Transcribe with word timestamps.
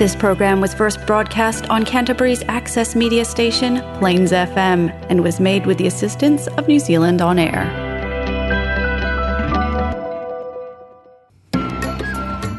This 0.00 0.16
program 0.16 0.62
was 0.62 0.72
first 0.72 1.06
broadcast 1.06 1.68
on 1.68 1.84
Canterbury's 1.84 2.42
access 2.48 2.96
media 2.96 3.22
station, 3.22 3.82
Plains 3.98 4.32
FM, 4.32 4.88
and 5.10 5.22
was 5.22 5.38
made 5.38 5.66
with 5.66 5.76
the 5.76 5.86
assistance 5.86 6.46
of 6.56 6.66
New 6.66 6.78
Zealand 6.78 7.20
On 7.20 7.38
Air. 7.38 7.66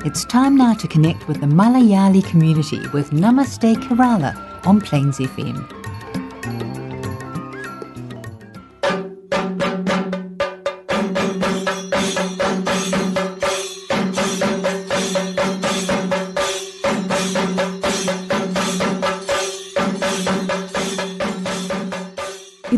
It's 0.05 0.23
time 0.25 0.55
now 0.55 0.75
to 0.75 0.87
connect 0.87 1.27
with 1.27 1.41
the 1.41 1.47
Malayali 1.47 2.23
community 2.23 2.87
with 2.89 3.09
Namaste 3.09 3.73
Kerala 3.85 4.67
on 4.67 4.79
Plains 4.79 5.17
FM. 5.17 5.80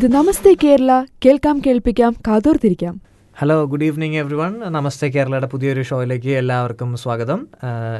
ഇത് 0.03 0.13
നമസ്തേ 0.15 0.51
കേരള 0.63 0.91
കേൾക്കാം 1.23 1.57
കേൾപ്പിക്കാം 1.65 2.13
കാതോർത്തിരിക്കാം. 2.27 2.95
Hello 3.37 3.55
good 3.71 3.85
evening 3.87 4.17
everyone 4.39 4.53
Namaste 4.75 5.07
കേരളയുടെ 5.15 5.47
പുതിയൊരു 5.53 5.83
ഷോയിലേക്ക് 5.89 6.31
എല്ലാവർക്കും 6.39 6.89
സ്വാഗതം. 7.03 7.39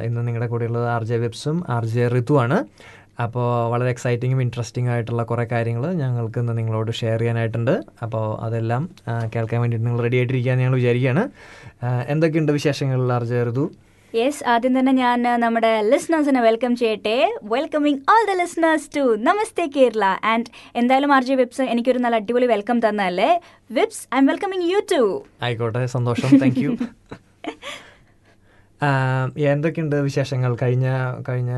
ഇന്ന് 0.06 0.22
നിങ്ങളുടെ 0.26 0.48
കൂടെയുള്ളത് 0.52 0.86
ആർ 0.94 1.04
ജെ 1.10 1.18
വെബ്സും 1.22 1.56
ആർ 1.76 1.84
ജെ 1.92 2.04
ഋതുവാണ് 2.14 2.58
അപ്പോൾ 3.24 3.46
വളരെ 3.72 3.90
എക്സൈറ്റിങ്ങും 3.94 4.42
ഇൻട്രസ്റ്റിംഗ് 4.46 4.92
ആയിട്ടുള്ള 4.94 5.24
കുറേ 5.30 5.46
കാര്യങ്ങൾ 5.54 5.86
ഞങ്ങൾക്ക് 6.02 6.40
ഇന്ന് 6.44 6.56
നിങ്ങളോട് 6.60 6.92
ഷെയർ 7.00 7.18
ചെയ്യാനായിട്ടുണ്ട്. 7.24 7.74
അപ്പോൾ 8.06 8.26
അതെല്ലാം 8.48 8.84
കേൾക്കാൻ 9.34 9.58
വേണ്ടിയിട്ട് 9.64 9.86
നിങ്ങൾ 9.86 10.02
റെഡി 10.08 10.18
ആയിട്ടിരിക്കുകയെന്ന് 10.20 10.64
ഞങ്ങൾ 10.66 10.78
വിചാരിക്കുകയാണ്. 10.82 11.24
എന്തൊക്കെയുണ്ട് 12.14 12.52
വിശേഷങ്ങൾ 12.58 13.12
ആർ 13.18 13.26
ജെ 13.32 13.40
ഋതു 13.50 13.66
യെസ് 14.14 14.42
ആദ്യം 14.52 14.72
തന്നെ 14.78 14.92
ഞാൻ 15.00 15.22
നമ്മുടെ 15.42 15.70
ലിസ്ണേഴ്സിനെ 15.90 16.40
വെൽക്കം 16.46 16.72
ചെയ്യട്ടെ. 16.80 17.14
Welcoming 17.52 18.00
all 18.12 18.22
the 18.28 18.34
listeners 18.40 18.88
to 18.96 19.04
Namaste 19.28 19.64
Kerala 19.76 20.04
and 20.32 20.50
എന്തായാലും 20.80 21.12
ആർ 21.16 21.24
ജെ 21.28 21.34
വിപ്സ് 21.40 21.64
എനിക്കൊരു 21.72 22.00
നല്ല 22.04 22.18
അടിപൊളി 22.22 22.48
വെൽക്കം 22.52 22.78
തന്നല്ലേ 22.84 23.30
Vibes 23.70 24.02
I 24.14 24.18
am 24.18 24.26
welcoming 24.30 24.66
you 24.72 24.80
to 24.92 25.00
ആയിക്കോട്ടെ 25.42 25.82
സന്തോഷം. 25.96 26.30
താങ്ക് 26.42 26.60
യു 26.64 26.70
എന്തൊക്കെയുണ്ട് 29.52 29.96
വിശേഷങ്ങൾ? 30.06 30.52
കഴിഞ്ഞ 30.62 30.86
കഴിഞ്ഞ 31.28 31.50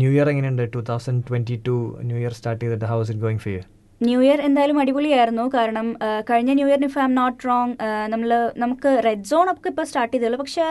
ന്യൂ 0.00 0.10
ഇയർ 0.14 0.28
എങ്ങനെയുണ്ട്? 0.32 0.64
Two 0.74 0.80
thousand 0.90 1.22
twenty 1.28 1.56
two 1.68 1.76
new 2.08 2.16
year 2.22 2.32
start 2.38 2.62
ചെയ്തിട്ട് 2.64 2.88
how's 2.92 3.10
it 3.12 3.22
going 3.24 3.42
fear 3.46 3.62
new 4.00 4.18
year 4.24 4.38
എന്തായാലും 4.46 4.76
അടിപൊളിയായിരുന്നു. 4.82 5.44
കാരണം 5.54 5.86
കഴിഞ്ഞ 6.28 6.50
new 6.58 6.66
ഇയറിന് 6.70 6.88
if 6.90 6.98
I 7.02 7.04
am 7.08 7.14
not 7.20 7.40
wrong 7.48 7.72
നമ്മൾ 8.12 8.30
നമുക്ക് 8.62 8.90
റെഡ് 9.06 9.28
സോൺ 9.30 9.46
ഒക്കെ 9.52 9.68
ഇപ്പോൾ 9.72 9.86
സ്റ്റാർട്ട് 9.90 10.12
ചെയ്തുള്ളൂ 10.14 10.38
പക്ഷേ 10.42 10.66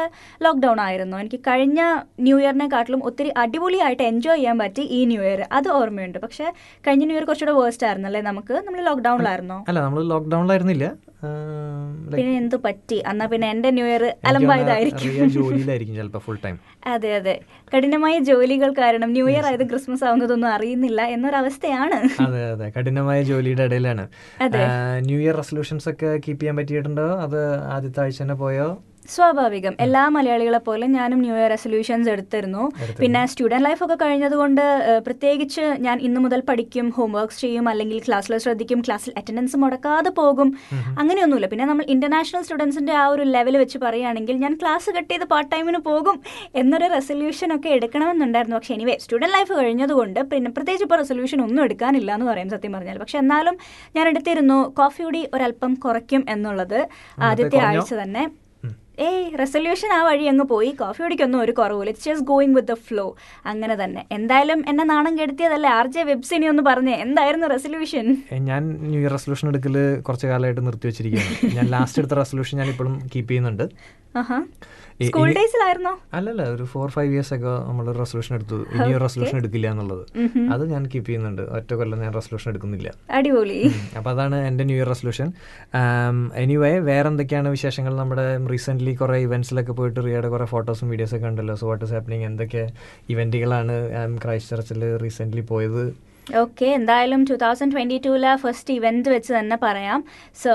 ലോക്ക്ഡൗൺ 0.46 0.80
ആയിരുന്നു. 0.88 1.18
എനിക്ക് 1.24 1.40
കഴിഞ്ഞ 1.50 1.80
ന്യൂ 2.28 2.38
ഇയറിനെക്കാട്ടിലും 2.44 3.02
ഒത്തിരി 3.10 3.32
അടിപൊളിയായിട്ട് 3.44 4.04
എൻജോയ് 4.12 4.40
ചെയ്യാൻ 4.40 4.58
പറ്റി 4.64 4.86
ഈ 5.00 5.02
ന്യൂ 5.12 5.22
ഇയർ 5.28 5.42
അത് 5.60 5.70
ഓർമ്മയുണ്ട്. 5.80 6.20
പക്ഷേ 6.26 6.48
കഴിഞ്ഞ 6.88 7.04
ന്യൂ 7.10 7.18
ഇയർ 7.18 7.28
കുറച്ചുകൂടെ 7.32 7.56
വേഴ്സ്റ്റ് 7.60 7.88
ആയിരുന്നു 7.90 8.10
അല്ലേ 8.12 8.24
നമുക്ക്? 8.32 8.56
നമ്മൾ 8.68 8.82
ലോക്ക്ഡൗണിലായിരുന്നോ 8.90 9.60
അല്ല 9.70 9.80
നമ്മൾ 9.88 10.02
ലോക്ക്ഡൗണിലായിരുന്നില്ല 10.14 10.88
പിന്നെ 12.16 12.34
എന്ത് 12.42 12.56
പറ്റി? 12.66 12.98
എന്നാ 13.12 13.26
പിന്നെ 13.32 13.48
എന്റെ 13.54 13.70
ന്യൂ 13.78 13.86
ഇയർ 13.92 14.04
അലമ്പായതായിരിക്കും. 14.30 15.14
അതെ 16.94 17.10
അതെ. 17.20 17.34
കഠിനമായ 17.72 18.16
ജോലികൾ 18.28 18.70
കാരണം 18.80 19.10
ന്യൂ 19.16 19.26
ഇയർ 19.32 19.46
ആയത് 19.50 19.64
ക്രിസ്മസ് 19.72 20.04
ആവുന്നതൊന്നും 20.10 20.50
അറിയുന്നില്ല 20.56 21.02
എന്നൊരവസ്ഥയാണ്. 21.16 21.98
അതെ 22.26 22.42
അതെ. 22.52 22.68
കഠിനമായ 22.76 23.17
ജോലിയുടെ 23.22 23.64
ഇടയിലാണ്. 23.64 24.08
ന്യൂ 25.06 25.20
ഇയർ 25.20 25.36
റെസൊല്യൂഷൻസ് 25.36 25.90
ഒക്കെ 25.90 26.06
കീപ്പ് 26.06 26.42
ചെയ്യാൻ 26.42 26.56
പറ്റിയിട്ടുണ്ടോ? 26.56 27.08
അത് 27.22 27.56
ആദ്യത്തെ 27.56 28.02
ആഴ്ച 28.02 28.22
തന്നെ 28.22 28.36
പോയോ? 28.36 28.84
സ്വാഭാവികം. 29.16 29.74
എല്ലാ 29.86 30.04
മലയാളികളെ 30.16 30.60
പോലെ 30.68 30.86
ഞാനും 30.96 31.20
ന്യൂ 31.26 31.34
ഇയർ 31.38 31.50
റെസൊല്യൂഷൻസ് 31.54 32.10
എടുത്തിരുന്നു. 32.14 32.64
പിന്നെ 33.02 33.22
സ്റ്റുഡന്റ് 33.32 33.66
ലൈഫ് 33.68 33.82
ഒക്കെ 33.86 33.98
കഴിഞ്ഞതുകൊണ്ട് 34.04 34.64
പ്രത്യേകിച്ച് 35.08 35.66
ഞാൻ 35.86 35.98
ഇന്നു 36.08 36.20
മുതൽ 36.26 36.42
പഠിക്കും 36.50 36.88
ഹോംവർക്ക്സ് 36.98 37.42
ചെയ്യും 37.44 37.68
അല്ലെങ്കിൽ 37.72 38.00
ക്ലാസ്സിൽ 38.08 38.36
ശ്രദ്ധിക്കും 38.46 38.82
ക്ലാസ്സിൽ 38.88 39.14
അറ്റൻഡൻസ് 39.22 39.58
മുടക്കാതെ 39.64 40.12
പോകും. 40.22 40.52
അങ്ങനെയൊന്നുമില്ല. 41.02 41.50
പിന്നെ 41.54 41.68
നമ്മൾ 41.72 41.86
ഇന്റർനാഷണൽ 41.96 42.44
സ്റ്റുഡൻസിന്റെ 42.48 42.96
ആ 43.04 43.06
ഒരു 43.16 43.26
ലെവൽ 43.36 43.58
വെച്ച് 43.64 43.78
പറയുകയാണെങ്കിൽ 43.86 44.38
ഞാൻ 44.46 44.56
ക്ലാസ് 44.64 44.90
കട്ട് 44.98 45.12
ചെയ്ത് 45.14 45.26
പാർട്ട് 45.34 45.52
ടൈമിന് 45.56 45.82
പോകും 45.90 46.18
എന്നൊരു 46.62 46.88
റെസൊല്യൂഷൻ 46.96 47.50
ഒക്കെ 47.58 47.70
എടുക്കണമെന്നുണ്ടായിരുന്നു. 47.78 48.58
പക്ഷേ 48.60 48.74
എനിവേ 48.78 48.98
സ്റ്റുഡന്റ് 49.06 49.34
ലൈഫ് 49.38 49.54
കഴിഞ്ഞതുകൊണ്ട് 49.62 50.20
പിന്നെ 50.34 50.52
പ്രത്യേകിച്ച് 50.58 50.88
ഇപ്പോൾ 50.88 51.00
റെസൊല്യൂഷൻ 51.04 51.42
ഒന്നും 51.48 51.64
എടുക്കാനില്ല 51.68 52.12
എന്ന് 52.18 52.28
പറയും 52.32 52.50
സത്യം 52.56 52.74
പറഞ്ഞാൽ. 52.78 52.98
പക്ഷെ 53.04 53.18
എന്നാലും 53.24 53.58
ഞാൻ 53.98 54.08
എടുത്തിരുന്നു 54.12 54.60
കോഫിയുടെ 54.82 55.24
ഒരല്പം 55.38 55.74
കുറയ്ക്കും 55.86 56.24
എന്നുള്ളത് 56.36 56.80
ആദ്യത്തെ? 57.30 57.58
ആഴ്ച 57.70 57.94
തന്നെ. 58.02 58.26
ഏയ് 59.06 59.26
റെസൊല്യൂഷൻ 59.42 59.90
ആ 59.98 60.00
വഴി 60.08 60.26
അങ്ങ് 60.32 60.46
പോയി. 60.52 60.70
കോഫി 60.82 61.00
കുടിക്കൊന്നും 61.04 61.40
ഒരു 61.44 61.54
കുറവില്ല 61.60 61.92
it's 61.94 62.08
just 62.10 62.26
going 62.32 62.56
with 62.58 62.72
the 62.72 62.76
flow 62.88 63.06
അങ്ങനെ 63.52 63.76
തന്നെ. 63.82 64.02
എന്തായാലും 64.18 64.60
എന്നെ 64.72 64.86
നാണം 64.94 65.14
കെടുത്തിയതല്ലേ? 65.20 65.70
ആർ 65.80 65.88
ജെ 65.96 66.04
വെബ്സിനി 66.12 66.48
ഒന്ന് 66.54 66.64
പറഞ്ഞേ. 66.70 66.96
എന്തായിരുന്നു 67.06 67.50
റെസൊല്യൂഷൻ 67.56 68.08
ഞാൻ 68.50 68.64
ന്യൂ 68.90 69.00
ഇയർ 69.04 69.14
റെസൊല്യൂഷൻ 69.18 69.48
എടുക്കൽ 69.54 69.78
കുറച്ച് 70.08 70.28
കാലമായിട്ട് 70.32 70.64
നിർത്തി 70.68 70.88
വെച്ചിരിക്കുകയാണ് 70.90 71.54
ഞാൻ 71.58 71.68
ലാസ്റ്റ് 71.76 72.02
എടുത്ത 72.04 72.18
റെസൊല്യൂഷൻ 72.22 72.58
ഞാൻ 72.64 72.70
ഇപ്പോഴും 72.74 72.96
കീപ്പ് 73.14 73.30
ചെയ്യുന്നുണ്ട് 73.32 73.66
സ്കൂൾ 75.06 75.28
ഡേയ്സിലായിരുന്നോ 75.38 75.92
അല്ലല്ല 76.18 76.44
ഒരു 76.54 76.66
ഫോർ 76.72 76.88
ഫൈവ് 76.96 77.12
ഇയേഴ്സ് 77.14 77.34
ഒക്കെ 77.36 77.52
നമ്മൾ 77.68 77.86
റെസൊല്യൂഷൻ 78.00 78.34
എടുത്തു. 78.38 78.58
ഇനി 78.76 78.88
ഒരു 78.96 79.02
റെസൊല്യൂഷൻ 79.04 79.38
എടുക്കില്ല 79.42 79.68
എന്നുള്ളത്. 79.74 80.04
അത് 80.54 80.64
ഞാൻ 80.72 80.84
കീപ്പ് 80.94 81.08
ചെയ്യുന്നുണ്ട്. 81.10 81.44
ഒറ്റ 81.58 81.72
കൊല്ലം 81.80 82.00
ഞാൻ 82.06 82.12
റെസൊല്യൂഷൻ 82.20 82.50
എടുക്കുന്നില്ല. 82.54 82.92
അടിപൊളി. 83.18 83.60
അപ്പൊ 83.98 84.10
അതാണ് 84.14 84.40
എന്റെ 84.50 84.66
ന്യൂ 84.70 84.78
ഇയർ 84.80 84.90
റെസൊല്യൂഷൻ 84.94 85.30
എനിവേ 86.44 86.74
വേറെ 86.90 87.08
എന്തൊക്കെയാണ് 87.12 87.52
വിശേഷങ്ങൾ 87.58 87.96
നമ്മുടെ 88.02 88.26
റീസെന്റ് 88.54 88.98
കുറെ 89.04 89.20
ഇവന്റ്സിലൊക്കെ 89.28 89.76
പോയിട്ട് 89.82 90.00
റിയയുടെ 90.08 90.32
കുറെ 90.36 90.48
ഫോട്ടോസും 90.56 90.90
വീഡിയോസൊക്കെ 90.94 91.28
ഉണ്ടല്ലോ. 91.32 91.56
സോ 91.62 91.68
വാട്ട് 91.72 91.86
ഇസ് 91.88 91.96
ഹാപ്പനിങ് 91.98 92.28
എന്തൊക്കെ 92.32 92.66
ഇവന്റുകളാണ് 93.16 93.76
ക്രൈസ്റ്റ് 94.26 94.52
ചർച്ചിൽ 94.56 94.84
റീസെന്റ് 95.06 95.48
പോയത്? 95.54 95.84
ഓക്കെ 96.42 96.66
എന്തായാലും 96.78 97.22
ടു 97.30 97.36
തൗസൻഡ് 97.44 97.74
ട്വന്റി 97.74 97.98
ടുവിലെ 98.06 98.32
ഫസ്റ്റ് 98.36 98.74
ഇവന്റ് 98.78 99.10
വെച്ച് 99.14 99.32
തന്നെ 99.34 99.58
പറയാം. 99.64 100.00
സോ 100.44 100.52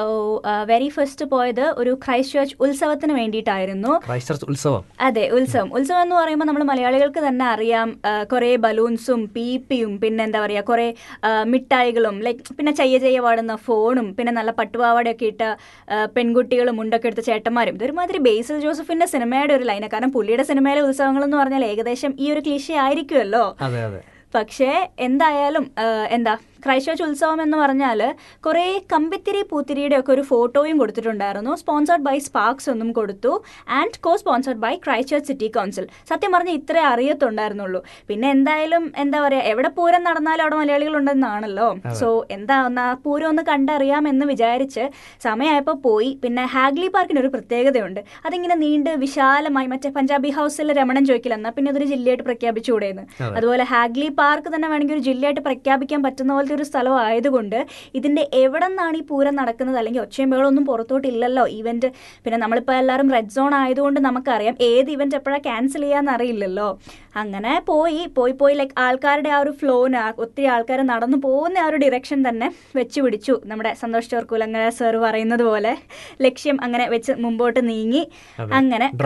വെരി 0.71 0.88
ഫസ്റ്റ് 0.97 1.25
പോയത് 1.31 1.65
ഒരു 1.81 1.93
ക്രൈസ്റ്റ് 2.05 2.38
ചർച്ച് 2.38 2.56
ഉത്സവത്തിന് 2.65 3.15
വേണ്ടിയിട്ടായിരുന്നു. 3.19 3.93
ഉത്സവം? 4.53 4.82
അതെ 5.00 5.25
ഉത്സവം. 5.37 5.69
ഉത്സവം 5.77 6.03
എന്ന് 6.03 6.16
പറയുമ്പോൾ 6.16 6.44
നമ്മൾ 6.44 6.65
മലയാളികൾക്ക് 6.72 7.22
തന്നെ 7.28 7.47
അറിയാം. 7.55 7.88
ആ, 8.05 8.12
കുറേ 8.32 8.50
ബലൂൺസും 8.66 9.22
പീപ്പിയും 9.37 9.93
പിന്നെ 10.03 10.22
എന്താ 10.25 10.41
പറയുക 10.44 10.65
കുറേ 10.71 10.87
ആ, 11.22 11.31
മിഠായികളും 11.53 12.19
ലൈക്ക് 12.27 12.56
പിന്നെ 12.59 12.72
ചെയ്യ 12.72 12.99
ചെയ്യ 12.99 13.21
പാടുന്ന 13.27 13.56
ഫോണും 13.66 14.09
പിന്നെ 14.19 14.32
നല്ല 14.32 14.50
പട്ടുപാവാടയൊക്കെ 14.61 15.27
ഇട്ട 15.32 15.43
പെൺകുട്ടികളും 16.16 16.77
മുണ്ടൊക്കെ 16.81 17.06
എടുത്ത 17.06 17.25
ചേട്ടന്മാരും. 17.31 17.75
ഇതൊരുമാതിരി 17.75 18.19
ബേസിൽ 18.28 18.59
ജോസഫിന്റെ 18.66 19.06
സിനിമയുടെ 19.06 19.55
ഒരു 19.59 19.65
ലൈന 19.65 19.87
കാരണം 19.93 20.12
പുള്ളിയുടെ 20.12 20.47
സിനിമയിലെ 20.53 20.82
ഉത്സവങ്ങൾ 20.88 21.25
എന്ന് 21.25 21.37
പറഞ്ഞാൽ 21.37 21.65
ഏകദേശം 21.72 22.12
ഈ 22.19 22.32
ഒരു 22.34 22.41
ക്ലീശ 22.41 22.71
ആയിരിക്കുമല്ലോ 22.87 23.44
അതെ 23.69 23.82
അതെ. 23.88 24.00
പക്ഷേ 24.34 24.88
എന്തായാലും 24.98 25.65
എന്താ? 26.09 26.34
ക്രൈസ്റ്റ് 26.65 27.05
ഉത്സവം 27.06 27.41
എന്ന് 27.45 27.56
പറഞ്ഞാൽ 27.62 28.00
കുറേ 28.47 28.65
കമ്പിത്തിരി 28.95 29.43
പൂത്തിരിയുടെ 29.50 29.97
ഒക്കെ 30.00 30.12
ഒരു 30.17 30.25
ഫോട്ടോയും 30.31 30.77
കൊടുത്തിട്ടുണ്ടായിരുന്നു. 30.83 31.53
സ്പോൺസർഡ് 31.62 32.05
ബൈ 32.09 32.17
സ്പാർക്സ് 32.27 32.69
ഒന്നും 32.75 32.91
കൊടുത്തു. 32.99 33.33
And 33.78 34.00
co 34.06 34.12
sponsored 34.23 34.62
by 34.65 34.73
Christchurch 35.15 35.31
city 35.33 35.49
council 35.56 35.87
സത്യം 36.11 36.33
പറഞ്ഞാൽ 36.37 36.56
ഇത്രേ 36.61 36.83
അറിയത്തുണ്ടായിരുന്നുള്ളൂ. 36.93 37.81
പിന്നെ 38.09 38.28
എന്തായാലും 38.37 38.84
എന്താ 39.05 39.19
പറയുക 39.25 39.50
എവിടെ 39.53 39.71
പൂരം 39.78 40.03
നടന്നാലും 40.09 40.43
അവിടെ 40.45 40.56
മലയാളികൾ 40.61 40.95
ഉണ്ടെന്നാണല്ലോ 41.00 41.69
സോ 42.00 42.09
എന്താ 42.37 42.56
ഒന്ന് 42.69 42.87
പൂരം 43.05 43.29
ഒന്ന് 43.33 43.43
കണ്ടറിയാമെന്ന് 43.50 44.27
വിചാരിച്ച് 44.33 44.84
സമയമായപ്പോൾ 45.27 45.77
പോയി. 45.87 46.11
പിന്നെ 46.25 46.44
ഹാഗ്ലി 46.55 46.89
പാർക്കിന് 46.94 47.21
ഒരു 47.25 47.31
പ്രത്യേകതയുണ്ട്. 47.34 48.00
അതിങ്ങനെ 48.27 48.56
നീണ്ട് 48.65 48.91
വിശാലമായി 49.05 49.69
മറ്റേ 49.75 49.91
പഞ്ചാബി 49.99 50.31
ഹൗസിൽ 50.39 50.73
രമണൻ 50.81 51.03
ചോദിക്കില്ല 51.11 51.37
എന്നാൽ 51.41 51.55
പിന്നെ 51.56 51.71
അതൊരു 51.73 51.89
ജില്ലയായിട്ട് 51.93 52.25
പ്രഖ്യാപിച്ചുകൂടെയെന്ന് 52.29 53.05
അതുപോലെ 53.37 53.65
ഹാഗ്ലി 53.73 54.09
പാർക്ക് 54.21 54.49
തന്നെ 54.55 54.69
വേണമെങ്കിൽ 54.73 54.97
ഒരു 54.99 55.05
ജില്ലയായിട്ട് 55.09 55.43
പ്രഖ്യാപിക്കാൻ 55.49 56.00
പറ്റുന്ന 56.06 56.33
പോലത്തെ 56.37 56.52
ഒരു 56.57 56.65
സ്ഥലം 56.71 56.95
ആയതുകൊണ്ട് 57.07 57.59
ഇതിന്റെ 57.99 58.23
എവിടെ 58.43 58.67
നിന്നാണ് 58.69 58.97
ഈ 59.01 59.03
പൂരം 59.11 59.35
നടക്കുന്നത്? 59.41 59.79
അല്ലെങ്കിൽ 59.81 60.03
ഒച്ചയും 60.05 60.31
ബഹളമൊന്നും 60.33 60.65
പുറത്തോട്ടില്ലല്ലോ 60.71 61.45
ഇവന്റ് 61.59 61.89
പിന്നെ 62.25 62.39
നമ്മളിപ്പോൾ 62.45 62.77
എല്ലാവരും 62.81 63.11
റെഡ് 63.17 63.35
സോൺ 63.37 63.55
ആയതുകൊണ്ട് 63.63 64.01
നമുക്കറിയാം 64.09 64.57
ഏത് 64.71 64.91
ഇവന്റ് 64.97 65.17
എപ്പോഴാണ് 65.21 65.43
ക്യാൻസൽ 65.49 65.85
ചെയ്യാന്ന് 65.87 66.12
അറിയില്ലല്ലോ. 66.17 66.69
അങ്ങനെ 67.23 67.53
പോയി 67.71 68.03
പോയി 68.17 68.35
പോയി 68.41 68.55
ലൈക്ക് 68.61 68.76
ആൾക്കാരുടെ 68.85 69.31
ആ 69.37 69.41
ഒരു 69.44 69.53
ഫ്ലോന് 69.61 70.03
ഒത്തിരി 70.25 70.47
ആൾക്കാർ 70.55 70.81
നടന്നു 70.93 71.19
പോകുന്ന 71.26 71.65
ആ 71.65 71.67
ഒരു 71.71 71.79
ഡിറക്ഷൻ 71.85 72.19
തന്നെ 72.29 72.49
വെച്ച് 72.79 72.99
പിടിച്ചു. 73.05 73.35
നമ്മുടെ 73.50 73.73
സന്തോഷ് 73.82 74.11
ചോർക്കുലങ്ങര 74.12 74.65
സർ 74.81 74.97
പറയുന്നത് 75.06 75.44
പോലെ 75.50 75.73
ലക്ഷ്യം 76.26 76.56
അങ്ങനെ 76.65 76.87
വെച്ച് 76.94 77.12
മുമ്പോട്ട് 77.25 77.61
നീങ്ങി. 77.71 78.03
അങ്ങനെ 78.61 78.87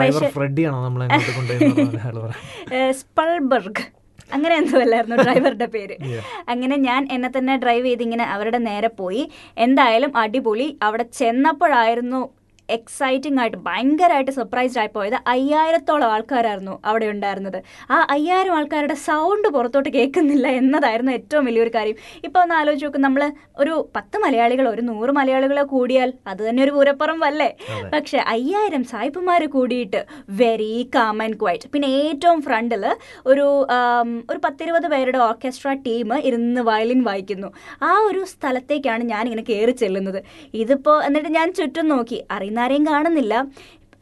സ്പൾബർഗ്. 3.00 3.82
അങ്ങനെ 4.32 4.54
എന്തോ 4.56 4.80
അല്ലായിരുന്നു 4.80 5.16
ഡ്രൈവറുടെ 5.24 5.66
പേര്. 5.66 5.96
അങ്ങനെ 6.48 6.76
ഞാൻ 6.76 7.08
എന്നെ 7.12 7.30
തന്നെ 7.36 7.56
ഡ്രൈവ് 7.56 7.86
ചെയ്ത് 7.86 8.02
ഇങ്ങനെ 8.02 8.24
അവരുടെ 8.24 8.58
നേരെ 8.58 8.88
പോയി. 8.88 9.30
എന്തായാലും 9.58 10.16
അടിപൊളി. 10.16 10.78
അവിടെ 10.82 11.02
ചെന്നപ്പോഴായിരുന്നു 11.02 12.20
എക്സൈറ്റിംഗ് 12.76 13.40
ആയിട്ട് 13.40 13.58
ഭയങ്കരമായിട്ട് 13.66 14.32
സർപ്രൈസ്ഡ് 14.38 14.80
ആയി 14.82 14.90
പോയത് 14.96 15.16
അയ്യായിരത്തോളം 15.32 16.08
ആൾക്കാരായിരുന്നു 16.14 16.74
അവിടെ 16.90 17.06
ഉണ്ടായിരുന്നത്. 17.14 17.58
ആ 17.90 17.96
അയ്യായിരം 18.14 18.54
ആൾക്കാരുടെ 18.58 18.96
സൗണ്ട് 19.06 19.48
പുറത്തോട്ട് 19.56 19.90
കേൾക്കുന്നില്ല 19.96 20.46
എന്നതായിരുന്നു 20.60 21.12
ഏറ്റവും 21.18 21.44
വലിയൊരു 21.50 21.72
കാര്യം. 21.78 21.96
ഇപ്പോൾ 22.26 22.40
ഒന്ന് 22.44 22.56
ആലോചിച്ച് 22.60 22.86
നോക്കും 22.86 23.04
നമ്മൾ 23.06 23.24
ഒരു 23.64 23.74
പത്ത് 23.96 24.16
മലയാളികൾ 24.24 24.68
ഒരു 24.74 24.82
നൂറ് 24.90 25.12
മലയാളികളെ 25.18 25.64
കൂടിയാൽ 25.74 26.12
അത് 26.32 26.42
തന്നെ 26.48 26.62
ഒരു 26.66 26.74
പൂരപ്പുറം 26.76 27.20
വല്ലേ 27.26 27.50
പക്ഷേ 27.94 28.18
അയ്യായിരം 28.34 28.84
സായിപ്പുമാർ 28.92 29.42
കൂടിയിട്ട് 29.56 30.02
വെരി 30.42 30.74
കാം 30.96 31.22
ആൻഡ് 31.26 31.38
ക്വൈറ്റ് 31.42 31.70
പിന്നെ 31.74 31.88
ഏറ്റവും 32.02 32.40
ഫ്രണ്ടിൽ 32.46 32.84
ഒരു 33.30 33.46
ഒരു 34.30 34.38
പത്തിരുപത് 34.44 34.86
പേരുടെ 34.92 35.18
ഓർക്കസ്ട്ര 35.28 35.68
ടീം 35.86 36.12
ഇരുന്ന് 36.28 36.60
വയലിൻ 36.68 37.00
വായിക്കുന്നു. 37.08 37.48
ആ 37.88 37.92
ഒരു 38.08 38.20
സ്ഥലത്തേക്കാണ് 38.32 39.02
ഞാനിങ്ങനെ 39.12 39.44
കയറി 39.50 39.74
ചെല്ലുന്നത്. 39.82 40.20
ഇതിപ്പോൾ 40.62 40.96
എന്നിട്ട് 41.06 41.30
ഞാൻ 41.38 41.48
ചുറ്റും 41.58 41.88
നോക്കി. 41.94 42.18
അറിയുന്ന 42.34 42.55
ആരെയും 42.60 42.86
കാണുന്നില്ല. 42.86 43.34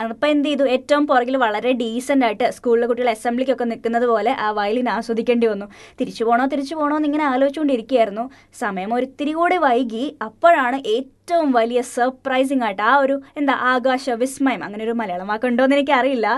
അപ്പോൾ 0.01 0.27
എന്ത് 0.27 0.49
ചെയ്തു? 0.49 0.65
ഏറ്റവും 0.65 1.07
പുറകിൽ 1.07 1.37
വളരെ 1.37 1.73
ഡീസന്റ് 1.73 2.25
ആയിട്ട് 2.25 2.51
സ്കൂളിലെ 2.51 2.87
കുട്ടികൾ 2.87 3.09
അസംബ്ലിക്കൊക്കെ 3.11 3.65
നിൽക്കുന്നത് 3.65 4.07
പോലെ 4.07 4.31
ആ 4.31 4.51
വയലിൻ 4.51 4.89
ആസ്വദിക്കേണ്ടി 4.89 5.47
വന്നു. 5.47 5.67
തിരിച്ചു 6.01 6.25
പോകണോ 6.25 6.47
തിരിച്ചു 6.47 6.75
പോകണോ 6.75 6.97
എന്ന് 6.97 7.09
ഇങ്ങനെ 7.09 7.25
ആലോചിച്ചുകൊണ്ടിരിക്കുകയായിരുന്നു. 7.25 8.31
സമയം 8.55 8.95
ഒരിത്തിരി 8.95 9.33
കൂടി 9.33 9.57
വൈകി. 9.57 10.17
അപ്പോഴാണ് 10.23 10.77
ഏറ്റവും 10.77 11.13
വലിയ 11.33 11.81
സർപ്രൈസിങ് 11.97 12.65
ആയിട്ട് 12.67 12.83
ആ 12.83 12.95
ഒരു 12.97 13.15
എന്താ 13.37 13.55
ആകാശ 13.73 14.11
വിസ്മയം 14.23 14.63
അങ്ങനെ 14.65 14.85
ഒരു 14.85 14.95
മലയാളം 15.01 15.29
വാക്കുണ്ടോ 15.33 15.65
എന്ന് 15.65 15.77
എനിക്കറിയില്ല. 15.77 16.29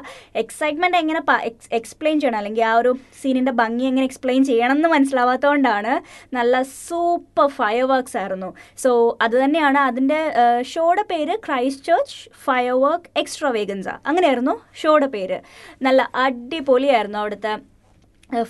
എക്സൈറ്റ്മെന്റ് 0.43 0.99
എങ്ങനെ 1.03 1.21
എക്സ്പ്ലെയിൻ 1.79 2.21
ചെയ്യണം? 2.21 2.39
അല്ലെങ്കിൽ 2.39 2.65
ആ 2.65 2.75
ഒരു 2.75 2.93
സീനിന്റെ 3.21 3.53
ഭംഗി 3.53 3.85
എങ്ങനെ 3.85 4.07
എക്സ്പ്ലെയിൻ 4.11 4.45
ചെയ്യണം 4.45 4.77
എന്ന് 4.77 4.89
മനസ്സിലാവാത്തതുകൊണ്ടാണ് 4.89 6.01
നല്ല 6.35 6.63
സൂപ്പർ 6.63 7.49
ഫയർ 7.59 7.85
വർക്ക്സ് 7.93 8.17
ആയിരുന്നു. 8.17 8.55
സോ 8.85 9.19
അത് 9.27 9.37
തന്നെയാണ് 9.45 9.79
അതിന്റെ 9.79 10.21
ഷോയുടെ 10.73 11.03
പേര് 11.13 11.37
Christ 11.47 11.87
church 11.87 12.17
fire 12.47 12.75
work 12.87 13.11
extra 13.17 13.51
വേഗൻസ 13.51 13.89
അങ്ങനെയായിരുന്നു 14.07 14.57
ഷോയുടെ 14.83 15.07
പേര്. 15.07 15.41
നല്ല 15.83 16.11
അടിപൊളിയായിരുന്നു 16.27 17.19
അവിടുത്തെ 17.19 17.55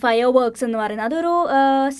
ഫയർ 0.03 0.29
വർക്ക്സ് 0.37 0.65
എന്ന് 0.67 0.79
പറയുന്നത്. 0.79 1.07
അതൊരു 1.09 1.33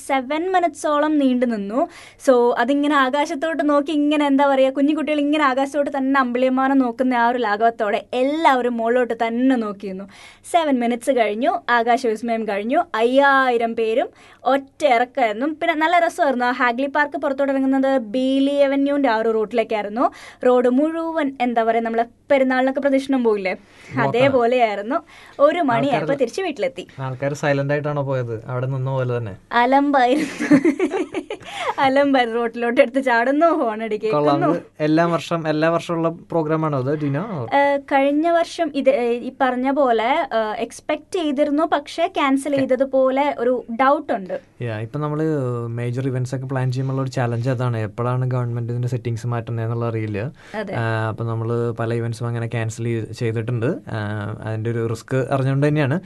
സെവൻ 0.07 0.43
മിനിറ്റ്സോളം 0.53 1.13
നീണ്ടു 1.23 1.47
നിന്നു. 1.47 1.81
സോ 2.27 2.33
അതിങ്ങനെ 2.63 2.97
ആകാശത്തോട്ട് 3.05 3.63
നോക്കി 3.71 3.93
ഇങ്ങനെ 4.01 4.25
എന്താ 4.31 4.45
പറയുക 4.53 4.77
കുഞ്ഞു 4.77 4.95
കുട്ടികൾ 4.99 5.21
ഇങ്ങനെ 5.25 5.45
ആകാശത്തോട്ട് 5.51 5.91
തന്നെ 5.97 6.19
അമ്പിളിയമ്മാനെ 6.21 6.77
നോക്കുന്ന 6.85 7.19
ആ 7.23 7.27
ഒരു 7.33 7.41
ലാഘവത്തോടെ 7.47 8.01
എല്ലാവരും 8.23 8.75
മുകളിലോട്ട് 8.79 9.15
തന്നെ 9.25 9.57
നോക്കിയിരുന്നു 9.65 10.07
സെവൻ 10.53 10.75
മിനിറ്റ്സ് 10.85 11.15
കഴിഞ്ഞു 11.21 11.53
ആകാശവിസ്മയം 11.77 12.43
കഴിഞ്ഞു. 12.51 12.81
അയ്യായിരം 13.03 13.75
പേരും 13.81 14.09
ഒറ്റ 14.55 14.83
ഇറക്കമായിരുന്നു 14.97 15.47
പിന്നെ 15.61 15.75
നല്ല 15.83 15.95
രസമായിരുന്നു. 16.07 16.47
ആ 16.51 16.55
ഹാഗ്ലി 16.63 16.89
പാർക്ക് 16.97 17.19
പുറത്തോട്ട് 17.25 17.53
ഇറങ്ങുന്നത് 17.53 17.91
ബീലി 18.17 18.57
അവന്യൂന്റെ 18.69 19.09
ആ 19.15 19.17
ഒരു 19.23 19.31
റൂട്ടിലേക്കായിരുന്നു. 19.37 20.07
റോഡ് 20.47 20.71
മുഴുവൻ 20.79 21.29
എന്താ 21.47 21.65
പറയുക 21.69 21.87
നമ്മളെ 21.89 22.07
പെരുന്നാളിനൊക്കെ 22.31 22.81
പ്രദക്ഷിണം 22.85 23.23
പോയില്ലേ? 23.27 23.55
അതേപോലെയായിരുന്നു. 24.05 24.97
ഒരു 25.47 25.61
മണിയായപ്പോൾ 25.71 26.17
തിരിച്ച് 26.23 26.43
വീട്ടിലെത്തി. 26.47 26.87
ആൾക്കാർ 27.07 27.33
സൈലന്റ് 27.43 27.66
ആയിട്ടാണോ 27.73 28.03
പോയത്? 28.03 28.45
അവിടെ 28.47 28.67
നിന്ന 28.67 28.91
പോലെ 28.91 29.17
തന്നെ. 29.17 29.37
അലമ്പായിരുന്നു. 29.53 30.61
അലമ്പായിരുന്നു 31.85 32.39
റോട്ടിലോട്ട് 32.41 32.81
എടുത്ത് 32.85 33.03
ചാടുന്നു 33.09 33.49
ഹോൺ 33.61 33.81
കേൾക്കുന്നു. 34.05 34.51
എല്ലാ 34.87 35.05
വർഷം 35.15 35.41
എല്ലാ 35.53 35.69
വർഷമുള്ള 35.77 36.09
പ്രോഗ്രാം 36.33 36.65
ആണോ 36.67 36.79
അത് 36.85 36.93
ഡിനോ? 37.03 37.25
കഴിഞ്ഞ 37.93 38.27
വർഷം 38.39 38.69
ഇത് 38.81 38.91
ഈ 39.29 39.33
പറഞ്ഞ 39.43 39.69
പോലെ 39.81 40.11
എക്സ്പെക്ട് 40.67 41.13
ചെയ്തിരുന്നു 41.19 41.65
പക്ഷേ 41.75 42.07
ക്യാൻസൽ 42.19 42.55
ചെയ്തതുപോലെ 42.61 43.27
ഒരു 43.43 43.55
ഡൗട്ട് 43.83 44.11
ഉണ്ട്. 44.19 44.37
യാ 44.67 44.77
ഇപ്പം 44.87 45.01
നമ്മൾ 45.05 45.21
മേജർ 45.79 46.05
ഇവന്റ്സ് 46.13 46.35
ഒക്കെ 46.37 46.47
പ്ലാൻ 46.53 46.69
ചെയ്യുമ്പോൾ 46.75 47.03
ഒരു 47.05 47.13
ചലഞ്ച് 47.19 47.51
അതാണ്. 47.55 47.79
എപ്പോഴാണ് 47.89 48.25
ഗവൺമെന്റ് 48.35 48.73
ഇതിന്റെ 48.73 48.91
സെറ്റിംഗ്സ് 48.95 49.27
മാറ്റുന്നത് 49.33 49.65
എന്നുള്ള 49.67 49.87
അറിയില്ല. 49.91 50.21
അപ്പോൾ 50.61 50.75
അപ്പം 51.11 51.27
നമ്മൾ 51.33 51.49
പല 51.81 51.91
ഇവന്റ്സും 52.01 52.27
അങ്ങനെ 52.31 52.47
ക്യാൻസൽ 52.55 52.87
ചെയ്തിട്ടുണ്ട്. 53.21 53.69
അതിന്റെ 54.47 54.71
ഒരു 54.75 54.83
റിസ്ക് 54.93 55.17
അറിഞ്ഞുകൊണ്ട് 55.35 55.67
തന്നെയാണ്. 55.67 55.99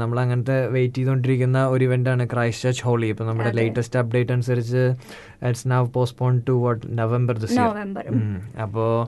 നമ്മൾ 0.00 0.16
അങ്ങനത്തെ 0.24 0.58
വെയിറ്റ് 0.74 0.96
ചെയ്തുകൊണ്ടിരിക്കുന്ന 0.98 1.58
ഒരു 1.74 1.82
ഇവന്റ് 1.88 2.10
ആണ് 2.12 2.24
ക്രൈസ്റ്റ് 2.32 2.64
ചർച്ച് 2.66 2.84
ഹോളി 2.88 3.08
ഇപ്പം 3.12 3.26
നമ്മുടെ 3.30 3.52
ലേറ്റസ്റ്റ് 3.58 3.98
അപ്ഡേറ്റ് 4.00 4.32
അനുസരിച്ച് 4.36 4.59
it's 4.68 5.68
now 5.68 5.86
postpone 5.86 6.42
to 6.48 6.52
what 6.52 6.98
November 6.98 7.38
this 7.38 7.58
November 7.58 8.04
അപ്പോൾ 8.60 9.06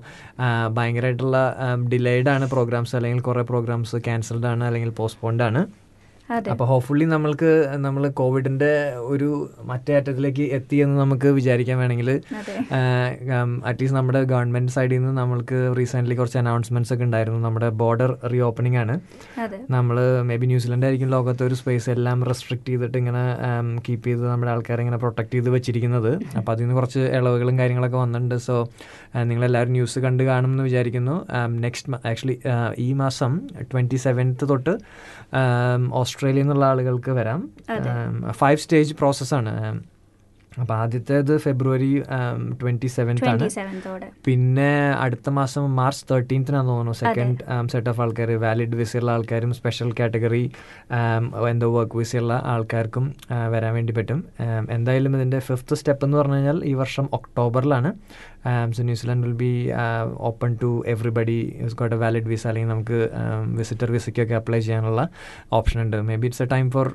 ഭയങ്കരമായിട്ടുള്ള 0.74 1.56
ഡിലേഡ് 1.92 2.28
ആണ് 2.28 2.48
പ്രോഗ്രാംസ് 2.48 2.96
അല്ലെങ്കിൽ 2.96 3.20
കുറേ 3.20 3.42
പ്രോഗ്രാംസ് 3.42 3.96
ക്യാൻസൽഡ് 3.96 4.46
ആണ് 4.46 4.64
അല്ലെങ്കിൽ 4.64 4.90
പോസ്റ്റ്പോൺഡ് 4.90 5.42
ആണ്. 5.42 5.62
അപ്പോൾ 6.52 6.66
ഹോപ്പ്ഫുള്ളി 6.70 7.06
നമ്മൾക്ക് 7.12 7.50
നമ്മൾ 7.84 8.02
കോവിഡിന്റെ 8.20 8.70
ഒരു 9.12 9.28
മറ്റേ 9.70 9.92
അറ്റത്തിലേക്ക് 9.98 10.44
എത്തി 10.56 10.76
എന്ന് 10.84 10.96
നമുക്ക് 11.02 11.28
വിചാരിക്കാൻ 11.38 11.76
വേണമെങ്കിൽ 11.82 12.10
അറ്റ്ലീസ്റ്റ് 13.68 13.96
നമ്മുടെ 13.98 14.20
ഗവൺമെന്റ് 14.32 14.72
സൈഡിൽ 14.76 14.98
നിന്ന് 14.98 15.14
നമ്മൾക്ക് 15.20 15.58
റീസെന്റ് 15.78 16.16
കുറച്ച് 16.20 16.38
അനൗൺസ്മെന്റ്സ് 16.42 16.92
ഒക്കെ 16.94 17.04
ഉണ്ടായിരുന്നു. 17.08 17.40
നമ്മുടെ 17.46 17.68
ബോർഡർ 17.82 18.12
റീ 18.32 18.40
ഓപ്പണിംഗ് 18.48 18.78
ആണ് 18.82 18.94
നമ്മൾ 19.76 19.98
മേ 20.30 20.36
ബി 20.42 20.48
ന്യൂസിലൻഡ് 20.52 20.86
ആയിരിക്കും 20.88 21.10
ലോകത്തെ 21.16 21.44
ഒരു 21.48 21.58
സ്പേസ് 21.60 21.90
എല്ലാം 21.96 22.18
റെസ്ട്രിക്ട് 22.30 22.68
ചെയ്തിട്ട് 22.70 22.96
ഇങ്ങനെ 23.02 23.24
കീപ്പ് 23.88 24.06
ചെയ്ത് 24.08 24.24
നമ്മുടെ 24.32 24.52
ആൾക്കാരെ 24.54 24.82
ഇങ്ങനെ 24.86 25.00
പ്രൊട്ടക്ട് 25.04 25.32
ചെയ്ത് 25.34 25.50
വെച്ചിരിക്കുന്നത്. 25.56 26.12
അപ്പോൾ 26.38 26.52
അതിൽ 26.54 26.62
നിന്ന് 26.64 26.76
കുറച്ച് 26.80 27.02
ഇളവുകളും 27.18 27.58
കാര്യങ്ങളൊക്കെ 27.62 27.98
വന്നിട്ടുണ്ട്. 28.04 28.36
സോ 28.48 28.56
നിങ്ങൾ 29.30 29.44
എല്ലാവരും 29.50 29.74
ന്യൂസ് 29.78 29.98
കണ്ട് 30.06 30.24
കാണും 30.30 30.50
എന്ന് 30.54 30.66
വിചാരിക്കുന്നു. 30.70 31.16
നെക്സ്റ്റ് 31.66 32.00
ആക്ച്വലി 32.12 32.38
ഈ 32.86 32.88
മാസം 33.02 33.32
ട്വന്റി 33.72 34.00
സെവൻത്ത് 34.06 34.44
തൊട്ട് 34.52 34.74
um, 35.40 35.82
ഓസ്ട്രേലിയയിൽ 36.22 36.46
നിന്നുള്ള 36.46 36.66
ആളുകൾക്ക് 36.72 37.12
വരാം. 37.18 37.40
ഫൈവ് 38.40 38.60
സ്റ്റേജ് 38.64 38.92
പ്രോസസ്സാണ് 39.00 39.52
അപ്പോൾ 40.62 40.74
ആദ്യത്തേത് 40.82 41.32
ഫെബ്രുവരി 41.44 41.90
ട്വന്റി 42.60 42.88
സെവൻത്ത് 42.94 43.28
ആണ്. 43.30 44.08
പിന്നെ 44.26 44.72
അടുത്ത 45.04 45.30
മാസം 45.38 45.62
മാർച്ച് 45.78 46.04
തേർട്ടീൻത്തിനാണ് 46.10 46.68
തോന്നുന്നു. 46.70 46.94
സെക്കൻഡ് 47.00 47.38
സെറ്റ് 47.72 47.90
ഓഫ് 47.92 48.00
ആൾക്കാർ 48.04 48.30
വാലിഡ് 48.42 48.78
വിസയുള്ള 48.80 49.10
ആൾക്കാരും 49.16 49.52
സ്പെഷ്യൽ 49.58 49.90
കാറ്റഗറി 50.00 50.42
എന്തോ 51.52 51.70
വർക്ക് 51.76 51.98
വിസയുള്ള 52.00 52.34
ആൾക്കാർക്കും 52.54 53.06
വരാൻ 53.54 53.72
വേണ്ടി 53.78 53.94
പറ്റും. 53.98 54.20
എന്തായാലും 54.76 55.16
ഇതിന്റെ 55.18 55.40
ഫിഫ്ത്ത് 55.48 55.78
സ്റ്റെപ്പ് 55.82 56.04
എന്ന് 56.08 56.18
പറഞ്ഞു 56.20 56.38
കഴിഞ്ഞാൽ 56.38 56.60
ഈ 56.72 56.74
വർഷം 56.82 57.08
ഒക്ടോബറിലാണ് 57.18 57.92
so 58.76 58.82
New Zealand 58.82 59.26
will 59.26 59.36
be 59.42 59.50
open 60.30 60.58
to 60.62 60.84
everybody 60.86 61.38
is 61.66 61.76
got 61.76 61.94
A 61.94 61.98
valid 61.98 62.24
visa 62.24 62.46
അല്ലെങ്കിൽ 62.46 62.70
നമുക്ക് 62.70 62.98
വിസിറ്റർ 63.58 63.90
വിസയ്ക്കൊക്കെ 63.92 64.34
അപ്ലൈ 64.34 64.60
ചെയ്യാനുള്ള 64.60 65.08
ഓപ്ഷൻ 65.52 65.82
ഉണ്ട്. 65.82 65.96
May 66.02 66.16
be 66.16 66.26
it's 66.26 66.42
a 66.42 66.46
time 66.46 66.70
four 66.70 66.88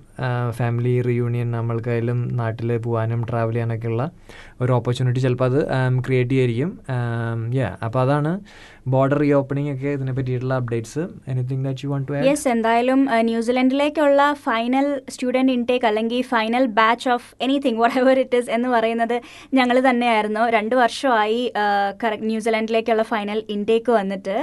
family 0.50 1.02
reunion 1.02 1.52
നമ്മൾക്കായാലും 1.52 2.28
നാട്ടിൽ 2.42 2.78
പോകാനും 2.78 3.22
ട്രാവൽ 3.30 3.52
ചെയ്യാനൊക്കെയുള്ള 3.52 4.06
ഒരു 4.62 4.72
ഓപ്പർച്യൂണിറ്റി 4.72 5.20
ചിലപ്പോൾ 5.20 5.46
അത് 5.46 5.60
ക്രിയേറ്റ് 6.06 6.32
ചെയ്യായിരിക്കും. 6.32 6.72
യാ 7.54 7.70
അപ്പോൾ 7.84 8.02
അതാണ് 8.02 8.34
ബോർഡർ 8.88 9.18
റീ 9.18 9.30
ഓപ്പണിംഗ് 9.34 9.72
ഒക്കെ 9.72 9.90
ഇതിനെ 9.94 10.14
പറ്റിയിട്ടുള്ള 10.14 10.56
updates 10.58 11.02
anything 11.28 11.64
that 11.66 11.84
you 11.84 11.90
want 11.90 12.08
to 12.10 12.14
yes 12.28 12.48
എന്തായാലും 12.48 13.02
അഹ്, 13.10 13.24
ന്യൂസിലൻഡിലേക്കുള്ള 13.28 14.22
ഫൈനൽ 14.44 14.86
സ്റ്റുഡന്റ് 15.10 15.54
ഇൻടേക്ക് 15.54 15.88
അല്ലെങ്കിൽ 15.90 16.22
final 16.30 16.66
batch 16.78 17.10
of 17.10 17.28
anything 17.42 17.80
whatever 18.00 18.20
it 18.20 18.40
is 18.40 18.50
എന്ന് 18.50 18.70
പറയുന്നത് 18.70 19.16
ഞങ്ങൾ 19.54 19.80
തന്നെയായിരുന്നു. 19.88 20.16
രണ്ട് 20.50 20.76
വർഷമായി 20.76 21.42
കറക്റ്റ് 22.04 22.30
ന്യൂസിലൻഡിലേക്കുള്ള 22.32 23.06
ഫൈനൽ 23.12 23.42
ഇൻടേക്ക് 23.50 23.92
വന്നിട്ട്. 23.92 24.38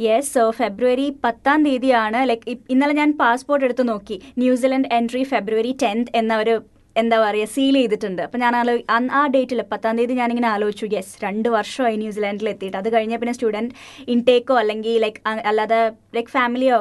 യെസ് 0.00 0.30
സോ 0.34 0.44
ഫെബ്രുവരി 0.60 1.08
പത്താം 1.24 1.58
തീയതിയാണ്. 1.66 2.20
ലൈക്ക് 2.28 2.44
ഇന്നലെ 2.70 2.94
ഞാൻ 2.94 3.12
പാസ്പോർട്ട് 3.18 3.64
എടുത്ത് 3.64 3.86
നോക്കി. 3.88 4.16
ന്യൂസിലൻഡ് 4.38 4.90
എൻട്രി 4.92 5.24
ഫെബ്രുവരി 5.32 5.74
ടെൻത്ത് 5.82 6.12
എന്ന 6.16 6.32
ഒരു 6.36 6.56
എന്താ 7.02 7.16
പറയുക 7.24 7.48
സീൽ 7.54 7.76
ചെയ്തിട്ടുണ്ട്. 7.80 8.20
അപ്പം 8.26 8.40
ഞാൻ 8.44 8.54
ആലോ 8.60 8.74
ആ 9.18 9.22
ഡേറ്റിൽ 9.34 9.60
പത്താം 9.72 9.96
തീയതി 9.98 10.14
ഞാനിങ്ങനെ 10.20 10.48
ആലോചിച്ചു 10.54 10.86
യെസ് 10.96 11.12
രണ്ട് 11.24 11.48
വർഷമായി 11.56 11.96
ന്യൂസിലാൻഡിൽ 12.02 12.48
എത്തിയിട്ട് 12.52 12.78
അത് 12.82 12.88
കഴിഞ്ഞ 12.94 13.16
പിന്നെ 13.22 13.34
സ്റ്റുഡന്റ് 13.38 13.74
ഇൻടേക്കോ 14.14 14.54
അല്ലെങ്കിൽ 14.62 14.96
ലൈക്ക് 15.04 15.20
അല്ലാതെ 15.50 15.80
ലൈക്ക് 16.16 16.32
ഫാമിലിയോ 16.36 16.76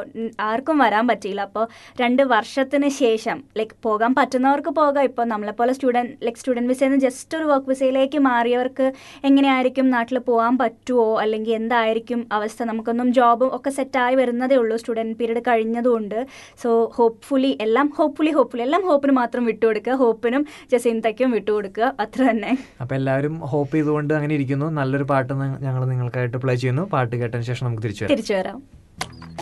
ആർക്കും 0.50 0.78
വരാൻ 0.84 1.06
പറ്റിയില്ല. 1.12 1.42
അപ്പോൾ 1.50 1.66
രണ്ട് 2.04 2.24
വർഷത്തിന് 2.34 2.90
ശേഷം 3.02 3.38
ലൈക്ക് 3.60 3.76
പോകാൻ 3.88 4.12
പറ്റുന്നവർക്ക് 4.20 4.74
പോകാം. 4.82 5.04
ഇപ്പോൾ 5.10 5.26
നമ്മളെപ്പോലെ 5.34 5.74
സ്റ്റുഡന്റ് 5.78 6.14
ലൈക്ക് 6.26 6.40
സ്റ്റുഡന്റ് 6.42 6.70
വിസയിൽ 6.74 6.90
നിന്ന് 6.92 7.04
ജസ്റ്റ് 7.08 7.38
ഒരു 7.40 7.48
വർക്ക് 7.52 7.70
വിസയിലേക്ക് 7.74 8.22
മാറിയവർക്ക് 8.30 8.88
എങ്ങനെയായിരിക്കും 9.30 9.88
നാട്ടിൽ 9.96 10.20
പോകാൻ 10.30 10.54
പറ്റുമോ 10.64 11.08
അല്ലെങ്കിൽ 11.24 11.56
എന്തായിരിക്കും 11.62 12.22
അവസ്ഥ? 12.38 12.60
നമുക്കൊന്നും 12.72 13.10
ജോബും 13.20 13.50
ഒക്കെ 13.58 13.74
സെറ്റായി 13.80 14.16
വരുന്നതേ 14.22 14.58
ഉള്ളൂ 14.64 14.78
സ്റ്റുഡന്റ് 14.84 15.18
പീരീഡ് 15.20 15.44
കഴിഞ്ഞതുകൊണ്ട്. 15.50 16.18
സോ 16.64 16.70
ഹോപ്പ്ഫുള്ളി 16.98 17.52
എല്ലാം 17.68 17.88
ഹോപ്പ്ഫുള്ളി 18.00 18.34
ഹോപ്പ്ഫുള്ളി 18.40 18.66
എല്ലാം 18.68 18.84
ഹോപ്പിന് 18.90 19.16
മാത്രം 19.22 19.46
വിട്ടുകൊടുക്കുക. 19.52 19.96
ഹോപ്പിനും 20.05 20.43
ജസീന്തയ്ക്കും 20.73 21.31
വിട്ടുകൊടുക്കുക 21.31 21.95
അത്ര 22.01 22.21
തന്നെ 22.23 22.53
അപ്പോൾ 22.81 22.95
എല്ലാവരും 22.95 23.37
ഹോപ്പ് 23.53 23.75
ചെയ്തുകൊണ്ട് 23.75 24.13
അങ്ങനെ 24.15 24.35
ഇരിക്കുന്നു 24.35 24.69
നല്ലൊരു 24.73 25.05
പാട്ട് 25.05 25.33
ഞങ്ങൾ 25.61 25.83
നിങ്ങൾക്കായിട്ട് 25.85 26.37
പ്ലേ 26.37 26.57
ചെയ്യുന്നു 26.57 26.85
പാട്ട് 26.93 27.15
കേട്ടതിന് 27.17 27.43
ശേഷം 27.45 27.67
നമുക്ക് 27.67 27.83
തിരിച്ചു 27.83 28.05
വരാം 28.05 28.13
തിരിച്ചു 28.15 28.35
വരാം 28.35 28.59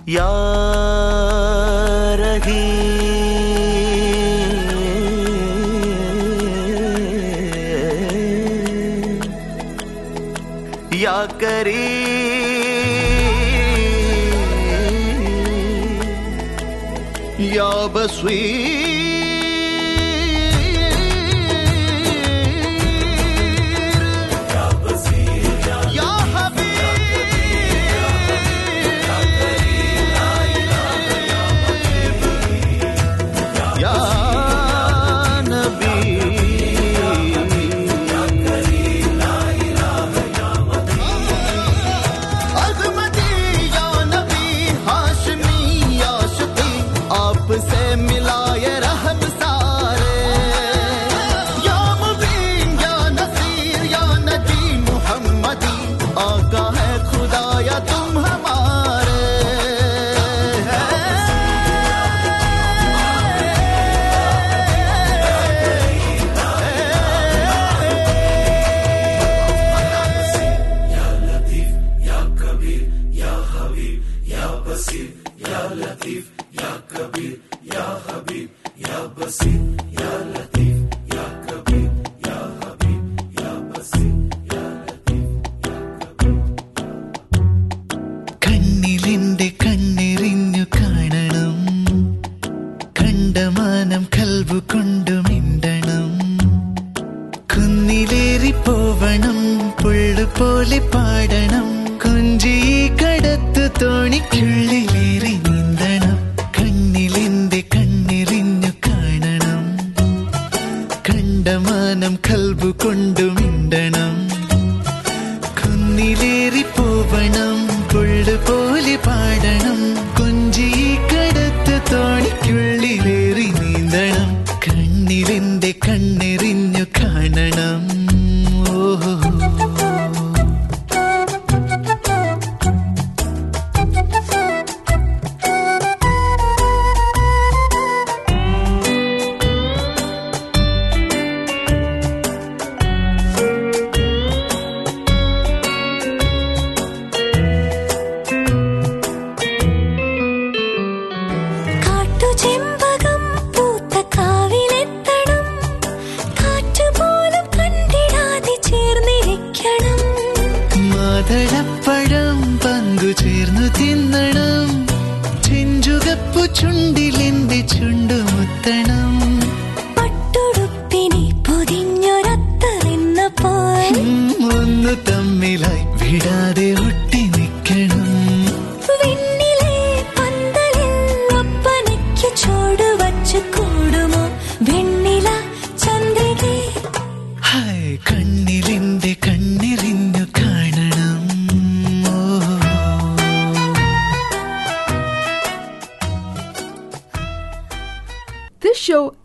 या 0.09 0.29
रही 2.17 2.63
या 10.99 11.17
करी 11.41 11.85
या 17.51 17.71
बसवी 17.89 18.82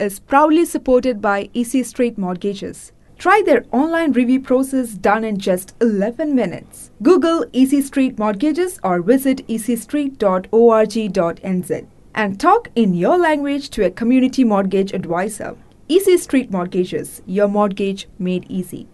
is 0.08 0.20
proudly 0.22 0.66
supported 0.66 1.22
by 1.22 1.50
EC 1.54 1.86
Street 1.86 2.18
Mortgages. 2.18 2.92
Try 3.20 3.42
their 3.42 3.66
online 3.72 4.12
review 4.12 4.42
process 4.42 4.92
done 5.02 5.24
in 5.24 5.38
just 5.40 5.76
11 5.80 6.34
minutes. 6.36 6.90
Google 7.02 7.46
EC 7.54 7.82
Street 7.84 8.18
Mortgages 8.18 8.80
or 8.84 9.02
visit 9.04 9.48
ecstreet.org.nz 9.48 11.88
and 12.16 12.40
talk 12.40 12.70
in 12.76 12.94
your 12.94 13.18
language 13.18 13.70
to 13.72 13.84
a 13.84 13.90
community 13.92 14.44
mortgage 14.46 14.94
advisor. 14.94 15.56
EC 15.90 16.18
Street 16.20 16.52
Mortgages, 16.52 17.22
your 17.28 17.50
mortgage 17.50 18.08
made 18.20 18.46
easy. 18.52 18.88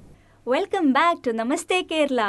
Welcome 0.47 0.85
back 0.95 1.19
to 1.25 1.31
Namaste 1.39 1.77
Kerala 1.89 2.21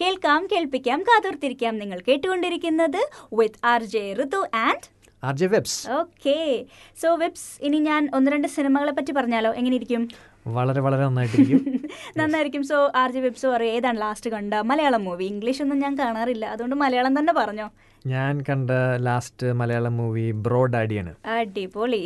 കേൾക്കാം 0.00 0.40
കേൾപ്പിക്കാം 0.52 1.00
കാതോർത്തിരിക്കാം 1.08 1.74
നിങ്ങൾ 1.80 1.98
കേട്ടുകൊണ്ടിരിക്കുന്നത് 2.06 2.98
with 3.38 3.60
R 3.72 3.82
J 3.92 4.02
Ritu 4.20 4.40
and 4.62 4.86
R 5.23 5.35
J 5.35 5.47
Webs. 5.47 5.77
Okay. 5.91 6.65
So 7.01 7.15
Webs 7.15 7.63
ഇനി 7.65 7.79
ഞാൻ 7.79 8.09
ഒന്ന് 8.13 8.31
രണ്ട് 8.31 8.47
സിനിമകളെ 8.47 8.91
പറ്റി 8.91 9.11
പറഞ്ഞാലോ? 9.11 9.51
എങ്ങനെ 9.53 9.75
ഇരിക്കും 9.75 10.03
വളരെ 10.47 10.81
വളരെ 10.81 11.03
നന്നായിട്ടിരിക്കും. 11.03 11.59
നന്നായിരിക്കും. 12.17 12.63
സോ 12.63 12.91
ആർ 12.95 13.11
ജെ 13.11 13.19
വെബ്സ് 13.19 13.47
പറയും 13.47 13.73
ഏതാണ് 13.73 13.99
ലാസ്റ്റ് 14.01 14.29
കണ്ട? 14.29 14.53
മലയാളം 14.63 15.03
മൂവി 15.03 15.25
ഇംഗ്ലീഷ് 15.25 15.61
ഒന്നും 15.61 15.79
ഞാൻ 15.79 15.97
കാണാറില്ല. 15.97 16.45
അതുകൊണ്ട് 16.45 16.75
മലയാളം 16.75 17.19
തന്നെ 17.19 17.33
പറഞ്ഞോ? 17.33 17.67
ഞാൻ 18.11 18.33
കണ്ട 18.47 18.71
ലാസ്റ്റ് 19.07 19.47
മലയാളം 19.59 19.93
മൂവി 19.97 20.25
ബ്രോ 20.45 20.61
ഡാഡിയാണ്. 20.73 21.11
അടിപൊളി. 21.35 22.01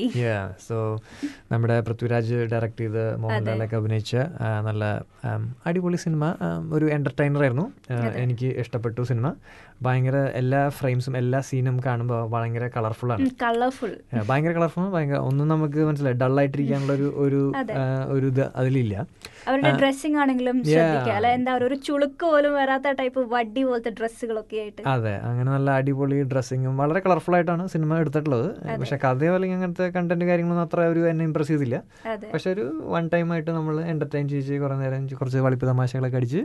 സോ 0.68 0.76
നമ്മുടെ 1.52 1.76
പൃഥ്വിരാജ് 1.88 2.38
ഡയറക്ട് 2.52 2.82
ചെയ്ത് 2.82 3.04
മോഹൻലാലൊക്കെ 3.24 3.78
അഭിനയിച്ച 3.82 4.16
നല്ല 4.68 4.84
അടിപൊളി 5.70 6.00
സിനിമ 6.06 6.26
ഒരു 6.78 6.86
എന്റർടൈനർ 6.98 7.44
ആയിരുന്നു. 7.46 7.66
എനിക്ക് 8.24 8.50
ഇഷ്ടപ്പെട്ടു 8.64 9.08
സിനിമ 9.12 9.32
ഭയങ്കര 9.86 10.18
എല്ലാ 10.42 10.60
ഫ്രെയിംസും 10.78 11.16
എല്ലാ 11.22 11.40
സീനും 11.48 11.76
കാണുമ്പോൾ 11.88 12.22
ഭയങ്കര 12.34 12.68
കളർഫുൾ 12.76 13.10
ആണ്. 13.16 13.26
കളർഫുൾ 13.44 13.92
ഭയങ്കര 14.30 14.52
കളർഫുൾ 14.60 14.86
ഭയങ്കര 14.96 15.20
ഒന്നും 15.30 15.48
നമുക്ക് 15.54 15.80
മനസ്സിലായി. 15.90 16.18
ഡള്ളായിട്ടിരിക്കാനുള്ള 16.24 16.94
ഒരു 17.00 17.10
ഒരു 17.26 17.42
ഒരു 18.16 18.28
ഇത് 18.34 18.44
അതിലില്ല. 18.60 18.96
അവരുടെ 19.50 19.72
ഡ്രസ്സിംഗ് 19.82 20.18
ആണെങ്കിലും. 20.22 20.56
ശ്രദ്ധിക്കുക 20.70 21.14
അല്ല 21.18 21.28
എന്താ 21.40 21.52
ഒരു 21.68 21.76
ചുളുക്ക് 21.88 22.24
പോലും 22.32 22.54
വരാത്ത 22.60 22.96
ടൈപ്പ് 23.02 23.22
വടി 23.34 23.62
പോലത്തെ 23.68 23.92
ഡ്രസ്സുകളൊക്കെ 24.00 24.58
ആയിട്ട്. 24.64 24.82
അതെ 24.96 25.14
അങ്ങനെ 25.30 25.50
നല്ല 25.56 25.70
അടിപൊളി 25.88 26.18
ഡ്രസ്സിങ്ങും 26.32 26.74
വളരെ 26.82 27.00
കളർഫുൾ 27.04 27.34
ആയിട്ടാണ് 27.38 27.64
സിനിമ 27.74 27.98
എടുത്തിട്ടുള്ളത്. 28.04 28.48
പക്ഷെ 28.82 28.96
കഥയോ 29.04 29.34
അല്ലെങ്കിൽ 29.36 29.58
അങ്ങനത്തെ 29.58 29.86
കണ്ടന്റ് 29.96 30.26
കാര്യങ്ങളൊന്നും 30.30 30.66
അത്ര 30.68 30.80
ഒരു 30.94 31.02
എന്നെ 31.12 31.24
ഇമ്പ്രസ് 31.28 31.50
ചെയ്തില്ല. 31.52 31.78
പക്ഷെ 32.34 32.50
ഒരു 32.56 32.64
വൺ 32.94 33.04
ടൈം 33.14 33.28
ആയിട്ട് 33.34 33.52
നമ്മൾ 33.58 33.76
എന്റർടൈൻ 33.92 34.26
ചെയ്ത് 34.32 34.52
കുറെ 34.64 34.76
നേരം 34.82 35.04
കുറച്ച് 35.20 35.42
വളിപ്പ് 35.46 35.66
തമാശകളൊക്കെ 35.70 36.18
അടിച്ച് 36.20 36.42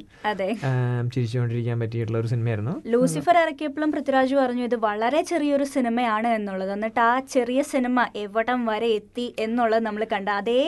ചിരിച്ചുകൊണ്ടിരിക്കാൻ 1.14 1.80
പറ്റിയിട്ടുള്ള 1.82 2.18
ഒരു 2.22 2.28
സിനിമയായിരുന്നു 2.32 2.74
ലൂസിഫർ 2.94 3.36
ഇറക്കിയപ്പോഴും 3.44 3.92
പൃഥ്വിരാജ് 3.94 4.36
പറഞ്ഞു 4.42 4.64
ഇത് 4.70 4.76
വളരെ 4.86 5.22
ചെറിയൊരു 5.30 5.66
സിനിമയാണ് 5.74 6.30
എന്നുള്ളത്. 6.38 6.72
എന്നിട്ട് 6.76 7.00
ആ 7.08 7.12
ചെറിയ 7.34 7.62
സിനിമ 7.72 8.06
എവിടം 8.24 8.60
വരെ 8.70 8.90
എത്തി 9.00 9.26
എന്നുള്ളത് 9.46 9.84
നമ്മൾ 9.88 10.04
കണ്ട. 10.14 10.28
അതേ 10.42 10.60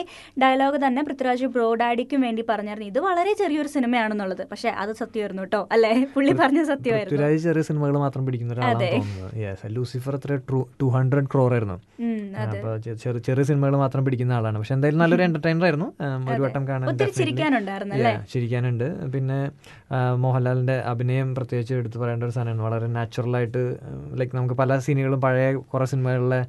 ഡയലോഗ് 0.43 0.79
തന്നെ 0.85 1.03
പൃഥ്വിരാജ് 1.09 1.49
ബ്രോഡാഡിക്കും 1.55 2.21
വേണ്ടി 2.27 2.45
പറഞ്ഞായിരുന്നു. 2.51 2.89
ഇത് 2.93 2.99
വളരെ 3.07 3.33
ചെറിയൊരു 3.43 3.71
സിനിമയാണെന്നുള്ളത് 3.77 4.43
പക്ഷെ 4.51 4.69
അത് 4.83 4.93
സത്യമായിരുന്നു 5.01 5.43
കേട്ടോ. 5.47 5.63
അല്ലെ? 5.77 5.93
പുള്ളി 6.17 6.35
പറഞ്ഞ 6.43 6.61
സത്യമായിരുന്നു. 6.73 7.23
ചെറിയ 7.47 7.63
സിനിമകൾ 7.69 7.95
മാത്രം 8.05 8.23
പിടിക്കുന്ന 8.25 8.53
യെസ് 9.43 9.71
ലൂസിഫർ 9.75 10.15
അത്ര 10.17 10.37
ടു 10.81 10.87
ഹൺഡ്രഡ് 10.95 11.29
ക്രോർ 11.33 11.51
ആയിരുന്നു. 11.55 11.77
അപ്പൊ 12.43 12.69
ചെറിയ 13.03 13.21
ചെറിയ 13.27 13.43
സിനിമകൾ 13.49 13.75
മാത്രം 13.83 14.01
പിടിക്കുന്ന 14.05 14.33
ആളാണ്. 14.39 14.57
പക്ഷെ 14.61 14.73
എന്തായാലും 14.77 15.01
നല്ലൊരു 15.03 15.23
എന്റർടൈനർ 15.27 15.65
ആയിരുന്നു. 15.69 15.87
ഒരു 16.33 16.41
വട്ടം 16.45 16.63
കാണാൻ? 16.69 16.97
ചിരിക്കാനുണ്ട്. 18.33 18.87
പിന്നെ 19.15 19.39
മോഹൻലാലിന്റെ 20.25 20.77
അഭിനയം 20.93 21.29
പ്രത്യേകിച്ച് 21.39 21.73
എടുത്തു 21.81 21.97
പറയേണ്ട 22.03 22.23
ഒരു 22.27 22.35
സാധനമാണ്. 22.37 22.63
വളരെ 22.67 22.87
നാച്ചുറൽ 22.97 23.35
ആയിട്ട് 23.39 23.63
ലൈക്ക് 24.19 24.35
നമുക്ക് 24.39 24.57
പല 24.61 24.79
സീനുകളും 24.85 25.21
പഴയ 25.25 25.47
കുറെ 25.73 25.87
സിനിമകളിലെ 25.93 26.41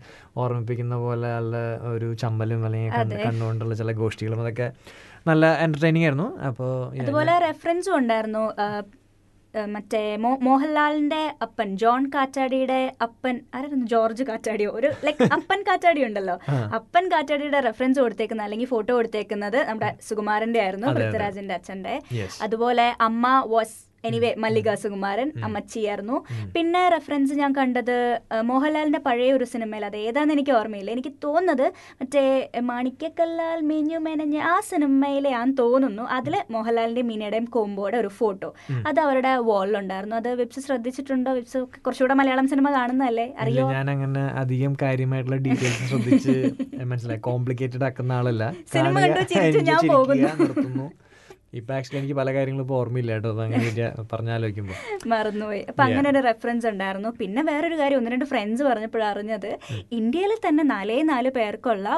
ഓർമ്മിപ്പിക്കുന്ന 0.42 0.94
പോലെ 1.06 1.28
നല്ല 1.38 1.56
ഒരു 1.94 2.08
ചമ്പലും 2.24 2.62
അല്ലെങ്കിൽ 2.68 2.92
കണ്ണ് 2.98 3.16
കണ്ണുകൊണ്ടുള്ള 3.26 3.74
ചില 3.82 3.92
ഗോഷ്ഠികളും 4.02 4.40
അതൊക്കെ 4.44 4.68
നല്ല 5.30 5.46
എന്റർടൈനിങ് 5.64 6.06
ആയിരുന്നു. 6.06 6.28
അപ്പോൾ 6.48 6.70
അതുപോലെ 7.02 7.34
റെഫറൻസും 7.48 7.94
ഉണ്ടായിരുന്നു. 8.00 8.44
മറ്റേ 9.64 10.16
മോ- 10.16 10.38
മോഹൻലാലിന്റെ 10.40 11.34
അപ്പൻ 11.42 11.76
ജോൺ 11.76 12.10
കാറ്റാടിയുടെ 12.14 12.92
അപ്പൻ 13.02 13.40
ആരായിരുന്നു? 13.54 13.86
ജോർജ് 13.86 14.24
കാറ്റാടിയോ? 14.24 14.70
ഒരു 14.70 14.86
ലൈക്ക് 15.04 15.18
അപ്പൻ 15.32 15.62
കാറ്റാടി 15.62 16.04
ഉണ്ടല്ലോ. 16.04 16.38
അപ്പൻ 16.74 17.12
കാറ്റാടിയുടെ 17.12 17.60
റെഫറൻസ് 17.60 18.00
കൊടുത്തേക്കുന്ന 18.00 18.42
അല്ലെങ്കിൽ 18.42 18.66
ഫോട്ടോ 18.66 18.94
കൊടുത്തേക്കുന്നത് 18.94 19.64
നമ്മുടെ 19.64 19.96
സുകുമാരന്റെ 20.08 20.60
ആയിരുന്നു. 20.60 20.86
പൃഥ്വിരാജിന്റെ 20.86 21.54
അച്ഛന്റെ. 21.54 22.02
അതുപോലെ 22.42 22.96
അമ്മ 23.00 23.44
വാസ് 23.46 23.85
എനിവേ 24.04 24.34
മല്ലിക 24.38 24.74
സുകുമാരൻ 24.74 25.32
അമ്മച്ചിയായിരുന്നു. 25.44 26.16
പിന്നെ 26.54 26.88
റെഫറൻസ് 26.88 27.34
ഞാൻ 27.34 27.52
കണ്ടത് 27.52 28.20
മോഹൻലാലിന്റെ 28.44 28.98
പഴയ 28.98 29.32
ഒരു 29.32 29.44
സിനിമയിൽ 29.44 29.84
അത് 29.84 29.96
ഏതാന്ന് 29.96 30.32
എനിക്ക് 30.32 30.52
ഓർമ്മയില്ല. 30.52 30.90
എനിക്ക് 30.90 31.12
തോന്നുന്നത് 31.24 31.72
മറ്റേ 32.02 32.50
മാണിക്കക്കല്ലാൽ 32.60 33.60
മേഞ്ഞു 33.60 33.98
മേനഞ്ഞ 33.98 34.36
ആ 34.38 34.60
സിനിമയിലെ 34.60 35.30
ഞാൻ 35.30 35.54
തോന്നുന്നു 35.54 36.02
അതിൽ 36.02 36.36
മോഹൻലാലിന്റെയും 36.50 37.06
മീനയുടെയും 37.06 37.44
കോമ്പോയുടെ 37.44 37.96
ഒരു 37.96 38.08
ഫോട്ടോ. 38.08 38.54
അത് 38.86 39.00
അവരുടെ 39.00 39.36
വാളിലുണ്ടായിരുന്നു. 39.36 40.16
അത് 40.16 40.34
വെബ്സ് 40.34 40.60
ശ്രദ്ധിച്ചിട്ടുണ്ടോ? 40.60 41.32
വെബ്സ് 41.32 41.58
കുറച്ചുകൂടെ 41.58 42.14
മലയാളം 42.14 42.48
സിനിമ 42.48 42.70
കാണുന്നതല്ലേ? 42.70 43.34
അറിയോ? 43.38 43.70
ഞാൻ 43.70 43.90
അങ്ങനെ 43.90 44.20
അധികം 44.20 44.76
കാര്യമായിട്ടുള്ള 44.82 45.36
ഡീറ്റെയിൽസ് 45.36 45.88
ശ്രദ്ധിച്ച് 45.88 46.36
മനസ്സിലായി. 46.84 47.20
കോംപ്ലിക്കേറ്റഡ് 47.20 47.84
ആക്കുന്ന 47.84 48.12
ആളല്ല. 48.12 48.44
സിനിമ 48.74 48.98
കണ്ടു 49.00 49.58
ഞാൻ 49.72 49.88
പോകുന്നു. 49.88 50.86
ഇപ്പൊ 51.58 51.72
ആക്ച്വലി 51.76 51.98
എനിക്ക് 52.00 52.16
പല 52.18 52.28
കാര്യങ്ങളും 52.36 52.64
ഇപ്പൊ 52.66 52.76
ഓർമ്മയില്ല 52.80 53.12
കേട്ടോ. 53.16 53.30
അങ്ങനെ 53.46 53.68
പറഞ്ഞാലോചിക്കുമ്പോൾ 54.12 54.76
മറന്നുപോയി. 55.12 55.62
അപ്പൊ 55.70 55.82
അങ്ങനെ 55.86 56.06
ഒരു 56.12 56.20
റെഫറൻസ് 56.28 56.66
ഉണ്ടായിരുന്നു. 56.72 57.10
പിന്നെ 57.20 57.42
വേറൊരു 57.50 57.76
കാര്യം 57.80 57.98
ഒന്ന് 58.00 58.12
രണ്ട് 58.14 58.26
ഫ്രണ്ട്സ് 58.32 58.64
പറഞ്ഞപ്പോഴാണ് 58.68 59.12
അറിഞ്ഞത് 59.12 59.50
ഇന്ത്യയിൽ 59.98 60.32
തന്നെ 60.46 60.62
നാലേ 60.72 60.98
നാല് 61.10 61.30
പേർക്കുള്ള 61.36 61.88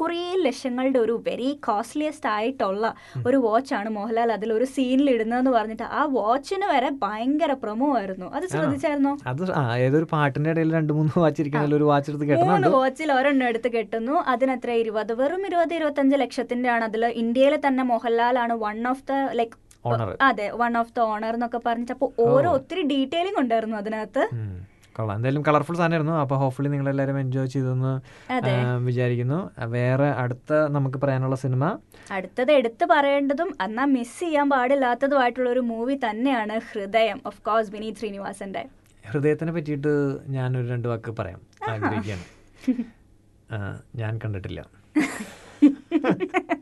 കുറേ 0.00 0.16
ലക്ഷങ്ങളുടെ 0.46 0.98
ഒരു 1.04 1.14
വെരി 1.28 1.50
കോസ്റ്റ്ലിയസ്റ്റ് 1.66 2.30
ആയിട്ടുള്ള 2.34 2.84
ഒരു 3.28 3.38
വാച്ച് 3.46 3.72
ആണ് 3.78 3.88
മോഹൻലാൽ 3.96 4.32
അതിൽ 4.36 4.50
ഒരു 4.58 4.66
സീനിൽ 4.74 5.08
ഇടുന്നതെന്ന് 5.14 5.52
പറഞ്ഞിട്ട് 5.56 5.86
ആ 5.98 6.04
വാച്ചിന് 6.18 6.66
വരെ 6.72 6.90
ഭയങ്കര 7.04 7.52
പ്രൊമോ 7.62 7.88
ആയിരുന്നു. 7.98 8.28
അത് 8.36 8.46
ശ്രദ്ധിച്ചായിരുന്നോ? 8.52 9.12
അത് 9.32 9.42
ഏതൊരു 9.86 10.08
പാട്ടിന്റെ 10.14 10.50
ഇടയിൽ 10.54 10.72
രണ്ട് 10.78 10.92
മൂന്ന് 10.98 11.14
വാച്ച് 11.22 11.40
ഇരിക്കുന്ന 11.44 11.76
ഒരു 11.80 11.88
വാച്ച് 11.90 12.10
എടുത്ത് 12.12 12.44
മൂന്ന് 12.44 12.70
വാച്ചിൽ 12.76 13.10
ഒരെണ്ണം 13.18 13.46
എടുത്ത് 13.50 13.68
കെട്ടുന്നു. 13.76 14.14
അതിനത്ര 14.32 14.70
ഇരുപത് 14.82 15.12
വെറും 15.20 15.42
ഇരുപത് 15.48 15.72
ഇരുപത്തഞ്ച് 15.78 16.16
ലക്ഷത്തിന്റെ 16.22 16.68
ആണ് 16.74 16.84
അതിൽ 16.88 17.04
ഇന്ത്യയിൽ 17.22 17.56
തന്നെ 17.66 17.82
മോഹൻലാലാണ് 17.90 18.54
വൺ 18.64 18.80
ഓഫ് 18.90 19.04
ദ 19.10 19.12
ലൈക് 19.32 19.56
അതെ 20.22 20.50
വൺ 20.50 20.78
ഓഫ് 20.78 20.92
ദ 20.96 21.00
ഓണർ 21.00 21.34
എന്നൊക്കെ 21.34 21.60
പറഞ്ഞിട്ട് 21.66 21.92
അപ്പോൾ 21.92 22.10
ഓരോ 22.20 22.48
ഒത്തിരി 22.50 22.82
ഡീറ്റെയിലിംഗ് 22.82 23.38
ഉണ്ടായിരുന്നു 23.40 23.76
അതിനകത്ത്. 23.76 24.22
കൊള്ളാം. 24.96 25.16
എന്തായാലും 25.16 25.42
കളർഫുൾ 25.42 25.76
സാധനമായിരുന്നു. 25.76 26.12
അപ്പോൾ 26.12 26.36
ഹോപ്പ്ഫുള്ളി 26.38 26.70
നിങ്ങൾ 26.70 26.88
എല്ലാവരും 26.88 27.18
എൻജോയ് 27.18 27.46
ചെയ്തെന്ന്. 27.46 27.92
വിചാരിക്കുന്നു. 28.84 29.38
വേറെ 29.76 30.08
അടുത്ത 30.22 30.52
നമുക്ക് 30.76 30.98
പറയാനുള്ള 30.98 31.36
സിനിമ? 31.36 31.78
അടുത്തത് 32.10 32.52
എടുത്തു 32.52 32.86
പറയേണ്ടതും 32.90 33.50
എന്നാ 33.64 33.84
മിസ് 33.84 34.20
ചെയ്യാൻ 34.20 34.50
പാടില്ലാത്തതുമായിട്ടുള്ള 34.50 35.50
ഒരു 35.50 35.60
മൂവി 35.60 35.94
തന്നെയാണ് 36.08 36.60
ഹൃദയം. 36.72 37.20
ഓഫ് 37.26 37.42
കോഴ്സ് 37.42 37.70
വിനീത് 37.70 37.94
ശ്രീനിവാസന്റെ. 37.94 38.64
ഹൃദയത്തിനെ 39.06 39.52
പറ്റിയിട്ട് 39.52 39.92
ഞാൻ 40.28 40.56
ഒരു 40.58 40.66
രണ്ട് 40.68 40.88
വാക്ക് 40.88 41.10
പറയാം. 41.10 41.40
ആഗ്രഹിക്കുകയാണ്. 41.68 42.26
ഞാൻ 43.94 44.18
കണ്ടിട്ടില്ല. 44.24 44.60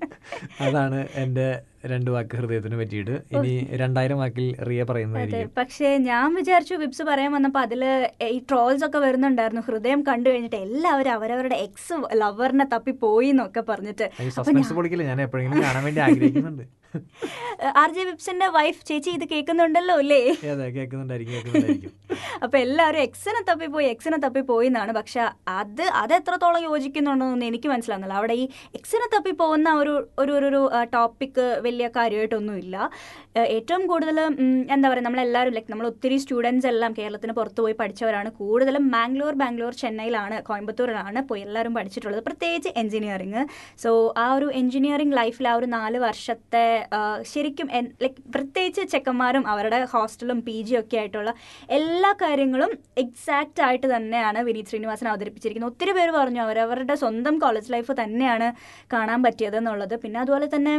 അതാണ് 0.60 1.08
എന്റെ 1.14 1.60
രണ്ട് 1.86 2.10
വാക്ക് 2.10 2.36
ഹൃദയത്തിന് 2.36 2.76
പറ്റിയിട്ട്. 2.76 3.10
ഇനി 3.10 3.68
രണ്ടായിരം 3.70 4.18
വാക്കിൽ 4.18 4.62
റിയ 4.62 4.82
പറയുന്നതായിരിക്കും. 4.84 5.50
പക്ഷേ 5.58 5.98
ഞാൻ 5.98 6.34
വിചാരിച്ചു 6.34 6.74
വിപ്സ് 6.74 7.02
പറയാൻ 7.02 7.32
വന്നപ്പോൾ 7.32 7.58
അതിൽ 7.58 8.08
ഈ 8.22 8.38
ട്രോൾസ് 8.38 8.84
ഒക്കെ 8.84 8.98
വരുന്നുണ്ടായിരുന്നു. 8.98 9.62
ഹൃദയം 9.66 10.04
കണ്ടു 10.08 10.30
കഴിഞ്ഞിട്ട് 10.30 10.56
എല്ലാവരും 10.56 11.12
അവരവരുടെ 11.12 11.54
എക്സ് 11.54 11.92
ലവറിനെ 12.14 12.64
തപ്പി 12.72 12.90
പോയി 12.90 13.28
എന്നൊക്കെ 13.28 13.60
പറഞ്ഞിട്ട്. 13.60 14.10
സസ്പെൻസ് 14.28 14.72
പൊളിക്കില്ല? 14.72 15.02
ഞാൻ 15.02 15.22
എപ്പോഴെങ്കിലും 15.22 15.64
കാണാൻ 15.64 15.84
വേണ്ടി 15.84 16.00
ആഗ്രഹിക്കുന്നുണ്ട്. 16.00 16.62
ആർ 17.82 17.90
ജെ 17.96 18.02
വിപ്സിന്റെ 18.10 18.48
വൈഫ് 18.56 18.80
ചേച്ചി 18.88 19.10
ഇത് 19.18 19.24
കേൾക്കുന്നുണ്ടല്ലോ 19.32 19.94
അല്ലേ? 20.02 20.20
അപ്പൊ 22.44 22.56
എല്ലാവരും 22.58 23.00
എക്സിനെ 23.06 23.40
തപ്പിപ്പോയി 23.48 23.86
എക്സിനെ 23.94 24.18
തപ്പിപ്പോയി 24.24 24.68
എന്നാണ്. 24.70 24.92
പക്ഷെ 24.98 25.20
അത് 25.60 25.84
അത് 26.02 26.12
എത്രത്തോളം 26.18 26.62
യോജിക്കുന്നുണ്ടെന്ന് 26.68 27.46
എനിക്ക് 27.50 27.68
മനസ്സിലാകുന്നില്ല 27.72 28.18
അവിടെ 28.20 28.34
ഈ 28.42 28.44
എക്സിനെ 28.78 29.06
തപ്പി 29.14 29.32
പോകുന്ന 29.42 29.68
ഒരു 29.80 29.94
ഒരു 30.22 30.32
ഒരു- 30.38 30.62
ടോപ്പിക് 30.96 31.44
വലിയ 31.66 31.86
കാര്യമായിട്ടൊന്നുമില്ല. 31.96 32.64
ഇല്ല 32.66 32.76
ഏറ്റവും 33.56 33.82
കൂടുതൽ 33.90 34.16
എന്താ 34.74 34.86
പറയുക 34.90 35.04
നമ്മളെല്ലാവരും 35.06 35.54
ലൈക്ക് 35.56 35.70
നമ്മൾ 35.72 35.86
ഒത്തിരി 35.90 36.16
സ്റ്റുഡൻസ് 36.22 36.66
എല്ലാം 36.70 36.92
കേരളത്തിന് 36.98 37.32
പുറത്ത് 37.38 37.60
പോയി 37.64 37.74
പഠിച്ചവരാണ്. 37.80 38.28
കൂടുതലും 38.40 38.84
മാംഗ്ലൂർ 38.94 39.34
ബാംഗ്ലൂർ 39.42 39.72
ചെന്നൈയിലാണ് 39.82 40.36
കോയമ്പത്തൂരിലാണ് 40.48 41.20
പോയി 41.30 41.42
എല്ലാവരും 41.46 41.74
പഠിച്ചിട്ടുള്ളത്. 41.78 42.22
പ്രത്യേകിച്ച് 42.28 42.70
എഞ്ചിനീയറിങ് 42.82 43.42
സോ 43.84 43.90
ആ 44.24 44.36
ഒരു 44.38 44.48
എഞ്ചിനീയറിംഗ് 44.60 45.16
ലൈഫിൽ 45.20 45.48
ആ 45.52 45.56
ഒരു 45.60 45.68
നാല് 45.76 46.00
വർഷത്തെ 46.06 46.64
ശരിക്കും 47.32 47.68
ലൈക്ക് 48.04 48.20
പ്രത്യേകിച്ച് 48.34 48.82
ചെക്കന്മാരും 48.94 49.44
അവരുടെ 49.52 49.78
ഹോസ്റ്റലും 49.92 50.38
പി 50.48 50.56
ജി 50.68 50.74
ഒക്കെ 50.80 50.96
ആയിട്ടുള്ള 51.02 51.30
എല്ലാ 51.78 52.10
കാര്യങ്ങളും 52.22 52.72
എക്സാക്റ്റ് 53.04 53.62
ആയിട്ട് 53.68 53.86
തന്നെയാണ് 53.94 54.38
വിനീത് 54.48 54.70
ശ്രീനിവാസൻ 54.72 55.08
അവതരിപ്പിച്ചിരിക്കുന്നത്. 55.12 55.72
ഒത്തിരി 55.72 55.94
പേര് 55.98 56.12
പറഞ്ഞു 56.18 56.42
അവരവരുടെ 56.46 56.96
സ്വന്തം 57.04 57.36
കോളേജ് 57.44 57.72
ലൈഫ് 57.76 57.94
തന്നെയാണ് 58.02 58.48
കാണാൻ 58.94 59.20
പറ്റിയത് 59.26 59.56
എന്നുള്ളത്. 59.62 59.96
പിന്നെ 60.04 60.20
അതുപോലെ 60.24 60.48
തന്നെ 60.54 60.76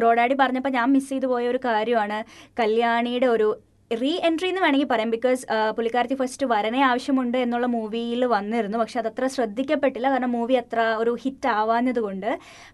ബ്രോഡാഡി 0.00 0.36
പറഞ്ഞപ്പോൾ 0.42 0.74
ഞാൻ 0.78 0.88
മിസ് 0.96 1.10
ചെയ്തു 1.12 1.30
പോയ 1.34 1.44
ഒരു 1.52 1.60
കാര്യമാണ് 1.68 2.18
കല്യാണിയുടെ 2.62 3.30
ഒരു 3.36 3.48
റീ 3.90 4.10
എൻട്രി 4.26 4.48
എന്ന് 4.50 4.60
വേണമെങ്കിൽ 4.64 4.88
പറയാം. 4.90 5.10
ബിക്കോസ് 5.14 5.42
പുള്ളിക്കാരത്തി 5.76 6.16
ഫസ്റ്റ് 6.20 6.46
വരനെ 6.52 6.80
ആവശ്യമുണ്ട് 6.88 7.36
എന്നുള്ള 7.38 7.66
മൂവിയിൽ 7.74 8.22
വന്നിരുന്നു. 8.34 8.76
പക്ഷെ 8.78 8.98
അതത്ര 9.00 9.24
ശ്രദ്ധിക്കപ്പെട്ടില്ല. 9.34 10.06
കാരണം 10.12 10.32
മൂവി 10.36 10.54
അത്ര 10.60 10.80
ഒരു 11.02 11.12
ഹിറ്റ് 11.22 11.48
ആവാഞ്ഞത് 11.58 12.00
കൊണ്ട്. 12.06 12.30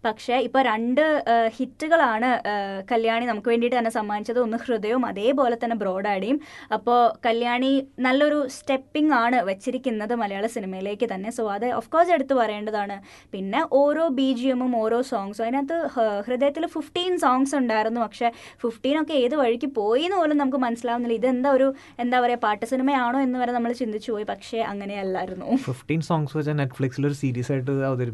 പക്ഷേ 0.07 0.37
ഇപ്പോൾ 0.47 0.63
രണ്ട് 0.71 1.03
ഹിറ്റുകളാണ് 1.57 2.29
കല്യാണി 2.93 3.25
നമുക്ക് 3.31 3.51
വേണ്ടിയിട്ട് 3.53 3.77
തന്നെ 3.79 3.93
സമ്മാനിച്ചത്. 3.99 4.41
ഒന്ന് 4.47 4.59
ഹൃദയവും 4.65 5.07
അതേപോലെ 5.11 5.59
തന്നെ 5.65 5.77
ബ്രോഡാഡിയും. 5.83 6.39
അപ്പോൾ 6.79 7.01
കല്യാണി 7.27 7.73
നല്ലൊരു 8.07 8.39
സ്റ്റെപ്പിംഗ് 8.57 9.15
ആണ് 9.23 9.41
വെച്ചിരിക്കുന്നത് 9.51 10.15
മലയാള 10.23 10.47
സിനിമയിലേക്ക് 10.57 11.09
തന്നെ. 11.15 11.31
സോ 11.39 11.45
അത് 11.57 11.69
ഓഫ് 11.81 11.91
കോഴ്സ് 11.97 12.15
എടുത്തു 12.19 12.35
പറയേണ്ടതാണ്. 12.35 12.99
പിന്നെ 13.35 13.63
ഓരോ 13.83 14.07
ബി 14.21 14.29
ജി 14.41 14.49
എമ്മും 14.55 14.73
ഓരോ 14.83 15.01
സോങ്സും 15.13 15.45
അതിനകത്ത് 15.49 15.77
ഹൃദയത്തിൽ 16.29 16.67
ഫിഫ്റ്റീൻ 16.77 17.13
സോങ്സ് 17.27 17.55
ഉണ്ടായിരുന്നു. 17.63 18.01
പക്ഷേ 18.07 18.31
ഫിഫ്റ്റീനൊക്കെ 18.65 19.15
ഏത് 19.25 19.37
വഴിക്ക് 19.43 19.71
പോയി 19.81 20.05
എന്ന് 20.09 20.19
പോലും 20.23 20.39
നമുക്ക് 20.45 20.61
മനസ്സിലാവുന്നില്ല. 20.67 21.09
ഇതെന്താ 21.19 21.51
ഒരു 21.59 21.67
എന്താ 22.05 22.17
പറയുക 22.25 22.41
പാട്ട് 22.47 22.65
സിനിമയാണോ 22.73 23.19
എന്ന് 23.27 23.39
വരെ 23.43 23.53
നമ്മൾ 23.57 23.71
ചിന്തിച്ചു 23.83 24.11
പോയി. 24.15 24.27
പക്ഷേ 24.33 24.59
അങ്ങനെയല്ലായിരുന്നു. 24.71 25.49
ഫിഫ്റ്റീൻ 25.69 26.01
സോങ്സ് 26.09 26.35
വെച്ചാൽ 26.39 26.57
നെറ്റ്ഫ്ലിക്സിൽ 26.63 27.07
ഒരു 27.11 27.17
സീരീസ് 27.23 27.53
ആയിട്ട് 27.55 27.73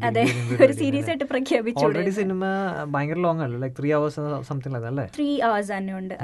അതെ 0.09 0.23
ഒരു 0.65 0.73
സീരീസ് 0.81 1.07
ആയിട്ട് 1.11 1.27
പ്രഖ്യാപിച്ചു 1.33 1.85
ഓൾറെഡി 1.87 2.13
സിനിമ 2.19 2.43
ഭയങ്കര 2.95 3.19
ലോങ് 3.27 3.43
അല്ലേ? 3.47 3.59
ലൈക് 3.63 3.75
ത്രീ 3.79 3.91
അവേഴ്സ് 3.97 4.21
സംതിങ് 4.49 4.83
അല്ലേ? 4.91 5.05
ത്രീ 5.17 5.29
അവേഴ്സ് 5.47 5.71
തന്നെ 5.75 5.93
ഉണ്ട് 5.99 6.15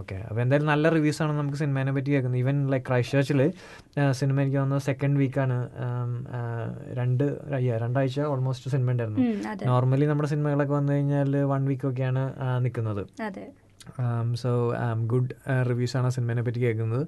ഓക്കെ 0.00 0.16
അപ്പോൾ 0.28 0.42
എന്തായാലും 0.44 0.70
നല്ല 0.72 0.88
റിവ്യൂസ് 0.96 1.22
ആണ് 1.26 1.32
നമുക്ക് 1.40 1.60
സിനിമേനെ 1.62 1.94
പറ്റി 1.96 2.10
കേൾക്കുന്നത്. 2.14 2.40
ഈവൻ 2.44 2.58
ലൈക് 2.74 2.86
ക്രൈസ്റ്റ് 2.90 3.16
ചർച്ചിൽ 3.18 3.42
സിനിമ 4.20 4.36
എനിക്ക് 4.44 4.60
വന്ന 4.64 4.78
സെക്കൻഡ് 4.88 5.18
വീക്കാണ് 5.22 5.56
രണ്ട് 7.00 7.24
അയ്യോ 7.58 7.78
രണ്ടാഴ്ച 7.84 8.20
ഓൾമോസ്റ്റ് 8.32 8.70
സിനിമ 8.74 8.90
ഉണ്ടായിരുന്നു. 8.94 9.20
നോർമലി 9.70 10.06
നമ്മുടെ 10.12 10.30
സിനിമകളൊക്കെ 10.34 10.74
വന്നു 10.78 10.92
കഴിഞ്ഞാൽ 10.94 11.32
വൺ 11.54 11.64
വീക്ക് 11.70 11.88
ഒക്കെയാണ് 11.90 12.22
നിൽക്കുന്നത്. 12.66 13.02
സോ 14.42 14.50
ഗുഡ് 15.12 15.34
റിവ്യൂസ് 15.70 15.96
ആണ് 15.98 16.08
ആ 16.10 16.14
സിനിമയെ 16.16 16.44
പറ്റി 16.46 16.60
കേൾക്കുന്നത് 16.64 17.04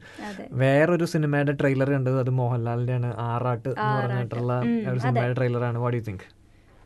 വേറൊരു 0.63 1.07
സിനിമയുടെ 1.15 1.53
ട്രെയിലർ 1.53 1.91
കണ്ടത് 1.97 2.19
അത് 2.19 2.31
മോഹൻലാലിന്റെ 2.43 2.95
ആണ് 3.01 3.11
ആറാട്ട് 3.31 3.69
എന്ന് 3.73 3.97
പറഞ്ഞിട്ടുള്ള 3.99 4.53
ഒരു 4.93 5.01
സിനിമയുടെ 5.07 5.37
ട്രെയിലറാണ്. 5.41 5.79
വാട്ട് 5.85 5.99
യു 5.99 6.05
തിങ്ക് 6.11 6.27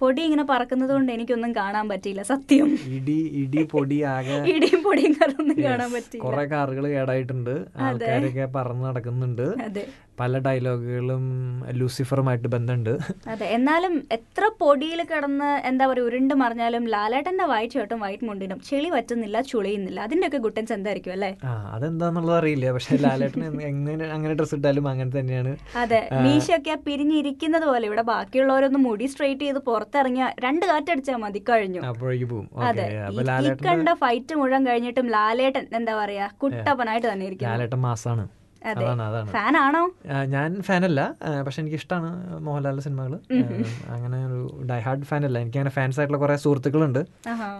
പൊടി 0.01 0.23
ഇങ്ങനെ 0.29 0.45
പറക്കുന്നത് 0.51 0.91
കൊണ്ട് 0.95 1.11
എനിക്കൊന്നും 1.13 1.53
കാണാൻ 1.59 1.85
പറ്റിയില്ല 1.91 2.23
സത്യം. 2.31 2.67
ഇടി 2.97 3.19
ഇടി 3.43 3.63
പൊടി 3.75 3.99
ആകെ 4.15 4.37
ഇടിയും 4.55 4.81
പൊടിയും 4.87 5.13
കാണാൻ 5.67 5.89
പറ്റി 5.95 6.19
കുറെ 6.25 6.45
കാറുകൾ 6.53 6.85
കേടായിട്ടുണ്ട്. 6.95 7.55
ആൾക്കാരൊക്കെ 7.87 8.47
പറന്ന് 8.59 8.85
നടക്കുന്നുണ്ട്. 8.89 9.47
പല 10.21 10.39
ഡയലോഗുകളും 10.39 11.25
ലൂസിഫറുമായിട്ട് 11.71 12.49
ബന്ധമുണ്ട്. 12.49 12.99
അതെ 13.29 13.47
എന്നാലും 13.47 14.03
എത്ര 14.13 14.51
പൊടിയിൽ 14.61 15.03
കിടന്ന് 15.03 15.67
എന്താ 15.67 15.87
പറയുക 15.87 16.07
ഉരുണ്ട് 16.07 16.35
മറിഞ്ഞാലും 16.35 16.89
ലാലേട്ടന്റെ 16.89 17.45
വൈറ്റ് 17.45 17.75
ഷർട്ടും 17.75 18.01
വൈറ്റ് 18.01 18.25
മുണ്ടിനും 18.25 18.61
ചെളി 18.61 18.91
പറ്റുന്നില്ല 18.91 19.41
ചുളിയുന്നില്ല. 19.41 20.01
അതിന്റെയൊക്കെ 20.01 20.39
ഗുട്ടൻസ് 20.39 20.73
എന്തായിരിക്കും 20.73 21.13
അല്ലേ? 21.13 21.37
ആ 21.45 21.73
അതെന്താന്നുള്ളത് 21.75 22.39
അറിയില്ല. 22.39 22.73
പക്ഷെ 22.73 22.97
ലാലേട്ടൻ 22.97 23.63
എങ്ങനെ 23.63 24.05
അങ്ങനെ 24.07 24.35
ഡ്രസ് 24.35 24.55
ഇട്ടാലും 24.55 24.89
അങ്ങനെ 24.89 25.21
തന്നെയാണ്. 25.21 25.57
അതെ 25.77 26.09
മീശയൊക്കെ 26.23 26.79
പിരിഞ്ഞിരിക്കുന്നത് 26.87 27.65
പോലെ 27.65 27.87
ഇവിടെ 27.87 28.03
ബാക്കിയുള്ളവരൊന്നും 28.03 28.83
മുടി 28.83 29.07
സ്ട്രെയിറ്റ് 29.07 29.43
ചെയ്ത് 29.43 29.59
പുറത്തിറങ്ങിയ 29.59 30.29
രണ്ട് 30.41 30.67
കാറ്റടിച്ചാൽ 30.67 31.17
മതി 31.17 31.43
കഴിഞ്ഞു. 31.49 31.81
അപ്പോഴേക്ക് 31.81 32.25
പോകും 32.25 32.49
അതെ 32.63 32.87
ഈ- 33.13 33.67
കണ്ട 33.67 33.89
ഫൈറ്റ് 33.95 34.35
മുഴുവൻ 34.35 34.67
കഴിഞ്ഞിട്ടും 34.67 35.07
ലാലേട്ടൻ 35.09 35.67
എന്താ 35.77 35.95
പറയാ 35.97 36.29
കുട്ടപ്പനായിട്ട് 36.43 37.13
തന്നെ 37.13 37.27
ഇരിക്കും 37.27 37.49
ലാലേട്ടൻ 37.49 37.81
മാസാണ്. 37.81 38.25
അതാണ് 38.71 39.03
അതാണ്. 39.09 39.29
ഫാനാണോ? 39.35 39.83
ഞാൻ 40.35 40.51
ഫാനല്ല. 40.69 41.01
പക്ഷെ 41.47 41.61
എനിക്ക് 41.63 41.79
ഇഷ്ടമാണ് 41.81 42.11
മോഹൻലാലിന്റെ 42.47 42.85
സിനിമകൾ 42.87 43.13
അങ്ങനെ 43.95 44.19
ഒരു 44.29 44.41
ഡൈഹാർഡ് 44.71 45.07
ഫാൻ 45.11 45.25
അല്ല 45.29 45.39
എനിക്ക് 45.45 45.59
അങ്ങനെ 45.61 45.73
ഫാൻസ് 45.79 45.99
ആയിട്ടുള്ള 46.01 46.21
കുറെ 46.23 46.37
സുഹൃത്തുക്കളുണ്ട്. 46.45 47.01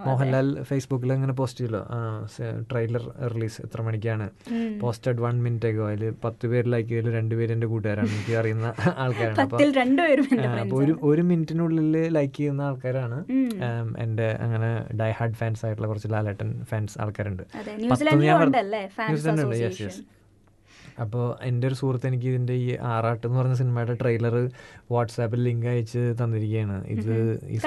മോഹൻലാൽ 0.09 0.49
ഫേസ്ബുക്കിൽ 0.71 1.13
അങ്ങനെ 1.17 1.35
പോസ്റ്റ് 1.41 1.61
ചെയ്യലോ 1.61 1.83
ട്രെയിലർ 2.73 3.05
റിലീസ് 3.35 3.59
എത്ര 3.67 3.83
മണിക്കാണ്? 3.89 4.27
പോസ്റ്റഡ് 4.83 5.23
വൺ 5.27 5.37
മിനിറ്റ് 5.47 5.71
ഒക്കെ 5.73 5.85
അതിൽ 5.91 6.15
പത്ത് 6.25 6.47
പേര് 6.53 6.67
ലൈക്ക് 6.75 6.91
ചെയ്തതിൽ 6.93 7.17
രണ്ടുപേര് 7.19 7.53
എന്റെ 7.57 7.69
കൂട്ടുകാരാണ്. 7.75 8.11
എനിക്ക് 8.17 8.37
അറിയുന്ന 8.43 8.67
ആൾക്കാരാണ്. 9.05 10.59
അപ്പൊ 10.65 10.77
ഒരു 10.83 10.95
ഒരു 11.11 11.25
മിനിറ്റിനുള്ളിൽ 11.31 11.93
ലൈക്ക് 12.19 12.37
ചെയ്യുന്ന 12.41 12.63
ആൾക്കാരാണ്. 12.71 13.21
എന്റെ 14.07 14.29
അങ്ങനെ 14.47 14.71
ഡൈഹാർഡ് 15.03 15.39
ഫാൻസ് 15.43 15.65
ആയിട്ടുള്ള 15.67 15.89
കുറച്ച് 15.93 16.11
ലാലേട്ടൻ 16.17 16.51
ഫാൻസ് 16.73 16.97
ആൾക്കാരുണ്ട്. 17.05 17.45
അതെ 17.61 17.73
പത്തൊന്ന് 17.73 17.87
ന്യൂസിലാൻഡിലും 17.87 18.29
ഞാൻ 18.29 18.89
ഫാൻസ് 18.99 19.11
ന്യൂസിലാൻഡ് 19.13 19.45
ഉണ്ട് 19.47 19.59
യെസ് 19.65 19.83
യെസ് 19.87 20.03
അപ്പോൾ 20.99 21.25
എന്റെ 21.43 21.67
ഒരു 21.69 21.75
സുഹൃത്ത് 21.75 22.07
എനിക്ക് 22.07 22.27
ഇതിന്റെ 22.27 22.55
ഈ 22.61 22.69
ആറാട്ട് 22.91 23.25
എന്ന് 23.27 23.39
പറഞ്ഞ 23.39 23.55
സിനിമയുടെ 23.55 23.95
ട്രെയിലർ 23.95 24.35
വാട്സാപ്പിൽ 24.91 25.43
ലിങ്ക് 25.43 25.67
അയച്ച് 25.67 26.03
തന്നിരിക്കുകയാണ് 26.21 26.77
ഇത് 26.95 27.13
ഈ 27.49 27.59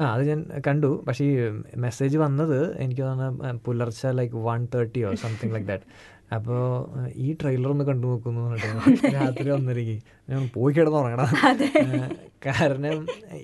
ആ 0.00 0.12
അത് 0.12 0.22
ഞാൻ 0.28 0.42
കണ്ടു. 0.66 0.90
പക്ഷേ 1.08 1.24
ഈ 1.24 1.34
മെസ്സേജ് 1.78 2.18
വന്നത് 2.18 2.58
എനിക്ക് 2.78 3.02
തോന്നുന്നു 3.02 3.58
പുലർച്ചെ 3.64 4.12
ലൈക്ക് 4.12 4.36
വൺ 4.46 4.62
തേർട്ടിയോ 4.74 5.10
സംതിങ് 5.16 5.54
ലൈക്ക് 5.54 5.68
ദാറ്റ് 5.68 5.88
അപ്പോൾ 6.32 6.62
ഈ 7.18 7.28
ട്രെയിലർ 7.32 7.70
ഒന്ന് 7.70 7.84
കണ്ടു 7.84 8.06
നോക്കുന്നു 8.06 8.42
രാത്രി 9.14 9.48
ഒന്നരയ്ക്ക് 9.50 9.96
ഞാൻ 10.30 10.42
പോയി 10.56 10.72
കിടന്ന് 10.78 10.98
ഉറങ്ങണം 11.02 11.28
കാരണം 12.46 12.98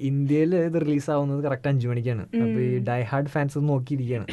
ഇന്ത്യയിൽ 0.09 0.51
ഇത് 0.67 0.77
റിലീസാവുന്നത് 0.83 1.41
കറക്റ്റ് 1.45 1.69
അഞ്ചു 1.71 1.87
മണിക്കാണ്. 1.91 2.25
അപ്പൊ 2.43 2.59
ഈ 2.67 2.75
ഡൈ 2.89 2.99
ഹാർഡ് 3.11 3.31
ഫാൻസ് 3.33 3.63
നോക്കിയിരിക്കുകയാണ്. 3.71 4.27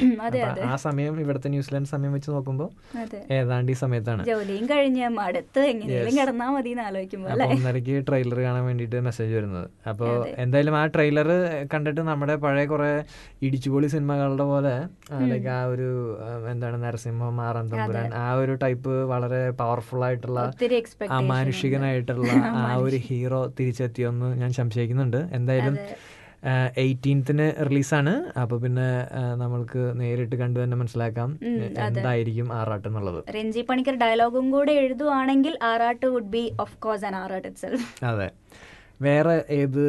ആ 0.72 0.76
സമയം 0.84 1.14
ഇവിടുത്തെ 1.24 1.50
ന്യൂസിലാൻഡ് 1.54 1.90
സമയം 1.92 2.12
വെച്ച് 2.16 2.30
നോക്കുമ്പോൾ 2.36 2.70
ഏതാണ്ട് 3.38 3.72
ഈ 3.74 3.76
സമയത്താണ്. 3.84 4.24
ജോലിയും 4.30 4.66
കഴിഞ്ഞ് 4.72 5.08
അടുത്ത് 5.28 5.62
എങ്ങനെയെങ്കിലും 5.72 6.16
കിടന്നാ 6.20 6.50
മതി 6.56 6.74
ഒന്നരക്ക് 7.48 7.96
ട്രെയിലർ 8.10 8.42
കാണാൻ 8.48 8.64
വേണ്ടിട്ട് 8.70 9.00
മെസ്സേജ് 9.08 9.34
വരുന്നത്. 9.38 9.68
അപ്പോൾ 9.92 10.14
എന്തായാലും 10.44 10.78
ആ 10.82 10.84
ട്രെയിലർ 10.98 11.32
കണ്ടിട്ട് 11.74 12.02
നമ്മുടെ 12.12 12.36
പഴയ 12.46 12.68
കുറെ 12.74 12.92
ഇടിച്ചുപൊളി 13.48 13.90
സിനിമകളുടെ 13.96 14.48
പോലെ 14.52 14.76
ലൈക്ക് 15.32 15.52
ആ 15.58 15.60
ഒരു 15.74 15.90
എന്താണ് 16.54 16.80
നരസിംഹം 16.86 17.42
ആറാം 17.48 17.68
തമ്പുരാൻ 17.74 18.14
ആ 18.26 18.28
ഒരു 18.44 18.56
ടൈപ്പ് 18.66 18.96
വളരെ 19.16 19.42
പവർഫുൾ 19.64 20.04
ആയിട്ടുള്ള. 20.10 20.40
അമാനുഷികനായിട്ടുള്ള 21.20 22.32
ആ 22.62 22.64
ഒരു 22.86 22.98
ഹീറോ 23.08 23.42
തിരിച്ചെത്തിയെന്ന് 23.60 24.30
ഞാൻ 24.42 24.52
സംശയിക്കുന്നുണ്ട്. 24.60 25.22
എന്തായാലും 25.38 25.76
എയ്റ്റീൻത്തിന് 26.84 27.46
റിലീസാണ്. 27.68 28.14
അപ്പൊ 28.42 28.56
പിന്നെ 28.64 28.88
നമ്മൾക്ക് 29.42 29.82
നേരിട്ട് 30.00 30.36
കണ്ടു 30.36 30.58
തന്നെ 30.64 30.78
മനസ്സിലാക്കാം 30.82 31.30
എന്തായിരിക്കും 31.90 32.48
ആറാട്ട് 32.60 32.88
എന്നുള്ളത്. 32.90 33.20
രഞ്ജി 33.38 33.62
പണിക്കർ 33.70 33.98
ഡയലോഗും 34.04 34.48
കൂടെ 34.56 34.74
എഴുതുവാണെങ്കിൽ 34.84 35.56
Aaraattu 35.72 36.10
would 36.16 36.34
be 36.38 36.44
of 36.66 36.78
course 36.86 37.06
an 37.10 37.16
Aaraattu 37.24 37.48
it 37.52 37.80
അതെ. 38.12 38.30
വേറെ 39.06 39.36
ഏത് 39.60 39.84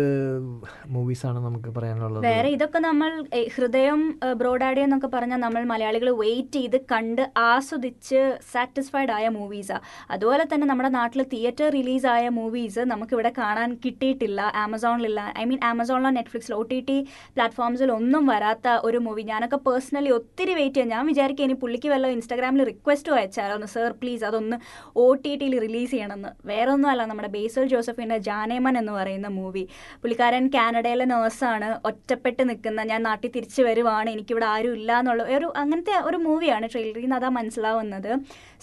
മൂവീസാണ് 0.95 1.39
നമുക്ക് 1.47 1.71
പറയാനുള്ളത്? 1.77 2.25
വേറെ 2.27 2.49
ഇതൊക്കെ 2.57 2.79
നമ്മൾ 2.87 3.11
ഹൃദയം 3.55 4.01
ബ്രോഡാഡി 4.41 4.81
എന്നൊക്കെ 4.85 5.09
പറഞ്ഞാൽ 5.15 5.41
നമ്മൾ 5.45 5.63
മലയാളികൾ 5.73 6.09
വെയിറ്റ് 6.21 6.59
ചെയ്ത് 6.59 6.77
കണ്ട് 6.93 7.23
ആസ്വദിച്ച് 7.49 8.21
സാറ്റിസ്ഫൈഡ് 8.53 9.13
ആയ 9.17 9.27
മൂവീസാണ് 9.39 9.85
അതുപോലെ 10.15 10.45
തന്നെ 10.53 10.67
നമ്മുടെ 10.71 10.91
നാട്ടിൽ 10.99 11.23
തിയേറ്റർ 11.35 11.69
റിലീസ് 11.79 12.09
ആയ 12.15 12.29
മൂവീസ് 12.39 12.85
നമുക്കിവിടെ 12.93 13.33
കാണാൻ 13.39 13.71
കിട്ടിയിട്ടില്ല. 13.85 14.41
ആമസോണിലില്ല. 14.65 15.21
ഐ 15.39 15.45
മീൻ 15.51 15.61
ആമസോണിലോ 15.71 16.11
നെറ്റ്ഫ്ലിക്സിലോ 16.19 16.59
ഒ 16.63 16.65
ടി 16.73 16.81
ടി 16.89 16.99
പ്ലാറ്റ്ഫോംസിൽ 17.37 17.93
ഒന്നും 17.99 18.27
വരാത്ത 18.33 18.69
ഒരു 18.91 18.99
മൂവി. 19.09 19.23
ഞാനൊക്കെ 19.33 19.61
പേഴ്സണലി 19.69 20.11
ഒത്തിരി 20.19 20.55
വെയിറ്റ് 20.61 20.77
ചെയ്യാം. 20.79 20.95
ഞാൻ 20.95 21.07
വിചാരിക്കും 21.13 21.47
ഇനി 21.49 21.59
പുള്ളിക്ക് 21.65 21.89
വല്ല 21.95 22.13
ഇൻസ്റ്റാഗ്രാമിൽ 22.17 22.65
റിക്വസ്റ്റ് 22.73 23.13
അയച്ചാലോ 23.19 23.59
സർ 23.77 23.93
പ്ലീസ് 24.01 24.25
അതൊന്ന് 24.31 24.59
ഒ 25.05 25.07
ടി 25.25 25.35
ടിയിൽ 25.43 25.55
റിലീസ് 25.67 25.91
ചെയ്യണമെന്ന്. 25.91 26.33
വേറെ 26.53 26.71
ഒന്നുമല്ല 26.77 27.05
നമ്മുടെ 27.13 27.33
ബേസൽ 27.39 27.67
ജോസഫിന്റെ 27.75 28.19
ജാനേമൻ 28.31 28.79
എന്ന് 28.79 28.93
പറയുന്ന 29.03 29.29
മൂവി. 29.39 29.65
പുള്ളിക്കാരൻ 30.03 30.47
കാനഡയിലെ 30.57 31.07
നേഴ്സാണ്. 31.13 31.71
ഒറ്റപ്പെട്ട് 31.89 32.43
നിൽക്കുന്ന 32.51 32.83
ഞാൻ 32.93 33.03
നാട്ടിൽ 33.09 33.31
തിരിച്ചു 33.37 33.63
വരുവാണ്. 33.69 34.11
എനിക്കിവിടെ 34.11 34.49
ആരും 34.55 34.75
ഇല്ല 34.75 34.99
എന്നുള്ള 34.99 35.23
ഒരു 35.39 35.49
അങ്ങനത്തെ 35.57 35.97
ഒരു 36.11 36.19
മൂവിയാണ് 36.27 36.69
ട്രെയിലറിൽ 36.73 37.05
നിന്ന് 37.07 37.17
അതാ 37.17 37.31
മനസ്സിലാവുന്നത്. 37.39 38.13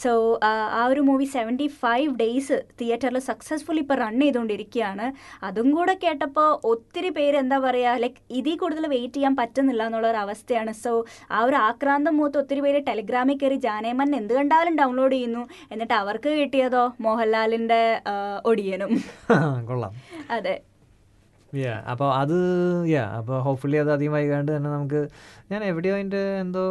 സോ 0.03 0.11
ആ 0.79 0.85
ഒരു 0.85 1.01
മൂവി 1.01 1.25
സെവന്റി 1.35 1.67
ഫൈവ് 1.81 2.11
ഡേയ്സ് 2.15 2.57
തിയേറ്ററിൽ 2.81 3.19
സക്സസ്ഫുള്ളി 3.19 3.81
ഇപ്പോൾ 3.81 3.97
റൺ 4.03 4.15
ചെയ്തുകൊണ്ടിരിക്കുകയാണ്. 4.21 5.05
അതും 5.45 5.67
കൂടെ 5.71 5.93
കേട്ടപ്പോൾ 6.03 6.49
ഒത്തിരി 6.63 7.09
പേര് 7.09 7.37
എന്താ 7.37 7.57
പറയുക 7.57 7.95
ലൈക്ക് 8.03 8.21
ഇതിൽ 8.31 8.55
കൂടുതൽ 8.57 8.87
വെയിറ്റ് 8.87 9.15
ചെയ്യാൻ 9.15 9.35
പറ്റുന്നില്ല 9.35 9.83
എന്നുള്ള 9.85 10.07
ഒരു 10.11 10.19
അവസ്ഥയാണ്. 10.25 10.73
സോ 10.83 10.91
ആ 11.31 11.41
ഒരു 11.43 11.55
ആക്രാന്തം 11.55 12.17
മൂത്ത് 12.17 12.37
ഒത്തിരി 12.37 12.59
പേര് 12.59 12.81
ടെലിഗ്രാമിൽ 12.87 13.37
കയറി 13.43 13.59
ജാനേമൻ 13.67 14.15
എന്ത് 14.15 14.33
കണ്ടാലും 14.33 14.75
ഡൗൺലോഡ് 14.75 15.13
ചെയ്യുന്നു? 15.13 15.43
എന്നിട്ട് 15.71 15.93
അവർക്ക് 15.93 16.29
കിട്ടിയതോ 16.29 16.83
മോഹൻലാലിന്റെ 17.01 17.81
ഒടിയനും. 18.45 18.91
കൊള്ളാം. 19.69 19.93
അതെ. 20.37 20.55
യാ 21.53 21.75
അപ്പോൾ 21.91 22.09
അത് 22.21 22.35
യാ 22.91 23.03
അപ്പോൾ 23.19 23.37
ഹോപ്പ്ഫുള്ളി 23.45 23.77
അത് 23.83 23.89
അധികം 23.93 24.13
വൈകാണ്ട് 24.15 24.51
തന്നെ 24.55 24.69
നമുക്ക് 24.69 24.99
ഞാൻ 25.51 25.61
എവിടെയോ 25.69 25.93
അതിന്റെ 25.95 26.19
എന്തോ 26.41 26.63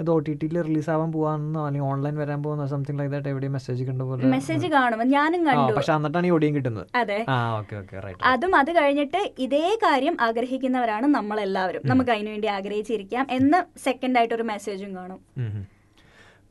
ഇത് 0.00 0.10
ഒ 0.14 0.18
ടി 0.26 0.32
ടിയിൽ 0.40 0.56
റിലീസ് 0.68 0.90
ആവാൻ 0.94 1.08
പോകാമെന്നോ 1.16 1.62
അല്ലെങ്കിൽ 1.66 1.88
ഓൺലൈൻ 1.92 2.14
വരാൻ 2.22 2.38
പോകുന്നോ 2.44 2.66
സംതിങ് 2.72 2.98
ലൈക്ക് 2.98 3.12
ദാറ്റ് 3.14 3.30
എവിടെയും 3.32 3.54
മെസ്സേജ് 3.58 3.84
കണ്ടുപോലെ 3.88 4.30
മെസ്സേജ് 4.36 4.68
കാണും 4.76 5.02
ഞാനും 5.16 5.42
കണ്ടു. 5.48 5.72
പക്ഷെ 5.78 5.92
എന്നിട്ടാണ് 5.96 6.28
ഈ 6.30 6.32
ഒടിയും 6.36 6.54
കിട്ടുന്നത്. 6.58 6.86
അതെ. 6.94 7.18
ആ 7.34 7.38
ഓക്കെ 7.58 7.76
ഓക്കെ 7.80 7.96
റൈറ്റ് 8.06 8.22
അതും 8.32 8.54
അത് 8.60 8.70
കഴിഞ്ഞിട്ട് 8.78 9.22
ഇതേ 9.46 9.64
കാര്യം 9.86 10.16
ആഗ്രഹിക്കുന്നവരാണ് 10.28 11.08
നമ്മളെല്ലാവരും. 11.16 11.82
നമുക്ക് 11.84 12.12
അതിനുവേണ്ടി 12.16 12.50
ആഗ്രഹിച്ചിരിക്കാം 12.58 13.26
എന്ന് 13.38 13.60
സെക്കൻഡ് 13.88 14.18
ആയിട്ട് 14.20 14.34
ഒരു 14.34 14.46
മെസ്സേജും 14.52 14.92
കാണും. 15.00 15.20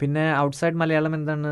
പിന്നെ 0.01 0.23
ഔട്ട്സൈഡ് 0.43 0.79
മലയാളം 0.81 1.13
എന്താണ് 1.17 1.49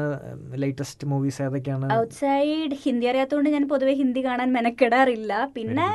ലേറ്റസ്റ്റ് 0.64 1.08
മൂവീസ് 1.14 1.40
ഏതൊക്കെയാണ്? 1.46 1.88
ഔട്ട്സൈഡ് 2.00 2.78
ഹിന്ദി 2.84 3.08
അറിയാത്തതുകൊണ്ട് 3.12 3.50
ഞാൻ 3.56 3.66
പൊതുവെ 3.74 3.94
ഹിന്ദി 4.02 4.24
കാണാൻ 4.28 4.50
മെനക്കെടാറില്ല. 4.58 5.34
പിന്നെ 5.58 5.88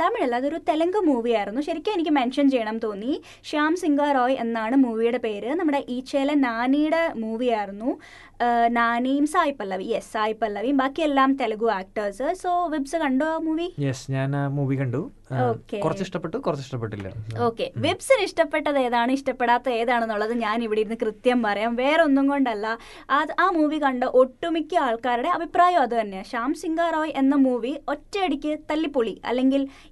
തമിഴല്ല 0.00 0.34
അതൊരു 0.40 0.60
തെലുങ്ക് 0.68 1.00
മൂവിയായിരുന്നു. 1.08 1.60
ശരിക്കും 1.68 1.94
എനിക്ക് 1.96 2.12
മെൻഷൻ 2.18 2.46
ചെയ്യണം 2.54 2.78
തോന്നി. 2.86 3.12
ശ്യാം 3.50 3.74
സിംഗ 3.82 4.00
റോയ് 4.18 4.36
എന്നാണ് 4.44 4.76
മൂവിയുടെ 4.84 5.20
പേര്. 5.26 5.50
നമ്മുടെ 5.60 5.82
ഈച്ചയിലെ 5.96 6.36
നാനിയുടെ 6.46 7.02
മൂവിയായിരുന്നു. 7.24 7.90
നാനിയും 8.78 9.26
സായ് 9.32 9.52
പല്ലവി. 9.58 9.84
യെസ് 9.92 10.10
സായ് 10.14 10.34
പല്ലവിയും 10.40 10.80
ബാക്കിയെല്ലാം 10.80 11.30
തെലുഗു 11.40 11.68
ആക്ടേഴ്സ് 11.76 12.26
സോ 12.40 12.50
വിബ്സ് 12.72 12.98
കണ്ടോ 13.02 13.26
ആ 13.34 13.38
മൂവി? 13.44 13.68
യെസ് 13.84 14.10
ഞാൻ 14.14 14.32
മൂവി 14.56 14.76
കണ്ടു. 14.80 15.00
കുറച്ച് 15.84 16.02
ഇഷ്ടപ്പെട്ടു 16.06 16.36
കുറച്ച് 16.46 16.64
ഇഷ്ടപ്പെട്ടില്ല. 16.64 17.08
ഓക്കെ 17.46 17.66
വെബ്സിന് 17.84 18.24
ഇഷ്ടപ്പെട്ടത് 18.28 18.78
ഏതാണ്? 18.86 19.10
ഇഷ്ടപ്പെടാത്ത 19.18 19.68
ഏതാണെന്നുള്ളത് 19.80 20.34
ഞാൻ 20.42 20.58
ഇവിടെ 20.66 20.80
ഇരുന്ന് 20.84 20.98
കൃത്യം 21.04 21.38
പറയാം. 21.46 21.72
വേറെ 21.80 22.02
ഒന്നും 22.08 22.26
കൊണ്ടല്ല. 22.32 22.66
അത് 23.18 23.32
ആ 23.44 23.46
മൂവി 23.56 23.78
കണ്ട 23.86 24.04
ഒട്ടുമിക്ക 24.20 24.74
ആൾക്കാരുടെ 24.86 25.30
അഭിപ്രായം 25.36 25.80
അത് 25.86 25.94
തന്നെയാണ് 26.00 26.28
ശ്യാം 26.32 26.52
സിംഗ 26.62 26.80
റോയ് 26.96 27.14
എന്ന 27.22 27.34
മൂവി 27.46 27.72
ഒറ്റയടിക്ക് 27.94 28.52
തല്ലിപ്പൊളി. 28.70 29.14
അല്ലെങ്കിൽ 29.24 29.44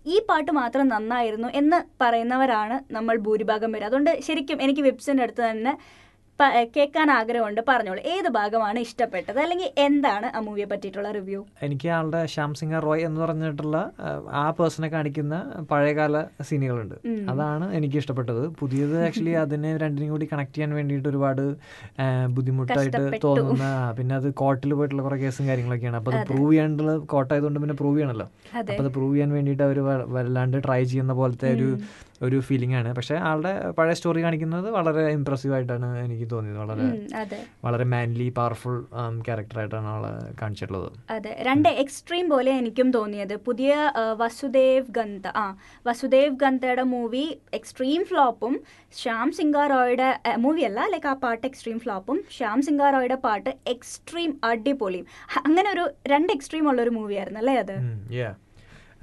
ഈ 0.06 0.18
പാട്ട് 0.28 0.50
മാത്രം 0.52 0.88
നന്നായിരുന്നു 0.88 1.48
എന്ന് 1.54 1.78
പറയുന്നവരാണ് 2.02 2.76
നമ്മൾ 2.92 3.16
ഭൂരിഭാഗം 3.16 3.72
പേര്. 3.72 3.84
അതുകൊണ്ട് 3.84 4.12
ശരിക്കും 4.22 4.62
എനിക്ക് 4.62 4.80
വെബ്സിന്റെ 4.80 5.22
അടുത്ത് 5.22 5.42
തന്നെ 5.50 5.72
കേൾക്കാൻ 6.74 7.08
ആഗ്രഹമുണ്ട് 7.16 7.60
പറഞ്ഞോളൂ. 7.68 8.00
ഏത് 8.12 8.28
ഭാഗമാണ് 8.36 8.78
ഇഷ്ടപ്പെട്ടത്? 8.86 9.38
അല്ലെങ്കിൽ 9.42 9.68
എന്താണ് 9.84 10.26
ആ 10.36 10.40
മൂവിയെ 10.46 10.66
പറ്റിയിട്ടുള്ള 10.72 11.10
റിവ്യൂ 11.16 11.40
എനിക്ക് 11.62 11.88
ആളുടെ 11.96 12.20
ശ്യാം 12.32 12.52
സിംഗ 12.60 12.78
റോയ് 12.84 13.04
എന്ന് 13.08 13.20
പറഞ്ഞിട്ടുള്ള 13.20 13.76
ആ, 14.34 14.44
പേഴ്സണെ 14.58 14.88
കാണിക്കുന്ന 14.94 15.34
പഴയകാല 15.70 16.16
സീനുകളുണ്ട്. 16.48 16.96
അതാണ് 17.32 17.66
എനിക്ക് 17.78 17.98
ഇഷ്ടപ്പെട്ടത്. 18.02 18.42
പുതിയത് 18.60 18.96
ആക്ച്വലി 19.06 19.34
അതിനെ 19.44 19.70
രണ്ടിനും 19.82 20.10
കൂടി 20.14 20.26
കണക്ട് 20.32 20.54
ചെയ്യാൻ 20.56 20.72
വേണ്ടിയിട്ട് 20.78 21.08
ഒരുപാട് 21.12 21.44
ബുദ്ധിമുട്ടായിട്ട് 22.36 23.02
തോന്നുന്ന 23.24 23.66
പിന്നെ 23.98 24.14
അത് 24.20 24.28
കോർട്ടിൽ 24.42 24.74
പോയിട്ടുള്ള 24.78 25.02
കുറെ 25.02 25.18
കേസും 25.24 25.44
കാര്യങ്ങളൊക്കെയാണ്. 25.48 25.98
അപ്പോൾ 26.00 26.14
അത്. 26.16 26.26
പ്രൂവ് 26.30 26.50
ചെയ്യാനുള്ള 26.52 26.94
കോർട്ടായതുകൊണ്ട് 27.14 27.60
പിന്നെ 27.64 27.76
പ്രൂവ് 27.82 27.96
ചെയ്യണമല്ലോ 27.96 28.28
അപ്പൊ 28.52 28.60
അപ്പോൾ 28.64 28.84
അത് 28.84 28.92
പ്രൂവ് 28.96 29.14
ചെയ്യാൻ 29.14 29.30
വേണ്ടിയിട്ട് 29.36 29.64
അവർ 29.68 29.78
വല്ലാണ്ട് 30.16 30.58
ട്രൈ 30.66 30.82
ചെയ്യുന്ന 30.84 31.14
പോലത്തെ 31.14 31.48
ഒരു 31.56 31.68
ഒരു 32.22 32.36
ഫീലിംഗ് 32.40 32.76
ആണ്. 32.78 32.90
പക്ഷേ 32.96 33.14
ആളുടെ 33.28 33.52
പഴയ 33.78 33.94
സ്റ്റോറി 33.98 34.20
കാണിക്കുന്നത് 34.22 34.70
വളരെ 34.70 35.02
ഇമ്പ്രസീവ് 35.10 35.54
ആയിട്ടാണ് 35.54 35.88
എനിക്ക് 36.04 36.26
തോന്നിയത്. 36.30 36.58
വളരെ 36.62 36.86
വളരെ 37.64 37.84
മാൻലി 37.84 38.28
പവർഫുൾ 38.38 38.76
ക്യാരക്ടറായിട്ടാണ് 39.26 39.88
ആളെ 39.94 40.12
കാണിച്ചിട്ടുള്ളത്. 40.42 40.88
അതെ. 41.16 41.32
രണ്ട് 41.48 41.68
എക്സ്ട്രീം 41.68 42.28
പോലെ 42.34 42.52
എനിക്കും 42.60 42.90
തോന്നിയത്. 42.90 43.34
പുതിയ 43.48 43.72
വസുദേവ് 44.22 44.86
ഗന്ത 44.98 45.26
ആ 45.42 45.46
വസുദേവ് 45.88 46.36
ഗന്തയുടെ 46.44 46.86
മൂവി 46.94 47.26
എക്സ്ട്രീം 47.60 48.04
ഫ്ലോപ്പും 48.04 48.54
ശ്യാം 49.02 49.28
സിംഗാറോയുടെ 49.32 50.08
മൂവി 50.44 50.62
അല്ല 50.70 50.80
ലൈക്ക് 50.94 51.10
ആ 51.12 51.14
പാട്ട് 51.24 51.44
എക്സ്ട്രീം 51.50 51.80
ഫ്ലോപ്പും 51.80 52.20
ശ്യാം 52.38 52.62
സിംഗാറോയുടെ 52.62 53.18
പാട്ട് 53.26 53.50
എക്സ്ട്രീം 53.74 54.40
അടിപൊളിയും. 54.44 55.06
അങ്ങനെ 55.46 55.68
ഒരു 55.74 55.84
രണ്ട് 56.14 56.32
എക്സ്ട്രീം 56.32 56.68
ഉള്ള 56.72 56.82
ഒരു 56.82 56.90
മൂവിയായിരുന്നു 56.90 57.40
അല്ലേ 57.44 57.56
അത്? 57.64 57.76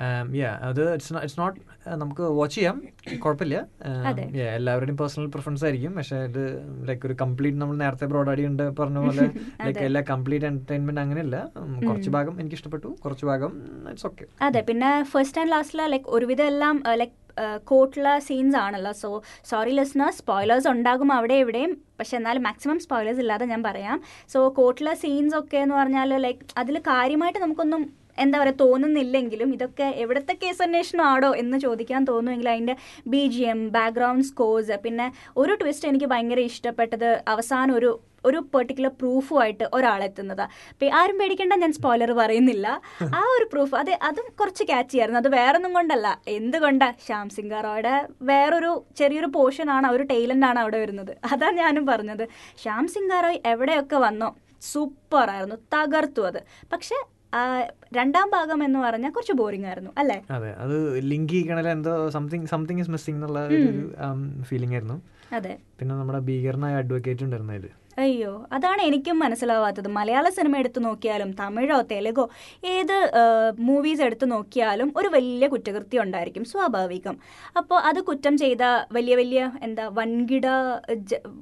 യാ 0.02 0.10
യാ 0.42 0.52
അത് 0.70 0.82
ഇറ്റ്സ് 0.94 1.14
ഇറ്റ്സ് 1.24 1.38
നോട്ട് 1.42 1.60
നമുക്ക് 2.02 2.24
വാച്ച് 2.40 2.56
ചെയ്യാം. 2.58 2.78
കുഴപ്പമില്ല. 3.24 3.58
Um. 3.90 4.20
എല്ലാവരുടെയും 4.58 4.98
പേഴ്സണൽ 5.02 5.28
പ്രിഫറൻസ് 5.36 5.64
ആയിരിക്കും. 5.68 5.94
പക്ഷെ 6.00 6.18
ഇത് 6.30 6.44
ലൈക്ക് 6.90 7.06
ഒരു 7.10 7.16
കംപ്ലീറ്റ് 7.24 7.60
നമ്മൾ 7.62 7.78
നേരത്തെ 7.84 8.08
ബ്രോഡാഡി 8.14 8.46
ഉണ്ട് 8.52 8.66
പറഞ്ഞ 8.82 9.00
പോലെ 9.06 9.26
ലൈക്ക് 9.68 9.86
എല്ലാ 9.90 10.04
കംപ്ലീറ്റ് 10.12 10.48
എന്റർടൈൻമെന്റ് 10.52 11.02
അങ്ങനെയല്ല. 11.06 11.38
കുറച്ച് 11.88 12.12
ഭാഗം 12.18 12.36
എനിക്ക് 12.42 12.58
ഇഷ്ടപ്പെട്ടു 12.60 12.92
കുറച്ച് 13.06 13.26
ഭാഗം 13.32 13.54
ഇറ്റ്സ് 13.94 14.08
ഓക്കെ 14.12 14.28
അതെ 14.48 14.62
പിന്നെ 14.70 14.92
ഫസ്റ്റ് 15.14 15.42
ആൻഡ് 15.44 15.54
ലാസ്റ്റ് 15.56 15.92
ലൈക്ക് 15.96 16.10
ഒരുവിധം 16.18 16.50
എല്ലാം 16.54 16.78
ലൈക്ക് 17.02 17.18
കോട്ടുള്ള 17.70 18.10
സീൻസ് 18.28 18.58
ആണല്ലോ. 18.64 18.92
സോ 19.02 19.10
സോറി 19.52 19.72
ലിസ്ണേഴ്സ് 19.78 20.20
സ്പോയിലേഴ്സ് 20.22 20.68
ഉണ്ടാകും 20.74 21.10
അവിടെ 21.18 21.36
എവിടെയും 21.44 21.72
പക്ഷെ 22.00 22.16
എന്നാലും 22.18 22.44
മാക്സിമം 22.48 22.78
സ്പോയിലേഴ്സ് 22.86 23.22
ഇല്ലാതെ 23.24 23.46
ഞാൻ 23.54 23.62
പറയാം. 23.70 23.98
സോ 24.34 24.40
കോട്ടുള്ള 24.60 24.94
സീൻസ് 25.04 25.36
ഒക്കെ 25.42 25.60
എന്ന് 25.66 25.76
പറഞ്ഞാൽ 25.80 26.14
ലൈക്ക് 26.26 26.46
അതിൽ 26.64 26.78
കാര്യമായിട്ട് 26.92 27.42
നമുക്കൊന്നും 27.46 27.84
എന്താ 28.18 28.40
പറയുക 28.40 28.56
തോന്നുന്നില്ലെങ്കിലും 28.56 29.54
ഇതൊക്കെ 29.54 29.84
എവിടുത്തെ 29.84 30.34
കേസ് 30.34 30.62
അന്വേഷണം 30.62 31.06
ആടോ 31.06 31.32
എന്ന് 31.34 31.58
ചോദിക്കാൻ 31.58 32.04
തോന്നുമെങ്കിൽ 32.04 32.50
അതിന്റെ 32.50 32.76
B 33.08 33.28
G 33.28 33.44
M 33.44 33.70
background 33.70 34.24
scores 34.24 34.78
പിന്നെ 34.84 35.12
ഒരു 35.38 35.54
ട്വിസ്റ്റ് 35.54 35.88
എനിക്ക് 35.88 36.06
ഭയങ്കര 36.06 36.40
ഇഷ്ടപ്പെട്ടത് 36.40 37.24
അവസാനം 37.28 37.76
ഒരു 37.76 38.00
ഒരു 38.26 38.40
പെർട്ടിക്കുലർ 38.54 38.90
പ്രൂഫുമായിട്ട് 38.90 39.64
ഒരാളെത്തുന്നതാ 39.74 40.44
അപ്പം 40.72 40.94
ആരും 40.94 41.18
പേടിക്കേണ്ട 41.18 41.54
ഞാൻ 41.54 41.72
സ്പോയിലർ 41.74 42.12
പറയുന്നില്ല. 42.12 42.82
ആ 43.02 43.22
ഒരു 43.38 43.46
പ്രൂഫ് 43.52 43.76
അത് 43.76 43.92
അതും 43.92 44.28
കുറച്ച് 44.40 44.64
ക്യാച്ച് 44.64 44.92
ചെയ്യായിരുന്നു 44.92 45.20
അത് 45.20 45.28
വേറൊന്നും 45.28 45.74
കൊണ്ടല്ല. 45.74 46.20
എന്തുകൊണ്ടാ? 46.28 46.92
ശ്യാം 47.06 47.30
സിംഗ് 47.30 47.64
റോയുടെ 47.64 48.08
വേറൊരു 48.22 48.86
ചെറിയൊരു 48.98 49.26
പോർഷൻ 49.26 49.70
ആണ് 49.70 49.88
ഒരു 49.88 50.06
ആണ് 50.46 50.60
അവിടെ 50.60 50.80
വരുന്നത്. 50.80 51.18
അതാണ് 51.32 51.58
ഞാനും 51.58 51.86
പറഞ്ഞത്. 51.86 52.28
ശ്യാം 52.64 52.88
സിംഗ് 52.88 53.24
റോയ് 53.24 53.42
എവിടെയൊക്കെ 53.46 53.96
വന്നോ 53.96 54.36
സൂപ്പറായിരുന്നു 54.62 55.56
തകർത്തു 55.76 56.22
അത്. 56.22 56.40
പക്ഷെ 56.74 56.96
രണ്ടാം 57.94 58.30
ഭാഗം 58.30 58.60
എന്ന് 58.64 58.80
പറഞ്ഞാൽ 58.80 59.12
കുറച്ച് 59.12 59.34
ബോറിംഗ് 59.34 59.68
ആയിരുന്നു 59.68 59.92
അല്ലേ? 59.98 60.18
അതെ 60.30 60.50
അത് 60.64 60.76
ലിങ്ക് 61.12 61.34
ചെയ്യണല്ല 61.34 61.70
എന്തോ 61.70 61.94
സംതിങ് 62.10 62.46
സംതിങ് 62.46 62.82
ഇസ് 62.82 62.92
മിസ്സിംഗ് 62.92 63.18
എന്നുള്ള 63.18 63.40
ഒരു 63.50 63.60
ഫീലിംഗ് 64.44 64.74
ആയിരുന്നു. 64.74 64.98
അതെ. 65.34 65.54
പിന്നെ 65.80 65.94
നമ്മുടെ 65.96 66.20
ഭീകരനായ 66.30 66.76
അഡ്വക്കേറ്റ് 66.76 67.24
ഉണ്ടായിരുന്നു 67.24 67.54
അതിൽ 67.54 67.70
അയ്യോ 68.02 68.48
അതാണ് 68.52 68.82
എനിക്കും 68.82 69.20
മനസ്സിലാവാത്തത്. 69.20 69.88
മലയാള 69.88 70.30
സിനിമ 70.30 70.58
എടുത്തു 70.58 70.80
നോക്കിയാലും 70.80 71.32
തമിഴോ 71.32 71.82
തെലുഗോ 71.92 72.26
ഏത് 72.66 72.96
മൂവീസ് 73.60 74.02
എടുത്തു 74.02 74.26
നോക്കിയാലും 74.26 74.94
ഒരു 74.96 75.08
വലിയ 75.08 75.48
കുറ്റകൃത്യം 75.48 76.02
ഉണ്ടായിരിക്കും 76.04 76.46
സ്വാഭാവികം. 76.46 77.16
അപ്പോൾ 77.58 77.80
അത് 77.80 78.00
കുറ്റം 78.04 78.38
ചെയ്ത 78.38 78.64
വലിയ 78.92 79.16
വലിയ 79.16 79.52
എന്താ 79.64 79.86
വൻകിട 80.00 80.46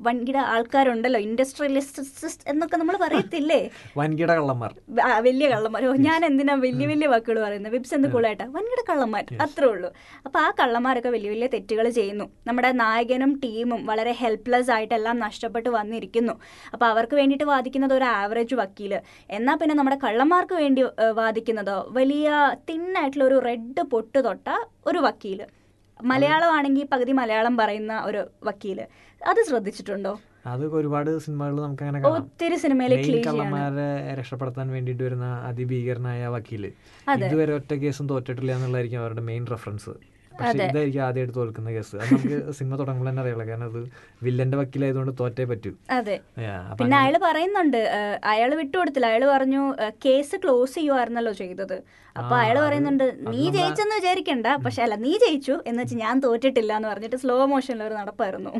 വൻകിട 0.08 0.38
ആൾക്കാരുണ്ടല്ലോ 0.38 1.20
ഇൻഡസ്ട്രിയലിസ്റ്റ് 1.20 2.50
എന്നൊക്കെ 2.50 2.78
നമ്മൾ 2.78 2.98
പറയത്തില്ലേ? 2.98 3.60
വൻകിട 3.98 4.32
കള്ളന്മാർ. 4.32 4.74
വലിയ 5.22 5.50
കള്ളന്മാർ. 5.50 5.86
ഞാൻ 6.08 6.26
എന്തിനാ 6.26 6.54
വലിയ 6.54 6.88
വലിയ 6.88 7.08
വാക്കുകൾ 7.08 7.40
പറയുന്നത്? 7.44 7.74
വിപ്സ് 7.74 7.94
എന്ത് 7.94 8.08
കൂളായിട്ടാ? 8.08 8.46
വൻകിട 8.46 8.82
കള്ളന്മാർ. 8.90 9.26
അത്രേ 9.42 9.68
ഉള്ളൂ. 9.68 9.92
അപ്പോൾ 10.26 10.40
ആ 10.40 10.50
കള്ളന്മാരൊക്കെ 10.60 11.10
വലിയ 11.10 11.30
വലിയ 11.30 11.48
തെറ്റുകൾ 11.48 11.90
ചെയ്യുന്നു. 11.90 12.26
നമ്മുടെ 12.48 12.72
നായകനും 12.72 13.42
ടീമും 13.44 13.86
വളരെ 13.86 14.12
ഹെൽപ്ലെസ് 14.12 14.72
ആയിട്ടെല്ലാം 14.72 15.20
നഷ്ടപ്പെട്ട് 15.20 15.70
വന്നിരിക്കുന്നു. 15.70 16.34
അപ്പൊ 16.74 16.86
അവർക്ക് 16.86 17.16
വേണ്ടിയിട്ട് 17.16 17.44
വാദിക്കുന്നത് 17.44 17.94
ഒരു 17.94 18.08
ആവറേജ് 18.18 18.56
വക്കീൽ. 18.56 18.94
എന്നാൽ 19.30 19.56
പിന്നെ 19.56 19.76
നമ്മുടെ 19.76 20.00
കള്ളന്മാർക്ക് 20.04 20.54
വേണ്ടി 20.54 20.84
വാദിക്കുന്നതോ? 21.14 21.78
വലിയ 21.92 22.28
തിന്നായിട്ടുള്ള 22.70 23.26
ഒരു 23.26 23.40
റെഡ് 23.48 23.84
പൊട്ട് 23.94 24.20
തൊട്ട 24.28 24.48
ഒരു 24.86 25.00
വക്കീൽ. 25.00 25.42
മലയാളമാണെങ്കിൽ 26.00 26.88
പകുതി 26.94 27.12
മലയാളം 27.12 27.58
പറയുന്ന 27.58 27.94
ഒരു 28.06 28.20
വക്കീൽ. 28.44 28.80
അത് 29.22 29.40
ശ്രദ്ധിച്ചിട്ടുണ്ടോ? 29.50 30.14
അത് 30.46 30.64
ഒരുപാട് 30.78 31.10
സിനിമകളിൽ 31.24 31.60
നമുക്ക് 31.64 31.84
അങ്ങനെ 31.86 32.00
ഒത്തിരി 32.10 32.58
സിനിമയിലെ 32.64 32.98
കള്ളന്മാരെ 33.26 33.88
രക്ഷപ്പെടുത്താൻ 34.20 34.68
വേണ്ടിയിട്ട് 34.76 35.04
വരുന്ന 35.08 35.28
അതിഭീകരനായ 35.50 36.28
വക്കീൽ. 36.36 36.64
ഇതുവരെ 37.26 37.54
ഒറ്റ 37.60 37.74
കേസും 37.84 38.08
തോറ്റിട്ടില്ല 38.12 38.52
എന്നുള്ളതായിരിക്കും 38.58 39.02
അവരുടെ 39.04 39.24
മെയിൻ 39.30 39.46
റെഫറൻസ് 39.54 39.94
പക്ഷെ. 40.32 40.58
ഇതായിരിക്കും 40.68 41.04
ആദ്യമായിട്ട് 41.06 41.36
തോൽക്കുന്ന 41.38 41.70
കേസ്. 41.78 41.96
അത് 41.96 42.12
നമുക്ക് 42.14 42.38
സിനിമ 42.58 42.74
തുടങ്ങുമ്പോൾ 42.82 43.10
തന്നെ 43.10 43.22
അറിയാലോ. 43.24 43.46
കാരണം 43.52 43.68
അത് 43.72 43.80
വില്ലന്റെ 44.26 44.58
വക്കീലായതുകൊണ്ട് 44.62 45.14
തോറ്റേ 45.22 45.46
പറ്റൂ. 45.54 45.74
അതെ. 46.00 46.18
പിന്നെ 46.82 46.98
അയാൾ 47.02 47.08
അയാൾ 47.10 47.22
പറയുന്നുണ്ട് 47.28 47.78
അയാൾ 48.32 48.50
വിട്ടുകൊടുത്തില്ല 48.60 49.08
അയാൾ 49.12 49.24
പറഞ്ഞു 49.36 49.62
കേസ് 50.06 50.36
ക്ലോസ് 50.44 50.76
ചെയ്യുമായിരുന്നല്ലോ 50.76 51.34
ചെയ്തത്. 51.40 51.78
അപ്പൊ 52.16 52.34
അയാൾ 52.36 52.56
അയാൾ 52.58 52.66
പറയുന്നുണ്ട് 52.66 53.04
നീ 53.34 53.44
ജയിച്ചെന്ന് 53.56 53.96
വിചാരിക്കണ്ട. 54.00 54.48
പക്ഷെ 54.66 54.82
അല്ല 54.86 54.96
നീ 55.04 55.12
ജയിച്ചു. 55.24 55.56
എന്ന് 55.70 55.80
വെച്ചാൽ 55.82 56.00
ഞാൻ 56.06 56.16
തോറ്റിട്ടില്ല 56.26 56.72
എന്ന് 56.80 56.90
പറഞ്ഞിട്ട് 56.92 57.18
സ്ലോ 57.24 57.36
മോഷനിൽ 57.52 57.84
ഒരു 57.88 57.96
നടപ്പായിരുന്നു. 58.00 58.52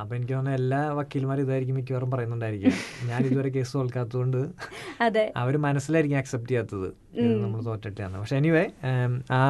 അപ്പൊ 0.00 0.12
എനിക്ക് 0.16 0.34
തോന്നുന്നു 0.34 0.58
എല്ലാ 0.60 0.80
വക്കീൽമാരും 0.98 1.44
ഇതായിരിക്കും 1.46 1.76
മിക്കവാറും 1.78 2.10
പറയുന്നുണ്ടായിരിക്കും. 2.14 2.74
ഞാൻ 3.10 3.20
ഇതുവരെ 3.28 3.50
കേസ് 3.56 3.74
തോൽക്കാത്തതുകൊണ്ട് 3.78 4.40
അതെ. 5.06 5.24
അവർ 5.42 5.56
മനസ്സിലായിരിക്കും 5.66 6.20
അക്സെപ്റ്റ് 6.22 6.52
ചെയ്യാത്തത്. 6.52 6.88
നമ്മൾ 7.42 7.60
തോറ്റിട്ടില്ല 7.68 8.18
പക്ഷെ 8.22 8.36
എനിവേ 8.40 8.64
ആ 9.38 9.42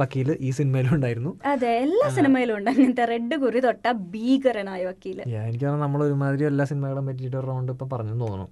വക്കീൽ 0.00 0.28
ഈ 0.48 0.50
സിനിമയിലും 0.58 0.92
ഉണ്ടായിരുന്നു. 0.98 1.32
അതെ 1.52 1.72
എല്ലാ 1.86 2.08
സിനിമയിലും 2.18 2.54
ഉണ്ട്. 2.58 2.70
അങ്ങനത്തെ 2.74 3.06
റെഡ് 3.12 3.38
കുറി 3.44 3.60
തൊട്ട 3.68 3.86
ഭീകരനായ 4.14 4.82
വക്കീൽ. 4.90 5.15
Yeah, 5.16 5.44
എനിക്ക് 5.48 5.66
നമ്മൾ 5.76 6.02
ഒരുമാതിരി 6.02 6.44
എല്ലാ 6.44 6.64
സിനിമകളും 6.64 7.06
പറ്റിയിട്ട് 7.06 7.36
ഒരു 7.36 7.46
റൗണ്ട് 7.46 7.72
ഇപ്പൊ 7.72 7.86
പറഞ്ഞു 7.86 8.14
തോന്നുന്നു. 8.20 8.46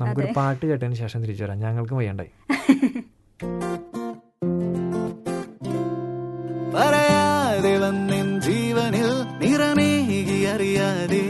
നമുക്കൊരു. 0.00 0.32
പാട്ട് 0.32 0.66
കേട്ടതിന് 0.66 0.94
ശേഷം 0.94 1.22
തിരിച്ചു 1.22 1.44
വരാം. 1.44 1.58
ഞങ്ങൾക്ക് 1.58 1.94
വയ്യണ്ടായി. 1.94 2.32
പറയാതെ 6.74 7.78
വന്നിൻ 7.78 8.40
ജീവനിൽ 8.40 9.10
നിറമേകി 9.42 10.38
അറിയാതെ 10.46 11.24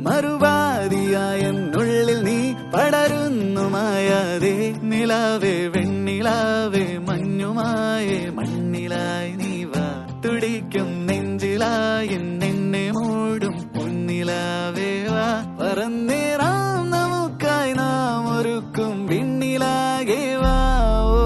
മറുപാതിയായ 0.00 1.42
ഉള്ളിൽ 1.74 2.24
നീ 2.24 2.38
പടരുന്നു 2.74 3.68
മായാതെ 3.68 4.54
നിലാവേ 4.82 5.54
വെണ്ണിലാവേ 5.66 6.84
മഞ്ഞുമായേ 7.08 8.18
പറന്നേറാം 15.76 16.82
നമുക്കായി 16.90 17.72
നാം 17.72 18.26
ഒരുക്കും 18.34 18.92
വിണ്ണിലാകെ 19.08 20.20
വാ 20.42 20.52
ഓ, 21.08 21.16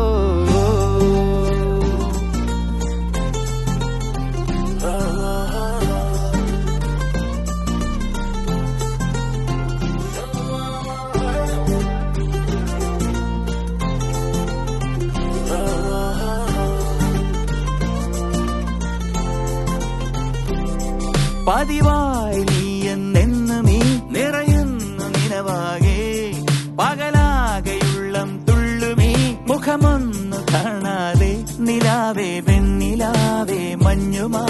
വെണ്ണിലാവേ 33.89 34.48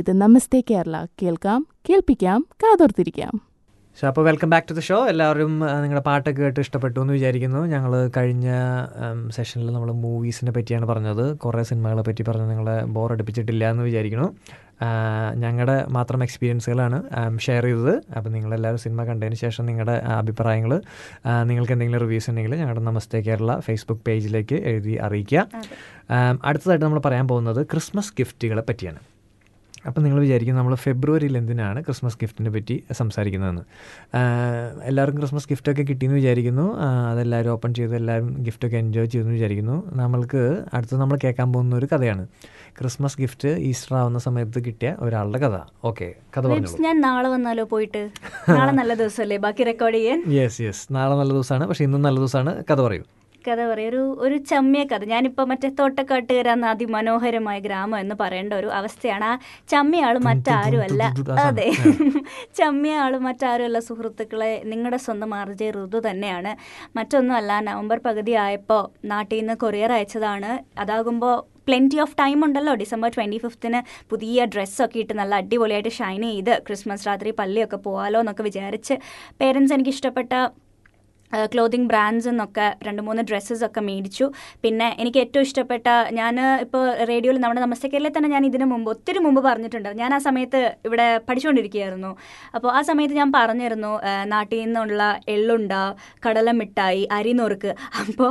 ഇത് 0.00 0.10
നമസ്തേ 0.20 0.58
കേരള. 0.70 0.96
കേൾക്കാം 1.20 1.60
കേൾപ്പിക്കാം 1.88 2.40
കാതോർത്തിരിക്കാം. 2.62 3.32
സോ 4.00 4.04
അപ്പോൾ 4.08 4.24
welcome 4.28 4.48
back 4.52 4.66
to 4.68 4.74
the 4.76 4.82
show 4.86 4.98
എല്ലാവരും 5.12 5.52
നിങ്ങളുടെ 5.82 6.02
പാട്ടൊക്കെ 6.06 6.42
കേട്ട് 6.42 6.60
ഇഷ്ടപ്പെട്ടു 6.64 6.98
എന്ന് 7.00 7.14
വിചാരിക്കുന്നു. 7.16 7.60
ഞങ്ങൾ 7.72 7.92
കഴിഞ്ഞ 8.16 8.48
സെഷനിൽ 9.36 9.68
നമ്മൾ 9.74 9.90
മൂവീസിനെ 10.04 10.52
പറ്റിയാണ് 10.56 10.86
പറഞ്ഞത്. 10.90 11.24
കുറേ 11.42 11.62
സിനിമകളെ 11.70 12.04
പറ്റി 12.08 12.24
പറഞ്ഞ് 12.28 12.46
നിങ്ങളെ 12.52 12.76
ബോർ 12.96 13.12
അടുപ്പിച്ചിട്ടില്ല 13.16 13.70
എന്ന് 13.74 13.84
വിചാരിക്കുന്നു. 13.88 14.28
ഞങ്ങളുടെ 15.42 15.76
മാത്രം 15.96 16.22
എക്സ്പീരിയൻസുകളാണ് 16.26 16.98
ഷെയർ 17.46 17.64
ചെയ്തത്. 17.68 17.94
അപ്പോൾ 18.16 18.30
നിങ്ങളെല്ലാവരും 18.36 18.82
സിനിമ 18.84 19.04
കണ്ടതിന് 19.10 19.38
ശേഷം 19.44 19.66
നിങ്ങളുടെ 19.70 19.96
അഭിപ്രായങ്ങൾ 20.20 20.72
നിങ്ങൾക്ക് 21.50 21.72
എന്തെങ്കിലും 21.76 22.02
റിവ്യൂസ് 22.06 22.30
ഉണ്ടെങ്കിൽ 22.30 22.56
ഞങ്ങളുടെ 22.62 22.84
നമസ്തേ 22.90 23.20
കേരള 23.28 23.58
ഫേസ്ബുക്ക് 23.68 24.04
പേജിലേക്ക് 24.08 24.58
എഴുതി 24.72 24.96
അറിയിക്കുക. 25.08 25.46
അടുത്തതായിട്ട് 26.44 26.86
നമ്മൾ 26.86 27.02
പറയാൻ 27.08 27.28
പോകുന്നത് 27.28 27.62
ക്രിസ്മസ് 27.72 28.14
ഗിഫ്റ്റുകളെ 28.20 28.64
പറ്റിയാണ്. 28.68 29.00
അപ്പം 29.86 30.02
നിങ്ങൾ 30.02 30.20
വിചാരിക്കും 30.20 30.56
നമ്മൾ 30.56 30.74
ഫെബ്രുവരിയിൽ 30.74 31.36
എന്തിനാണ് 31.36 31.84
ക്രിസ്മസ് 31.84 32.18
ഗിഫ്റ്റിനെ 32.22 32.50
പറ്റി 32.50 32.84
സംസാരിക്കുന്നതെന്ന്. 32.92 33.62
എല്ലാവർക്കും 34.82 35.20
ക്രിസ്മസ് 35.20 35.48
ഗിഫ്റ്റൊക്കെ 35.50 35.82
കിട്ടിയെന്ന് 35.82 36.16
വിചാരിക്കുന്നു. 36.16 36.78
അതെല്ലാവരും 37.10 37.50
ഓപ്പൺ 37.50 37.74
ചെയ്ത് 37.74 37.96
എല്ലാവരും 37.96 38.36
ഗിഫ്റ്റൊക്കെ 38.40 38.76
എൻജോയ് 38.76 39.06
ചെയ്തെന്ന് 39.06 39.34
വിചാരിക്കുന്നു. 39.34 39.96
നമ്മൾക്ക് 39.96 40.42
അടുത്ത് 40.74 40.96
നമ്മൾ 40.96 41.18
കേൾക്കാൻ 41.24 41.52
പോകുന്ന 41.52 41.76
ഒരു 41.76 41.88
കഥയാണ്. 41.92 42.24
ക്രിസ്മസ് 42.78 43.16
ഗിഫ്റ്റ് 43.20 43.48
ഈസ്റ്റർ 43.48 43.96
ആവുന്ന 43.96 44.18
സമയത്ത് 44.18 44.64
കിട്ടിയ 44.64 44.96
ഒരാളുടെ 44.98 45.38
കഥ. 45.38 45.58
ഓക്കെ 45.84 46.14
കഥ 46.36 46.46
പറഞ്ഞു 46.46 46.82
ഞാൻ 46.82 47.00
നാളെ 47.00 47.28
വന്നാലോ 47.28 47.64
പോയിട്ട്? 47.64 48.10
നാളെ 48.48 48.72
നല്ല 48.72 48.94
ദിവസമല്ലേ? 48.94 49.36
ബാക്കി 49.36 49.62
റെക്കോർഡ് 49.62 49.94
ചെയ്യാൻ? 49.94 50.24
യെസ് 50.38 50.60
യെസ് 50.60 50.94
നാളെ 50.94 51.16
നല്ല 51.16 51.32
ദിവസമാണ്. 51.32 51.66
പക്ഷേ 51.66 51.84
ഇന്നും 51.84 52.02
നല്ല 52.02 52.18
ദിവസമാണ്. 52.18 52.64
കഥ 52.70 52.80
പറയൂ. 52.80 53.02
കഥ 53.46 53.60
പറയും. 53.70 53.88
ഒരു 53.90 54.02
ഒരു 54.26 54.36
ചമ്മിയ 54.50 54.82
കഥ. 54.90 55.02
ഞാനിപ്പോൾ 55.12 55.44
മറ്റേ 55.50 55.68
തോട്ടക്കാട്ടുകര 55.80 56.48
എന്ന 56.56 56.66
അതിമനോഹരമായ 56.74 57.58
ഗ്രാമം 57.66 57.98
എന്ന് 58.04 58.16
പറയേണ്ട 58.22 58.52
ഒരു 58.60 58.68
അവസ്ഥയാണ്. 58.78 59.24
ആ 59.30 59.32
ചമ്മിയ 59.72 60.06
ആൾ 60.08 60.18
മറ്റാരും 60.28 60.82
അല്ല 60.88 61.02
അതെ 61.46 61.68
ചമ്മിയ 62.60 62.94
ആൾ 63.04 63.14
മറ്റാരും 63.28 63.66
അല്ല 63.68 63.78
സുഹൃത്തുക്കളെ 63.88 64.52
നിങ്ങളുടെ 64.72 65.00
സ്വന്തം 65.06 65.32
ആർജെ 65.40 65.70
ഋതു 65.78 66.00
തന്നെയാണ്. 66.08 66.52
മറ്റൊന്നുമല്ല 66.96 67.60
നവംബർ 67.70 67.98
പകുതി 68.08 68.34
ആയപ്പോൾ 68.44 68.82
നാട്ടിൽ 69.12 69.38
നിന്ന് 69.40 69.56
കൊറിയർ 69.64 69.92
അയച്ചതാണ്. 69.98 70.50
അതാകുമ്പോൾ 70.84 71.34
പ്ലെന്റി 71.68 71.98
ഓഫ് 72.04 72.14
ടൈം 72.20 72.38
ഉണ്ടല്ലോ. 72.44 72.72
ഡിസംബർ 72.82 73.10
ട്വന്റി 73.16 73.38
ഫിഫ്ത്തിന് 73.44 73.80
പുതിയ 74.10 74.44
ഡ്രസ്സൊക്കെ 74.54 74.98
ഇട്ട് 75.02 75.14
നല്ല 75.20 75.34
അടിപൊളിയായിട്ട് 75.42 75.92
ഷൈൻ 75.98 76.22
ചെയ്ത് 76.30 76.54
ക്രിസ്മസ് 76.66 77.06
രാത്രി 77.08 77.30
പള്ളിയൊക്കെ 77.40 77.78
പോകാലോ 77.86 78.20
എന്നൊക്കെ 78.24 78.44
വിചാരിച്ച്. 78.48 78.94
പേരൻസ് 79.40 79.74
എനിക്ക് 79.76 79.92
ഇഷ്ടപ്പെട്ട 79.96 80.32
ക്ലോത്തിങ് 81.52 81.88
ബ്രാൻഡ്സ് 81.92 82.28
എന്നൊക്കെ 82.32 82.66
രണ്ട് 82.86 83.02
മൂന്ന് 83.06 83.22
ഡ്രസ്സസ് 83.30 83.64
ഒക്കെ 83.68 83.80
മേടിച്ചു. 83.88 84.26
പിന്നെ 84.64 84.88
എനിക്ക് 85.02 85.20
ഏറ്റവും 85.24 85.44
ഇഷ്ടപ്പെട്ട 85.48 85.88
ഞാൻ 86.20 86.34
ഇപ്പോൾ 86.64 86.84
റേഡിയോയിൽ 87.10 87.38
നമ്മുടെ 87.42 87.62
നമസ്തേ 87.66 87.90
കേരളയിൽ 87.94 88.14
തന്നെ 88.16 88.30
ഞാൻ 88.34 88.44
ഇതിനു 88.50 88.68
മുമ്പ് 88.72 88.90
ഒത്തിരി 88.94 89.22
മുമ്പ് 89.26 89.40
പറഞ്ഞിട്ടുണ്ട്. 89.48 89.90
ഞാൻ 90.02 90.10
ആ 90.18 90.20
സമയത്ത് 90.28 90.60
ഇവിടെ 90.88 91.08
പഠിച്ചുകൊണ്ടിരിക്കുകയായിരുന്നു 91.28 92.12
അപ്പോൾ 92.56 92.70
ആ 92.78 92.82
സമയത്ത് 92.90 93.16
ഞാൻ 93.20 93.30
പറഞ്ഞിരുന്നു 93.38 93.92
നാട്ടിൽ 94.34 94.58
നിന്നുള്ള 94.64 95.02
എള്ളുണ്ട 95.36 95.72
കടല 96.26 96.50
മിഠായി 96.60 97.04
അരിനുറുക്ക് 97.18 97.72
അപ്പോൾ 98.02 98.30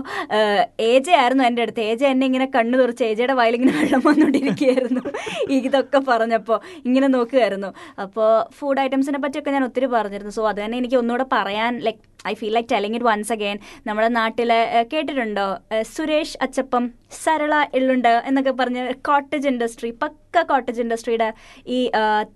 എ 0.89 0.91
ആയിരുന്നു 1.21 1.43
എന്റെ 1.49 1.61
അടുത്ത്. 1.65 1.81
ഏജ 1.91 2.03
എന്നെ 2.13 2.25
ഇങ്ങനെ 2.29 2.47
കണ്ണു 2.55 2.75
തുറച്ച് 2.81 3.03
ഏജയുടെ 3.09 3.35
വായിലിങ്ങനെ 3.39 3.73
വെള്ളം 3.79 4.01
വന്നുകൊണ്ടിരിക്കുകയായിരുന്നു 4.07 5.03
ഇതൊക്കെ 5.57 5.99
പറഞ്ഞപ്പോൾ 6.09 6.57
ഇങ്ങനെ 6.87 7.07
നോക്കുകയായിരുന്നു. 7.15 7.69
അപ്പോൾ 8.03 8.29
ഫുഡ് 8.57 8.81
ഐറ്റംസിനെ 8.85 9.19
പറ്റിയൊക്കെ 9.23 9.51
ഞാൻ 9.55 9.63
ഒത്തിരി 9.69 9.87
പറഞ്ഞിരുന്നു. 9.95 10.33
സോ 10.37 10.43
അത് 10.51 10.59
തന്നെ 10.63 10.77
എനിക്ക് 10.81 10.97
ഒന്നുകൂടെ 11.01 11.25
പറയാൻ 11.35 11.73
like 11.87 12.01
I 12.27 12.33
feel 12.33 12.53
like 12.53 12.69
telling 12.71 12.95
it 12.97 13.05
once 13.05 13.31
again 13.33 13.57
നമ്മുടെ 13.87 14.07
നാട്ടിൽ 14.07 14.51
കേട്ടിട്ടുണ്ടോ? 14.93 15.47
സുരേഷ് 15.95 16.37
അച്ചപ്പം 16.41 16.85
സരള 17.23 17.53
എള്ളുണ്ട് 17.79 18.13
എന്നൊക്കെ 18.25 18.51
പറഞ്ഞ് 18.51 18.93
കോട്ടേജ് 19.09 19.47
ഇൻഡസ്ട്രി 19.47 19.91
പക്ക 20.03 20.43
കോട്ടേജ് 20.43 20.81
ഇൻഡസ്ട്രിയുടെ 20.81 21.29
ഈ 21.67 21.79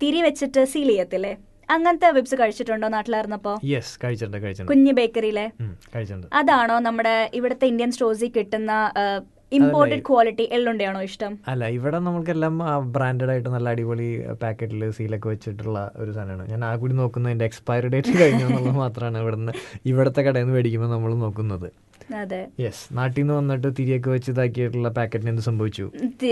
തിരി 0.03 0.21
വെച്ചിട്ട് 0.21 0.63
സീൽ 0.73 0.87
ചെയ്യത്തില്ലേ? 0.87 1.33
അങ്ങനത്തെ 1.69 2.09
വിബ്സ് 2.11 2.35
കഴിച്ചിട്ടുണ്ടോ 2.39 2.87
നാട്ടിലായിരുന്നപ്പോ? 2.87 3.53
കുഞ്ഞു 4.71 4.93
ബേക്കറിയിലെ 4.99 5.45
അതാണോ 6.39 6.79
നമ്മുടെ 6.79 7.29
ഇവിടുത്തെ 7.33 7.65
ഇന്ത്യൻ 7.65 7.91
സ്റ്റോഴ്സിൽ 7.91 8.31
കിട്ടുന്ന 8.37 8.71
ഇമ്പോർട്ടഡ് 9.57 10.03
ക്വാളിറ്റി 10.09 10.45
എള്ളുണ്ടയാണോ 10.57 11.01
ഇഷ്ടം? 11.09 11.33
അല്ല 11.51 11.63
ഇവിടെ 11.77 11.99
നമുക്കെല്ലാം 12.07 12.57
ബ്രാൻഡഡ് 12.95 13.31
ആയിട്ട് 13.33 13.49
നല്ല 13.55 13.69
അടിപൊളി 13.75 14.09
പാക്കറ്റിൽ 14.43 14.83
സീലൊക്കെ 14.97 15.29
വെച്ചിട്ടുള്ള 15.33 15.79
ഒരു 16.03 16.11
സാധനമാണ്. 16.17 16.45
ഞാൻ 16.53 16.63
ആ 16.69 16.73
കൂടി 16.83 16.95
നോക്കുന്നത് 17.01 17.47
എക്സ്പയറി 17.49 17.89
ഡേറ്റ് 17.95 18.13
കഴിഞ്ഞു 18.21 18.45
എന്നുള്ളത് 18.49 18.77
മാത്രമാണ് 18.83 19.19
ഇവിടുന്ന് 19.23 19.53
ഇവിടുത്തെ 19.91 20.23
കടയിൽ 20.27 20.45
നിന്ന് 20.45 20.57
മേടിക്കുമ്പോൾ 20.57 20.91
നമ്മൾ 20.95 21.13
നോക്കുന്നത്. 21.25 21.67
യെസ് 22.59 22.97
നാട്ടിൽ 22.97 23.21
നിന്ന് 23.21 23.33
വന്നിട്ട് 23.33 23.67
തിരിയൊക്കെ 23.79 24.09
വെച്ച് 24.09 24.31
ഇതാക്കിയിട്ടുള്ള 24.31 24.89
പാക്കറ്റിന് 24.89 25.29
എന്ത് 25.29 25.41
സംഭവിച്ചു? 25.41 25.91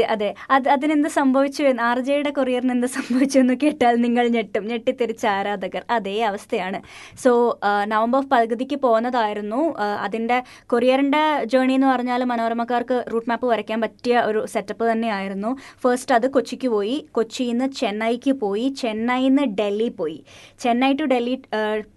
അതെ. 0.09 0.33
അത് 0.49 0.69
അതിനെന്ത് 0.69 1.09
സംഭവിച്ചു 1.09 1.63
എന്ന് 1.63 1.83
ആർ 1.83 1.99
ജെയുടെ 1.99 2.29
കൊറിയറിന് 2.29 2.71
എന്ത് 2.71 2.87
സംഭവിച്ചു 2.87 3.39
എന്ന് 3.39 3.53
കേട്ടാൽ 3.63 3.95
നിങ്ങൾ 3.95 4.27
ഞെട്ടും. 4.27 4.67
ഞെട്ടിത്തിരിച്ച 4.67 5.25
ആരാധകർ. 5.25 5.85
അതേ 5.89 6.21
അവസ്ഥയാണ്. 6.21 6.81
സോ 7.23 7.59
നവംബർ 7.83 8.23
പകുതിക്ക് 8.31 8.75
പോകുന്നതായിരുന്നു 8.75 9.61
അതിന്റെ 9.77 10.43
കൊറിയറിന്റെ 10.67 11.23
ജേണി 11.43 11.73
എന്ന് 11.73 11.87
പറഞ്ഞാൽ 11.87 12.23
മനോരമക്കാർക്ക് 12.23 13.05
റൂട്ട് 13.13 13.29
മാപ്പ് 13.29 13.47
വരയ്ക്കാൻ 13.47 13.81
പറ്റിയ 13.81 14.19
ഒരു 14.19 14.45
സെറ്റപ്പ് 14.45 14.91
തന്നെയായിരുന്നു. 14.91 15.57
ഫസ്റ്റ് 15.83 16.15
അത് 16.15 16.27
കൊച്ചിക്ക് 16.31 16.67
പോയി. 16.67 17.07
കൊച്ചിയിൽ 17.11 17.51
നിന്ന് 17.51 17.67
ചെന്നൈക്ക് 17.73 18.31
പോയി. 18.31 18.67
ചെന്നൈയിൽ 18.81 19.27
നിന്ന് 19.27 19.45
ഡൽഹി 19.59 19.89
പോയി. 19.89 20.23
ചെന്നൈ 20.59 20.93
ടു 20.93 21.03
ഡൽഹി 21.03 21.41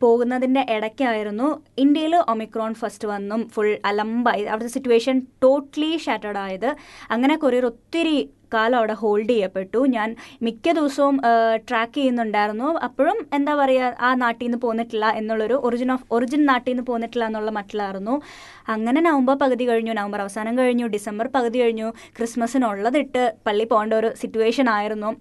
പോകുന്നതിന്റെ 0.00 0.14
പോകുന്നതിന്റെ 0.24 0.66
ഇടയ്ക്കായിരുന്നു. 0.70 1.62
ഇന്ത്യയിൽ 1.78 2.16
ഒമിക്രോൺ 2.28 2.74
ഫസ്റ്റ് 2.74 3.08
വന്നും. 3.08 3.40
ഫുൾ 3.48 3.63
അലമ്പായി. 3.90 4.44
അവിടുത്തെ 4.52 4.72
സിറ്റുവേഷൻ 4.76 5.18
ടോട്ടലി 5.42 5.90
ഷാറ്റേഡ് 6.06 6.40
ആയത്. 6.46 6.70
അങ്ങനെ 7.10 7.36
കൊറിയർ 7.44 7.66
ഒത്തിരി 7.72 8.16
കാലം 8.54 8.78
അവിടെ 8.80 8.94
ഹോൾഡ് 9.02 9.30
ചെയ്യപ്പെട്ടു. 9.30 9.80
ഞാൻ 9.94 10.08
മിക്ക 10.46 10.72
ദിവസവും 10.78 11.16
ട്രാക്ക് 11.68 11.94
ചെയ്യുന്നുണ്ടായിരുന്നു. 11.94 12.68
അപ്പോഴും 12.86 13.18
എന്താ 13.38 13.54
പറയുക 13.60 13.88
ആ 14.08 14.10
നാട്ടിൽ 14.22 14.44
നിന്ന് 14.46 14.58
പോന്നിട്ടില്ല 14.64 15.06
എന്നുള്ളൊരു 15.20 15.56
ഒറിജിൻ 15.68 15.92
ഓഫ് 15.92 16.06
ഒറിജിൻ 16.16 16.42
നാട്ടിൽ 16.50 16.70
നിന്ന് 16.72 16.86
പോന്നിട്ടില്ല 16.90 17.24
എന്നുള്ള 17.30 17.50
മട്ടിലായിരുന്നു. 17.58 18.14
അങ്ങനെ 18.74 19.00
നവംബർ 19.08 19.36
പകുതി 19.44 19.66
കഴിഞ്ഞു 19.68 19.92
നവംബർ 20.00 20.20
അവസാനം 20.26 20.56
കഴിഞ്ഞു 20.58 20.88
ഡിസംബർ 20.96 21.28
പകുതി 21.36 21.60
കഴിഞ്ഞു 21.64 21.90
ക്രിസ്മസിനുള്ളതിട്ട് 22.18 23.24
പള്ളി 23.46 23.66
പോകേണ്ട 23.72 23.94
ഒരു 24.02 24.10
സിറ്റുവേഷൻ 24.22 24.68
ആയിരുന്നു. 24.76 25.12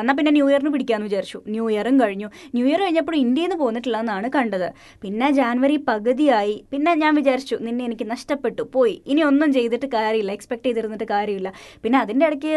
എന്നാൽ 0.00 0.14
പിന്നെ 0.18 0.30
ന്യൂ 0.36 0.46
ഇയറിന് 0.50 0.72
പിടിക്കാമെന്ന് 0.74 1.08
വിചാരിച്ചു. 1.08 1.38
ന്യൂ 1.54 1.64
ഇയറും 1.74 1.96
കഴിഞ്ഞു. 2.02 2.28
ന്യൂ 2.56 2.64
ഇയർ 2.70 2.80
കഴിഞ്ഞപ്പോൾ 2.84 3.16
ഇന്ത്യയിൽ 3.24 3.48
നിന്ന് 3.48 3.58
പോന്നിട്ടില്ല 3.64 3.98
എന്നാണ് 4.04 4.28
കണ്ടത്. 4.36 4.68
പിന്നെ 5.02 5.28
ജാനുവരി 5.38 5.76
പകുതിയായി. 5.90 6.56
പിന്നെ 6.72 6.94
ഞാൻ 7.04 7.14
വിചാരിച്ചു 7.20 7.58
നിന്നെ 7.66 7.84
എനിക്ക് 7.88 8.06
നഷ്ടപ്പെട്ടു. 8.14 8.62
പോയി. 8.76 8.94
ഇനി 9.12 9.22
ഒന്നും 9.30 9.52
ചെയ്തിട്ട് 9.58 9.88
കാര്യമില്ല. 9.96 10.32
എക്സ്പെക്ട് 10.38 10.66
ചെയ്തിരുന്നിട്ട് 10.68 11.08
കാര്യമില്ല. 11.14 11.52
പിന്നെ 11.82 11.98
അതിന്റെ 12.04 12.26
ഇടയ്ക്ക് 12.30 12.54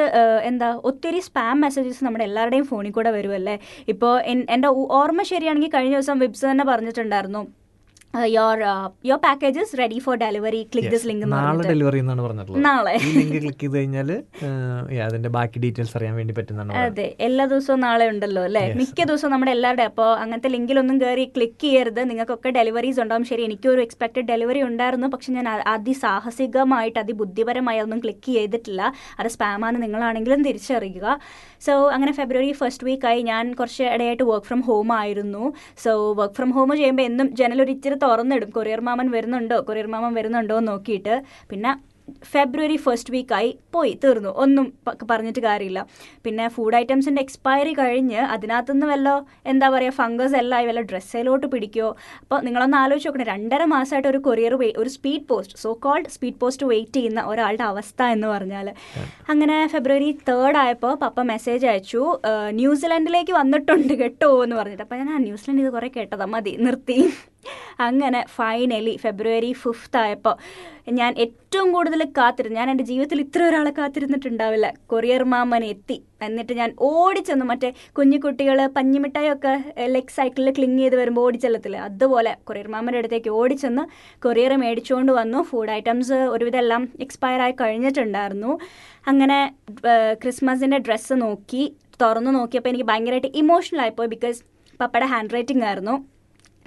എന്താ 0.52 0.70
ഒത്തിരി 0.92 1.22
സ്പാം 1.30 1.58
മെസ്സേജസ് 1.66 2.06
നമ്മുടെ 2.08 2.26
എല്ലാവരുടെയും 2.30 2.68
ഫോണിൽ 2.72 2.94
കൂടെ 3.00 3.12
വരുമല്ലേ 3.18 3.56
ഇപ്പോൾ 3.94 4.14
എന്റെ 4.56 4.70
ഓർമ്മ 5.00 5.22
ശരിയാണെങ്കിൽ 5.34 5.74
കഴിഞ്ഞ 5.78 5.96
ദിവസം 5.98 6.20
വിബ്സ് 6.26 6.46
തന്നെ 6.52 6.66
പറഞ്ഞിട്ടുണ്ടായിരുന്നു. 6.72 7.44
Your 8.36 8.60
your 9.10 9.20
packages 9.26 9.78
ready 9.80 9.98
for 10.06 10.16
delivery 10.24 10.62
click 10.72 10.90
this 10.94 11.08
link 11.10 11.26
നാളെ 11.34 11.64
ഡെലിവറി 11.70 12.00
എന്നാണ് 12.04 12.22
പറഞ്ഞിട്ടുള്ളത്. 12.26 12.64
നാളെ. 12.66 12.96
ലിങ്ക് 13.18 13.38
ക്ലിക്ക് 13.44 13.62
ചെയ്ത് 13.64 13.76
കഴിഞ്ഞാൽ 13.78 14.10
അതിന്റെ 15.06 15.30
ബാക്കി 15.36 15.60
ഡീറ്റെയിൽസ് 15.64 15.96
അറിയാൻ 15.98 16.16
വേണ്ടി 16.20 16.34
പറ്റുന്നതാണ്. 16.40 16.74
അതെ 16.86 17.08
എല്ലാ 17.28 17.46
ദിവസവും 17.54 17.80
നാളെ 17.86 18.08
ഉണ്ടല്ലോ 18.14 18.44
അല്ലേ. 18.50 18.64
മിക്ക 18.82 19.00
ദിവസവും 19.12 19.32
നമ്മുടെ 19.34 19.54
എല്ലാവരുടെ 19.58 19.86
അപ്പോൾ 19.92 20.10
അങ്ങനത്തെ 20.24 20.52
ലിങ്കിലൊന്നും 20.56 20.98
കയറി 21.04 21.26
ക്ലിക്ക് 21.38 21.64
ചെയ്യരുത്. 21.66 22.02
നിങ്ങൾക്കൊക്കെ 22.12 22.52
ഡെലിവറീസ് 22.60 23.02
ഉണ്ടാവും. 23.06 23.26
ശരി 23.32 23.44
എനിക്കൊരു 23.50 23.82
എക്സ്പെക്റ്റഡ് 23.88 24.28
ഡെലിവറി 24.32 24.64
ഉണ്ടായിരുന്നു. 24.70 25.10
പക്ഷെ 25.16 25.32
ഞാൻ 25.38 25.50
അതിസാഹസികമായിട്ട് 25.76 27.00
അതിബുദ്ധിപരമായി 27.06 27.82
ഒന്നും 27.86 28.02
ക്ലിക്ക് 28.06 28.30
ചെയ്തിട്ടില്ല. 28.38 28.82
അത് 29.20 29.32
സ്പാമാണ് 29.38 29.78
നിങ്ങളാണെങ്കിലും 29.84 30.44
തിരിച്ചറിയുക. 30.50 31.08
സോ 31.66 31.90
അങ്ങനെ 31.90 32.12
ഫെബ്രുവരി 32.12 32.52
ഫസ്റ്റ് 32.52 32.84
വീക്കായി 32.86 33.22
ഞാൻ 33.22 33.54
കുറച്ച് 33.54 33.84
ഇടയായിട്ട് 33.84 34.24
വർക്ക് 34.24 34.48
ഫ്രം 34.48 34.62
ഹോം 34.62 34.92
ആയിരുന്നു. 34.92 35.54
സോ 35.84 36.14
വർക്ക് 36.14 36.36
ഫ്രം 36.36 36.52
ഹോം 36.52 36.78
ചെയ്യുമ്പോൾ 36.78 37.04
എന്നും 37.04 37.36
ജനലൊരിച്ചിരി 37.36 37.96
തുറന്നിടും. 37.96 38.50
കൊറിയർ 38.50 38.82
മാമൻ 38.82 39.12
വരുന്നുണ്ടോ? 39.12 39.62
കൊറിയർ 39.62 39.88
മാമൻ 39.88 40.14
വരുന്നുണ്ടോ 40.14 40.58
എന്ന് 40.58 40.72
നോക്കിയിട്ട്. 40.72 41.24
പിന്നെ 41.50 41.91
ഫെബ്രുവരി 42.34 42.78
ഫസ്റ്റ് 42.86 43.14
വീക്കായി 43.16 43.50
പോയി 43.76 43.94
തീർന്നു. 44.04 44.32
ഒന്നും 44.44 44.66
പറഞ്ഞിട്ട് 45.12 45.42
കാര്യമില്ല. 45.48 45.82
പിന്നെ 46.26 46.46
ഫുഡ് 46.56 46.78
ഐറ്റംസിന്റെ 46.82 47.22
എക്സ്പയറി 47.26 47.74
കഴിഞ്ഞ് 47.82 48.22
അതിനകത്തുനിന്ന് 48.36 48.88
വല്ല 48.92 49.10
എന്താ 49.54 49.70
പറയുക 49.76 49.96
ഫംഗസ് 50.02 50.36
എല്ലാം 50.42 50.68
വല്ല 50.70 50.82
ഡ്രസ്സിലോട്ട് 50.92 51.48
പിടിക്കുമോ 51.54 51.90
അപ്പോൾ 52.22 52.40
നിങ്ങളൊന്ന് 52.48 52.78
ആലോചിച്ച് 52.84 53.10
നോക്കണം 53.10 53.30
രണ്ടര 53.34 53.62
മാസമായിട്ട് 53.76 54.10
ഒരു 54.14 54.22
കൊറിയർ 54.28 54.56
ഒരു 54.84 54.90
speed 54.96 55.26
post 55.32 55.58
so 55.64 55.72
called 55.86 56.12
speed 56.16 56.40
post 56.44 56.68
wait 56.72 56.98
ചെയ്യുന്ന 57.00 57.24
ഒരാളുടെ 57.32 57.66
അവസ്ഥ 57.72 58.02
എന്ന് 58.16 58.28
പറഞ്ഞാൽ 58.34 58.70
അങ്ങനെ 59.32 59.58
ഫെബ്രുവരി 59.74 60.12
തേർഡ് 60.30 60.60
ആയപ്പോൾ 60.64 60.94
പപ്പ 61.04 61.22
മെസ്സേജ് 61.34 61.68
അയച്ചു 61.72 62.04
ന്യൂസിലൻഡിലേക്ക് 62.62 63.34
വന്നിട്ടുണ്ട് 63.42 63.94
കേട്ടോ 64.04 64.32
എന്ന് 64.44 64.56
പറഞ്ഞിട്ട്. 64.62 64.86
അപ്പോൾ 64.88 65.00
ഞാൻ 65.04 65.22
ന്യൂസിലാൻഡ് 65.28 65.64
ഇത് 65.66 65.72
കുറേ 65.78 65.90
കേട്ടതാ 65.98 66.28
മതി 66.36 66.54
നിർത്തി. 66.68 66.98
അങ്ങനെ 67.80 68.26
ഫൈനലി 68.36 69.00
ഫെബ്രുവരി 69.04 69.54
ഫിഫ്ത്ത് 69.54 69.98
ആയപ്പോൾ 69.98 70.36
ഞാൻ 70.92 71.16
ഏറ്റവും 71.18 71.72
കൂടുതൽ 71.72 72.02
കാത്തിരുന്നു. 72.18 72.60
ഞാൻ 72.60 72.70
എന്റെ 72.72 72.84
ജീവിതത്തിൽ 72.84 73.20
ഇത്ര 73.22 73.44
ഒരാളെ 73.44 73.72
കാത്തിരുന്നിട്ടുണ്ടാവില്ല. 73.72 74.74
കൊറിയർ 74.88 75.24
മാമൻ 75.24 75.64
എത്തി. 75.66 75.98
എന്നിട്ട് 76.22 76.54
ഞാൻ 76.54 76.76
ഓടിച്ചെന്നു. 76.80 77.46
മറ്റേ 77.46 77.74
കുഞ്ഞു 77.98 78.18
കുട്ടികൾ 78.18 78.66
പഞ്ഞിമിഠായൊക്കെ 78.66 79.54
ലെഗ് 79.86 80.16
സൈക്കിളിൽ 80.18 80.54
ക്ലിങ് 80.58 80.80
ചെയ്ത് 80.80 80.96
വരുമ്പോൾ 80.96 81.22
ഓടിച്ചെല്ലത്തില്ലേ 81.22 81.80
അതുപോലെ 81.80 82.38
കൊറിയർ 82.44 82.68
മാമന്റെ 82.68 82.98
അടുത്തേക്ക് 82.98 83.30
ഓടിച്ചെന്ന്. 83.30 83.84
കൊറിയർ 84.24 84.56
മേടിച്ചുകൊണ്ട് 84.56 85.12
വന്നു. 85.12 85.42
ഫുഡ് 85.44 85.72
ഐറ്റംസ് 85.72 86.14
ഒരുവിധം 86.14 86.60
എല്ലാം 86.60 86.90
എക്സ്പയർ 87.00 87.42
ആയി 87.42 87.56
കഴിഞ്ഞിട്ടുണ്ടായിരുന്നു. 87.62 88.60
അങ്ങനെ 89.08 89.40
ക്രിസ്മസിന്റെ 90.22 90.78
ഡ്രസ്സ് 90.78 91.14
നോക്കി 91.14 91.76
തുറന്നു 92.02 92.32
നോക്കിയപ്പോൾ 92.32 92.70
എനിക്ക് 92.70 92.86
ഭയങ്കരമായിട്ട് 92.86 93.32
ഇമോഷണൽ 93.36 93.82
ആയിപ്പോയി 93.82 94.08
ബിക്കോസ് 94.08 94.42
പപ്പയുടെ 94.82 95.06
ഹാൻഡ് 95.06 95.34
റൈറ്റിംഗ് 95.34 95.64
ആയിരുന്നു. 95.64 95.96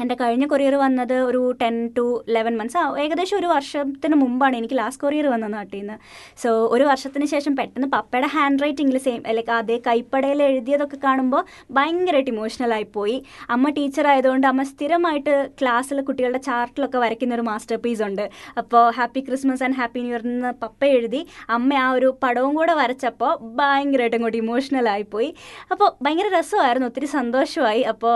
എന്റെ 0.02 0.14
കഴിഞ്ഞ 0.20 0.44
കൊറിയർ 0.52 0.74
വന്നത് 0.82 1.14
ഒരു 1.28 1.40
ടെൻ 1.60 1.74
ടു 1.96 2.04
ലെവൻ 2.36 2.54
മന്ത്സ് 2.60 2.78
ഏകദേശം 3.02 3.36
ഒരു 3.40 3.48
വർഷത്തിന് 3.52 4.16
മുമ്പാണ് 4.22 4.54
എനിക്ക് 4.60 4.76
ലാസ്റ്റ് 4.80 5.02
കൊറിയർ 5.04 5.26
വന്നത് 5.34 5.52
നാട്ടിൽ 5.56 5.78
നിന്ന്. 5.78 5.96
സോ 6.42 6.50
ഒരു 6.74 6.84
വർഷത്തിന് 6.90 7.26
ശേഷം 7.34 7.52
പെട്ടെന്ന് 7.58 7.88
പപ്പയുടെ 7.94 8.28
ഹാൻഡ് 8.34 8.62
റൈറ്റിംഗിൽ 8.64 8.98
സെയിം 9.06 9.20
ലൈക്ക് 9.38 9.52
അതേ 9.58 9.76
കൈപ്പടയിൽ 9.88 10.42
എഴുതിയതൊക്കെ 10.48 10.98
കാണുമ്പോൾ 11.06 11.42
ഭയങ്കരമായിട്ട് 11.78 12.30
ഇമോഷണലായി 12.34 12.86
പോയി. 12.96 13.16
അമ്മ 13.56 13.70
ടീച്ചർ 13.78 14.08
ആയതുകൊണ്ട് 14.12 14.48
അമ്മ 14.52 14.64
സ്ഥിരമായിട്ട് 14.72 15.34
ക്ലാസ്സിൽ 15.60 16.00
കുട്ടികളുടെ 16.08 16.40
ചാർട്ടിലൊക്കെ 16.48 16.98
വരയ്ക്കുന്ന 17.04 17.38
ഒരു 17.38 17.46
മാസ്റ്റർ 17.50 17.78
പീസ് 17.84 18.04
ഉണ്ട്. 18.08 18.24
അപ്പോൾ 18.62 18.84
happy 18.98 19.22
Christmas 19.28 19.64
and 19.68 19.78
happy 19.80 20.02
new 20.06 20.14
year 20.14 20.24
എന്ന് 20.32 20.52
പപ്പ 20.64 20.84
എഴുതി 20.96 21.22
അമ്മ 21.58 21.78
ആ 21.84 21.86
ഒരു 21.98 22.10
പടവും 22.24 22.52
കൂടെ 22.60 22.74
വരച്ചപ്പോൾ 22.82 23.32
ഭയങ്കരമായിട്ട് 23.60 24.18
അങ്ങോട്ട് 24.18 24.40
ഇമോഷണൽ 24.44 24.88
ആയിപ്പോയി 24.94 25.30
അപ്പോൾ 25.72 25.88
ഭയങ്കര 26.04 26.28
രസമായിരുന്നു 26.38 26.88
ഒത്തിരി 26.90 27.10
സന്തോഷമായി. 27.18 27.82
അപ്പോൾ 27.94 28.14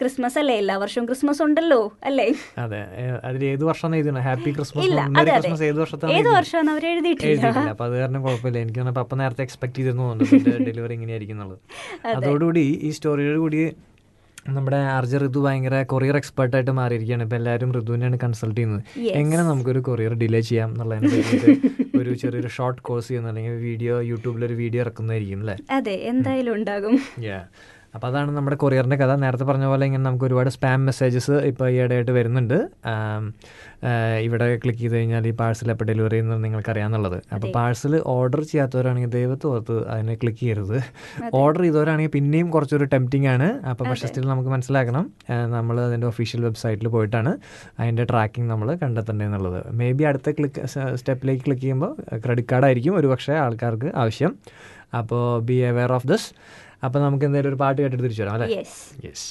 ക്രിസ്മസ് 0.00 0.38
അല്ലേ 0.40 0.54
എല്ലാ 0.60 0.74
വർഷവും 0.82 1.06
ക്രിസ്മസ് 1.20 1.42
ഉണ്ടല്ലോ 1.44 1.78
അല്ലേ? 2.08 2.24
അതെ 2.62 2.78
അതിൽ 3.28 3.42
ഏത് 3.50 3.64
വർഷം 3.68 3.94
ഹാപ്പി 4.26 4.50
ക്രിസ്മസ് 4.58 4.86
ക്രിസ്മസ് 5.30 5.64
ഏത് 5.70 5.78
വർഷത്താണ് 5.82 6.12
ഏത്? 6.18 6.28
വർഷമാണ് 6.36 6.70
അവർ 6.74 6.84
എഴുതിയിട്ടില്ല. 6.90 7.48
അപ്പൊ 7.72 7.84
അത് 7.88 7.94
കാരണം 8.02 8.20
കുഴപ്പമില്ല. 8.26 8.58
എനിക്ക് 8.64 8.78
തോന്നുന്നു 8.78 9.00
പപ്പ 9.00 9.18
നേരത്തെ 9.20 9.42
എക്സ്പെക്ട് 9.46 9.76
ചെയ്തിരുന്നു 9.78 10.06
ഡെലിവറി 10.68 10.94
ഇങ്ങനെയായിരിക്കും 10.98 11.36
എന്നുള്ളത്. 11.36 11.60
അതോടുകൂടി 12.18 12.62
ഈ 12.88 12.90
സ്റ്റോറിയോട് 12.98 13.40
കൂടി 13.44 13.60
നമ്മുടെ 14.56 14.78
ആർജ 14.98 15.14
ഋതു 15.22 15.40
ഭയങ്കര 15.46 15.78
കൊറിയർ 15.92 16.16
എക്സ്പെർട്ട് 16.20 16.54
ആയിട്ട് 16.58 16.72
മാറിയിരിക്കുകയാണ്. 16.78 17.24
ഇപ്പൊ 17.26 17.36
എല്ലാവരും 17.40 17.72
ഋതുവിനെയാണ് 17.78 18.18
കൺസൾട്ട് 18.22 18.56
ചെയ്യുന്നത്. 18.60 18.82
എങ്ങനെ 19.22 19.42
നമുക്കൊരു 19.50 19.82
കൊറിയർ 19.88 20.14
ഡിലേ 20.22 20.40
ചെയ്യാം 20.50 20.70
എന്നുള്ളതിനെ 20.74 21.20
ഒരു 22.00 22.14
ചെറിയൊരു 22.22 22.52
ഷോർട്ട് 22.56 22.80
കോഴ്സ് 22.88 23.08
ചെയ്യുന്ന. 23.10 23.32
അല്ലെങ്കിൽ 23.34 23.58
വീഡിയോ 23.68 23.96
യൂട്യൂബിൽ 24.12 24.44
ഒരു 24.48 24.56
വീഡിയോ 24.62 24.82
ഇറക്കുന്നതായിരിക്കും 24.86 25.42
അല്ലേ? 25.44 25.56
അതെ 25.78 25.96
എന്തായാലും 26.12 26.54
ഉണ്ടാകും. 26.60 26.96
അപ്പോൾ 27.94 28.06
അതാണ് 28.10 28.30
നമ്മുടെ 28.36 28.56
കൊറിയറിന്റെ 28.62 28.96
കഥ. 29.00 29.12
നേരത്തെ 29.22 29.44
പറഞ്ഞ 29.48 29.66
പോലെ 29.70 29.84
ഇങ്ങനെ 29.88 30.04
നമുക്ക് 30.06 30.24
ഒരുപാട് 30.28 30.50
സ്പാം 30.56 30.80
മെസ്സേജസ് 30.88 31.36
ഇപ്പോൾ 31.50 31.66
ഈ 31.74 31.76
ഇടയായിട്ട് 31.84 32.12
വരുന്നുണ്ട്. 32.18 32.58
ഇവിടെ 34.26 34.46
ക്ലിക്ക് 34.62 34.80
ചെയ്ത് 34.82 34.94
കഴിഞ്ഞാൽ 34.96 35.26
ഈ 35.30 35.32
പാഴ്സൽ 35.40 35.68
എപ്പോൾ 35.74 35.86
ഡെലിവറി 35.90 36.14
ചെയ്യുന്നത് 36.14 36.40
നിങ്ങൾക്ക് 36.44 36.70
അറിയാമെന്നുള്ളത് 36.72 37.16
അപ്പോൾ 37.34 37.48
പാഴ്സൽ 37.56 37.94
ഓർഡർ 38.14 38.40
ചെയ്യാത്തവരാണെങ്കിൽ 38.50 39.12
ദൈവത്ത് 39.18 39.46
ഓർത്ത് 39.52 39.76
അതിനെ 39.92 40.14
ക്ലിക്ക് 40.22 40.40
ചെയ്യരുത്. 40.42 40.78
ഓർഡർ 41.40 41.62
ചെയ്തവരാണെങ്കിൽ 41.66 42.14
പിന്നെയും 42.16 42.48
കുറച്ചൊരു 42.54 42.88
ടെംപ്റ്റിംഗ് 42.94 43.28
ആണ്. 43.34 43.48
അപ്പോൾ 43.72 43.84
പക്ഷേ 43.90 44.08
സ്റ്റിൽ 44.12 44.28
നമുക്ക് 44.32 44.52
മനസ്സിലാക്കണം 44.54 45.06
നമ്മൾ 45.56 45.76
അതിന്റെ 45.86 46.08
ഒഫീഷ്യൽ 46.12 46.42
വെബ്സൈറ്റിൽ 46.48 46.88
പോയിട്ടാണ് 46.96 47.34
അതിന്റെ 47.80 48.06
ട്രാക്കിംഗ് 48.12 48.50
നമ്മൾ 48.52 48.70
കണ്ടെത്തേണ്ടത് 48.84 49.28
എന്നുള്ളത് 49.28 49.60
മേ 49.80 49.90
ബി 49.98 50.06
അടുത്ത 50.10 50.30
ക്ലിക്ക് 50.40 50.66
സ്റ്റെപ്പിലേക്ക് 51.02 51.44
ക്ലിക്ക് 51.46 51.64
ചെയ്യുമ്പോൾ 51.66 51.92
ക്രെഡിറ്റ് 52.24 52.50
കാർഡായിരിക്കും 52.54 52.96
ഒരു 53.02 53.10
പക്ഷേ 53.14 53.36
ആൾക്കാർക്ക് 53.44 53.90
ആവശ്യം. 54.04 54.34
അപ്പോൾ 54.98 55.24
ബി 55.48 55.56
അവെയർ 55.70 55.92
ഓഫ് 55.96 56.08
ദിസ് 56.10 56.28
അപ്പോൾ 56.82 57.00
നമുക്ക് 57.00 57.24
എന്തായാലും 57.24 57.50
ഒരു 57.50 57.56
പാട്ട് 57.56 57.78
കേട്ടിട്ട് 57.82 58.04
തിരിച്ചു 58.04 58.22
വരാം 58.22 58.34
അല്ലേ? 58.38 58.48
യെസ് 59.06 59.28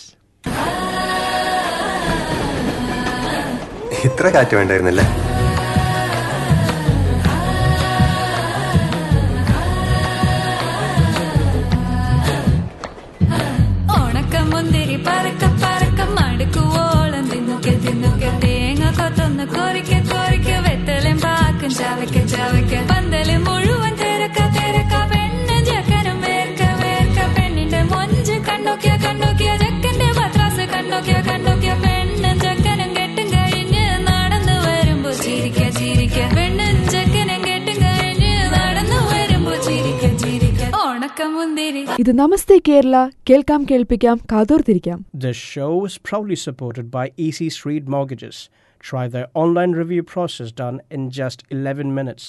ഇത്ര 4.05 4.27
കാറ്റ് 4.29 4.55
വേണ്ടായിരുന്നല്ലേ? 4.55 5.05
ഉണക്കമുന്തിരി 13.97 14.97
പറക്ക 15.07 15.43
ഇത് 42.02 42.11
നമസ്തേ 42.20 42.57
കേരള 42.68 42.96
കേൾക്കാം 43.28 43.62
കേൾപ്പിക്കാം 43.70 44.16
കാതോർത്തിരിക്കാം 44.32 44.98
The 45.24 45.32
show 45.50 45.72
is 45.88 45.94
proudly 46.09 46.38
supported 46.46 46.86
by 46.96 47.05
EC 47.26 47.38
Street 47.59 47.84
Mortgages. 47.94 48.36
Try 48.88 49.05
their 49.14 49.28
online 49.42 49.72
review 49.82 50.05
process 50.14 50.50
done 50.62 50.78
in 50.96 51.02
just 51.20 51.38
11 51.50 51.94
minutes. 51.98 52.24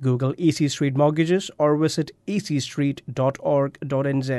Google 0.00 0.32
EC 0.48 0.58
Street 0.74 0.96
Mortgages 1.02 1.44
or 1.58 1.70
visit 1.84 2.08
ecstreet.org.nz 2.34 4.30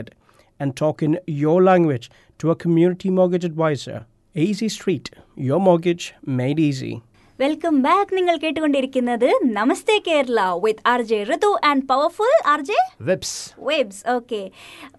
and 0.59 0.76
talk 0.76 0.97
in 1.07 1.13
your 1.43 1.59
language 1.63 2.05
to 2.39 2.51
a 2.51 2.57
community 2.57 3.11
mortgage 3.11 3.45
advisor. 3.45 4.07
Easy 4.34 4.68
Street, 4.68 5.11
your 5.34 5.61
mortgage 5.61 6.14
made 6.24 6.59
easy. 6.59 7.03
Welcome 7.43 7.74
back 7.84 8.12
നിങ്ങൾ 8.16 8.37
കേട്ടുകൊണ്ടിരിക്കുന്നത് 8.43 9.26
Namaste 9.57 9.97
Kerala 10.07 10.41
with 10.62 10.82
R 10.93 11.01
J 11.09 11.18
Ritu 11.30 11.51
and 11.70 11.84
powerful 11.91 12.30
R 12.53 12.61
J 12.68 12.78
Vibes 13.09 13.34
Vibes 13.68 14.01
okay 14.12 14.39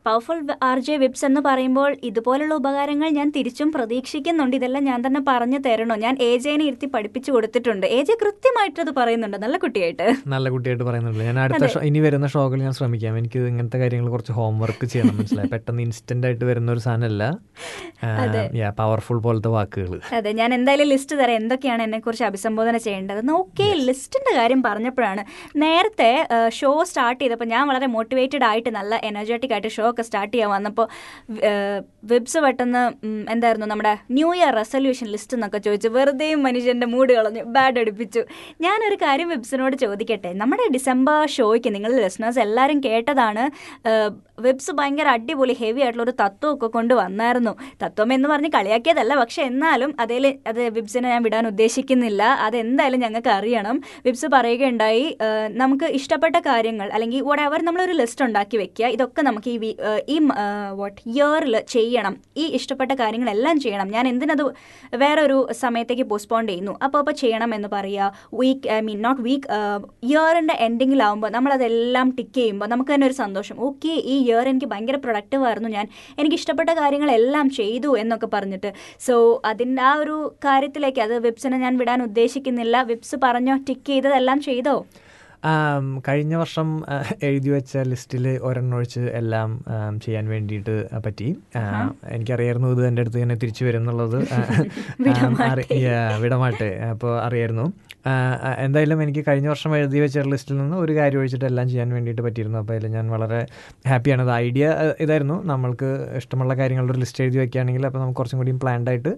powerful 0.06 0.40
R 0.68 0.80
J 0.88 0.96
Vibes 1.04 1.24
എന്ന് 1.28 1.42
പറയുമ്പോൾ 1.48 1.92
ഇതുപോലുള്ള 2.10 2.54
ഉപകാരങ്ങൾ 2.62 3.08
ഞാൻ 3.18 3.30
തിരിച്ചും 3.38 3.70
പ്രതീക്ഷിക്കുന്നുണ്ട്. 3.76 4.56
ഇതെല്ലാം 4.60 4.84
ഞാൻ 4.90 5.00
തന്നെ 5.06 5.22
പറഞ്ഞു 5.30 5.60
തരണോ? 5.68 5.96
ഞാൻ 6.06 6.14
എ 6.28 6.30
ജെനെ 6.46 6.66
ഇരുത്തി 6.70 6.90
പഠിപ്പിച്ചു 6.98 7.32
കൊടുത്തിട്ടുണ്ട്. 7.36 7.88
എ 7.98 8.00
ജെ 8.10 8.16
കൃത്യമായിട്ട് 8.24 8.80
അത് 8.86 8.92
പറയുന്നുണ്ട്. 9.00 9.38
നല്ല 9.46 9.58
കുട്ടിയായിട്ട്. 9.64 10.08
നല്ല 10.36 10.46
കുട്ടിയായിട്ട് 10.56 10.86
പറയുന്നുണ്ട്. 10.90 11.24
ഞാൻ 11.30 11.40
അടുത്ത 11.46 11.84
ഇനി 11.90 12.02
വരുന്ന 12.06 12.30
ഷോകൾ 12.36 12.62
ഞാൻ 12.68 12.76
ശ്രമിക്കാം. 12.82 13.18
എനിക്ക് 13.24 13.42
ഇങ്ങനത്തെ 13.54 13.82
കാര്യങ്ങൾ 13.86 14.10
കുറച്ച് 14.16 14.36
ഹോംവർക്ക് 14.40 14.88
ചെയ്യണം. 14.94 15.18
മനസ്സിലായി? 15.22 15.52
പെട്ടെന്ന് 15.56 15.84
ഇൻസ്റ്റന്റ് 15.88 16.28
ആയിട്ട് 16.30 16.46
വരുന്ന 16.52 16.78
ഒരു 16.78 16.84
സാധനമല്ല 16.88 17.24
പവർഫുൾ 18.80 19.20
പോലത്തെ 19.28 19.50
വാക്കുകൾ 19.58 20.00
അതെ. 20.20 20.32
ഞാൻ 20.44 20.50
എന്തായാലും 20.60 20.90
ലിസ്റ്റ് 20.94 21.18
തരാം. 21.24 21.38
എന്തൊക്കെയാണ് 21.44 21.84
എന്നെ 21.90 22.02
കുറിച്ച് 22.06 22.26
അഭിസംബോധന 22.30 22.78
ചെയ്യേണ്ടത് 22.86 23.32
ഓക്കെ 23.40 23.68
ലിസ്റ്റിന്റെ 23.88 24.32
കാര്യം 24.40 24.62
പറഞ്ഞപ്പോഴാണ്. 24.68 25.24
നേരത്തെ 25.64 26.10
ഷോ 26.60 26.72
സ്റ്റാർട്ട് 26.90 27.20
ചെയ്തപ്പോൾ 27.24 27.50
ഞാൻ 27.54 27.64
വളരെ 27.72 27.88
മോട്ടിവേറ്റഡ് 27.96 28.46
ആയിട്ട് 28.50 28.72
നല്ല 28.78 28.96
എനർജറ്റിക് 29.10 29.54
ആയിട്ട് 29.56 29.72
ഷോ 29.78 29.86
ഒക്കെ 29.92 30.04
സ്റ്റാർട്ട് 30.08 30.34
ചെയ്യാൻ 30.34 30.52
വന്നപ്പോൾ 30.56 30.88
വെബ്സ് 32.12 32.40
പെട്ടെന്ന് 32.46 32.84
എന്തായിരുന്നു 33.34 33.68
നമ്മുടെ 33.74 33.94
ന്യൂ 34.18 34.30
ഇയർ 34.40 34.54
റെസൊല്യൂഷൻ 34.62 35.08
ലിസ്റ്റ് 35.16 35.36
എന്നൊക്കെ 35.38 35.60
ചോദിച്ചു 35.68 35.90
വെറുതെ 35.98 36.30
മനുഷ്യന്റെ 36.46 36.88
മൂഡ് 36.94 37.12
കളഞ്ഞു 37.18 37.44
ബാഡ് 37.58 37.80
അടിപ്പിച്ചു. 37.84 38.22
ഞാനൊരു 38.66 38.98
കാര്യം 39.06 39.30
വെബ്സിനോട് 39.36 39.76
ചോദിക്കട്ടെ? 39.86 40.32
നമ്മുടെ 40.42 40.66
ഡിസംബർ 40.76 41.20
ഷോയ്ക്ക് 41.38 41.70
നിങ്ങൾ 41.76 41.92
ലിസ്ണേഴ്സ് 42.06 42.42
എല്ലാവരും 42.46 42.80
കേട്ടതാണ് 42.88 43.46
വെബ്സ് 44.46 44.72
ഭയങ്കര 44.78 45.08
അടിപൊളി 45.18 45.54
ഹെവി 45.60 45.82
ആയിട്ടുള്ള 45.84 46.04
ഒരു 46.06 46.14
തത്വമൊക്കെ 46.22 46.68
കൊണ്ട് 46.76 46.94
വന്നായിരുന്നു. 47.00 47.54
തത്വം 47.84 48.10
എന്ന് 48.16 48.28
പറഞ്ഞ് 48.32 48.50
കളിയാക്കിയതല്ല 48.56 49.14
പക്ഷെ 49.22 49.42
എന്നാലും 49.50 49.92
അതിൽ 50.04 50.26
അത് 50.50 50.60
വിബ്സിനെ 50.76 51.08
ഞാൻ 51.14 51.22
വിടാൻ 51.28 51.46
ഉദ്ദേശിക്കുന്നില്ല. 51.52 52.24
അതെന്തായാലും 52.46 53.00
ഞങ്ങൾക്ക് 53.06 53.32
അറിയണം. 53.38 53.78
വിബ്സ് 54.08 54.28
പറയുകയുണ്ടായി 54.36 55.06
നമുക്ക് 55.62 55.88
ഇഷ്ടപ്പെട്ട 56.00 56.38
കാര്യങ്ങൾ 56.50 56.90
അല്ലെങ്കിൽ 56.98 57.24
വോട്ട് 57.30 57.44
എവർ 57.48 57.62
നമ്മളൊരു 57.68 57.96
ലിസ്റ്റ് 58.02 58.26
ഉണ്ടാക്കി 58.28 58.60
വെക്കുക. 58.64 58.86
ഇതൊക്കെ 58.98 59.24
നമുക്ക് 59.30 59.50
ഈ 59.56 59.72
ഈ 60.16 60.18
വാട്ട് 60.82 61.02
ഇയറിൽ 61.14 61.58
ചെയ്യണം. 61.76 62.16
ഈ 62.44 62.46
ഇഷ്ടപ്പെട്ട 62.60 62.92
കാര്യങ്ങളെല്ലാം 63.02 63.58
ചെയ്യണം. 63.66 63.90
ഞാൻ 63.98 64.06
എന്തിനത് 64.14 64.46
വേറൊരു 65.04 65.40
സമയത്തേക്ക് 65.64 66.08
പോസ്റ്റ്പോൺ 66.14 66.46
ചെയ്യുന്നു. 66.52 66.76
അപ്പോൾ 66.86 67.00
അപ്പോൾ 67.02 67.18
ചെയ്യണം 67.24 67.52
എന്ന് 67.60 67.72
പറയുക 67.76 68.30
week 68.42 68.68
I 68.78 68.80
mean 68.90 69.02
not 69.08 69.22
week 69.30 69.48
ഇയറിന്റെ 70.12 70.58
എൻഡിങ്ങിലാവുമ്പോൾ 70.68 71.32
നമ്മളതെല്ലാം 71.38 72.08
ടിക്ക് 72.18 72.38
ചെയ്യുമ്പോൾ 72.40 72.68
നമുക്ക് 72.76 72.92
തന്നെ 72.94 73.08
ഒരു 73.12 73.20
സന്തോഷം. 73.24 73.58
ഓക്കെ 73.70 73.94
ഈ 74.14 74.16
ഇയർ 74.28 74.46
എനിക്ക് 74.54 74.70
ഭയങ്കര 74.74 74.98
പ്രൊഡക്റ്റീവ് 75.06 75.46
ആയിരുന്നു. 75.50 75.72
ഞാൻ 75.78 75.88
എനിക്ക് 76.20 76.38
ഇഷ്ടപ്പെട്ട 76.42 76.72
കാര്യങ്ങളെല്ലാം 76.82 77.50
ചെയ്തു 77.60 77.92
എന്നൊക്കെ 78.04 78.30
പറഞ്ഞിട്ട്. 78.36 78.72
സോ 79.08 79.16
അതിന്റെ 79.52 79.84
ആ 79.90 79.94
ഒരു 80.04 80.18
കാര്യത്തിലേക്ക് 80.46 81.02
അത് 81.08 81.16
വിപ്സിനെ 81.28 81.60
ഞാൻ 81.66 81.76
വിടാൻ 81.82 82.02
ഉദ്ദേശിക്കുന്നില്ല. 82.10 82.82
വിപ്സ് 82.92 83.18
പറഞ്ഞോ 83.26 83.58
ടിക്ക് 83.70 83.88
ചെയ്തതെല്ലാം 83.92 84.40
ചെയ്തോ? 84.50 84.78
കഴിഞ്ഞ 86.08 86.36
വർഷം 86.36 86.68
എഴുതി 87.28 87.50
വെച്ച 87.50 87.78
ലിസ്റ്റിൽ 87.92 88.26
ഒരെണ്ണൊഴിച്ച് 88.48 89.04
എല്ലാം 89.20 89.50
ചെയ്യാൻ 90.06 90.26
വേണ്ടിയിട്ട് 90.34 90.76
പറ്റി. 91.06 91.28
എനിക്കറിയായിരുന്നു 92.16 92.70
ഇത് 92.76 92.82
എന്റെ 92.88 93.02
അടുത്ത് 93.02 93.20
തന്നെ 93.24 93.38
തിരിച്ചു 93.44 93.64
വരും 93.66 93.82
എന്നുള്ളത് 93.82 94.18
വിടമാട്ടെ. 96.24 96.70
അപ്പോൾ 96.94 97.14
അറിയായിരുന്നു. 97.28 97.68
എന്തായാലും 98.66 99.00
എനിക്ക് 99.04 99.22
കഴിഞ്ഞ 99.28 99.48
വർഷം 99.54 99.72
എഴുതി 99.78 100.00
വെച്ച 100.04 100.20
ലിസ്റ്റിൽ 100.34 100.56
നിന്ന് 100.58 100.76
ഒരു 100.84 100.94
കാര്യം 100.98 101.20
ഒഴിച്ചിട്ട് 101.22 101.48
എല്ലാം 101.50 101.66
ചെയ്യാൻ 101.72 101.90
വേണ്ടിയിട്ട് 101.96 102.24
പറ്റിയിരുന്നു. 102.28 102.60
അപ്പോൾ 102.64 102.76
അതിൽ 102.76 102.92
ഞാൻ 102.98 103.06
വളരെ 103.16 103.40
ഹാപ്പിയാണ്. 103.92 104.22
അത് 104.28 104.34
ഐഡിയ 104.46 104.66
ഇതായിരുന്നു. 105.06 105.38
നമ്മൾക്ക് 105.52 105.90
ഇഷ്ടമുള്ള 106.20 106.54
കാര്യങ്ങളുടെ 106.62 106.94
ഒരു 106.94 107.02
ലിസ്റ്റ് 107.04 107.24
എഴുതി 107.26 107.38
വെക്കുകയാണെങ്കിൽ 107.42 107.86
അപ്പോൾ 107.90 108.02
നമുക്ക് 108.04 108.20
കുറച്ചും 108.20 108.40
കൂടി 108.42 108.54
പ്ലാൻഡ് 108.64 108.90
ആയിട്ട് 108.92 109.12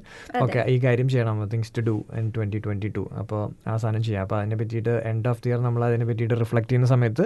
ഓക്കെ 0.44 0.60
ഈ 0.74 0.78
കാര്യം 0.86 1.10
ചെയ്യണം. 1.14 1.44
Things 1.54 1.74
to 1.78 1.84
do 1.90 1.96
in 2.22 2.28
twenty 2.38 2.62
twenty 2.68 2.92
two 2.98 3.04
അപ്പോൾ 3.24 3.42
ആ 3.72 3.76
സാധനം 3.84 4.04
ചെയ്യാം. 4.08 4.24
അപ്പോൾ 4.28 4.40
അതിനെ 4.42 4.58
പറ്റിയിട്ട് 4.62 4.96
എൻഡ് 5.12 5.30
ഓഫ് 5.34 5.42
ദി 5.46 5.52
ഇയർ 5.52 5.62
നമ്മൾ 5.68 5.84
അതിനെ 5.90 6.08
പറ്റിയിട്ട് 6.10 6.36
റിഫ്ലക്റ്റ് 6.44 6.72
ചെയ്യുന്ന 6.72 6.90
സമയത്ത് 6.94 7.26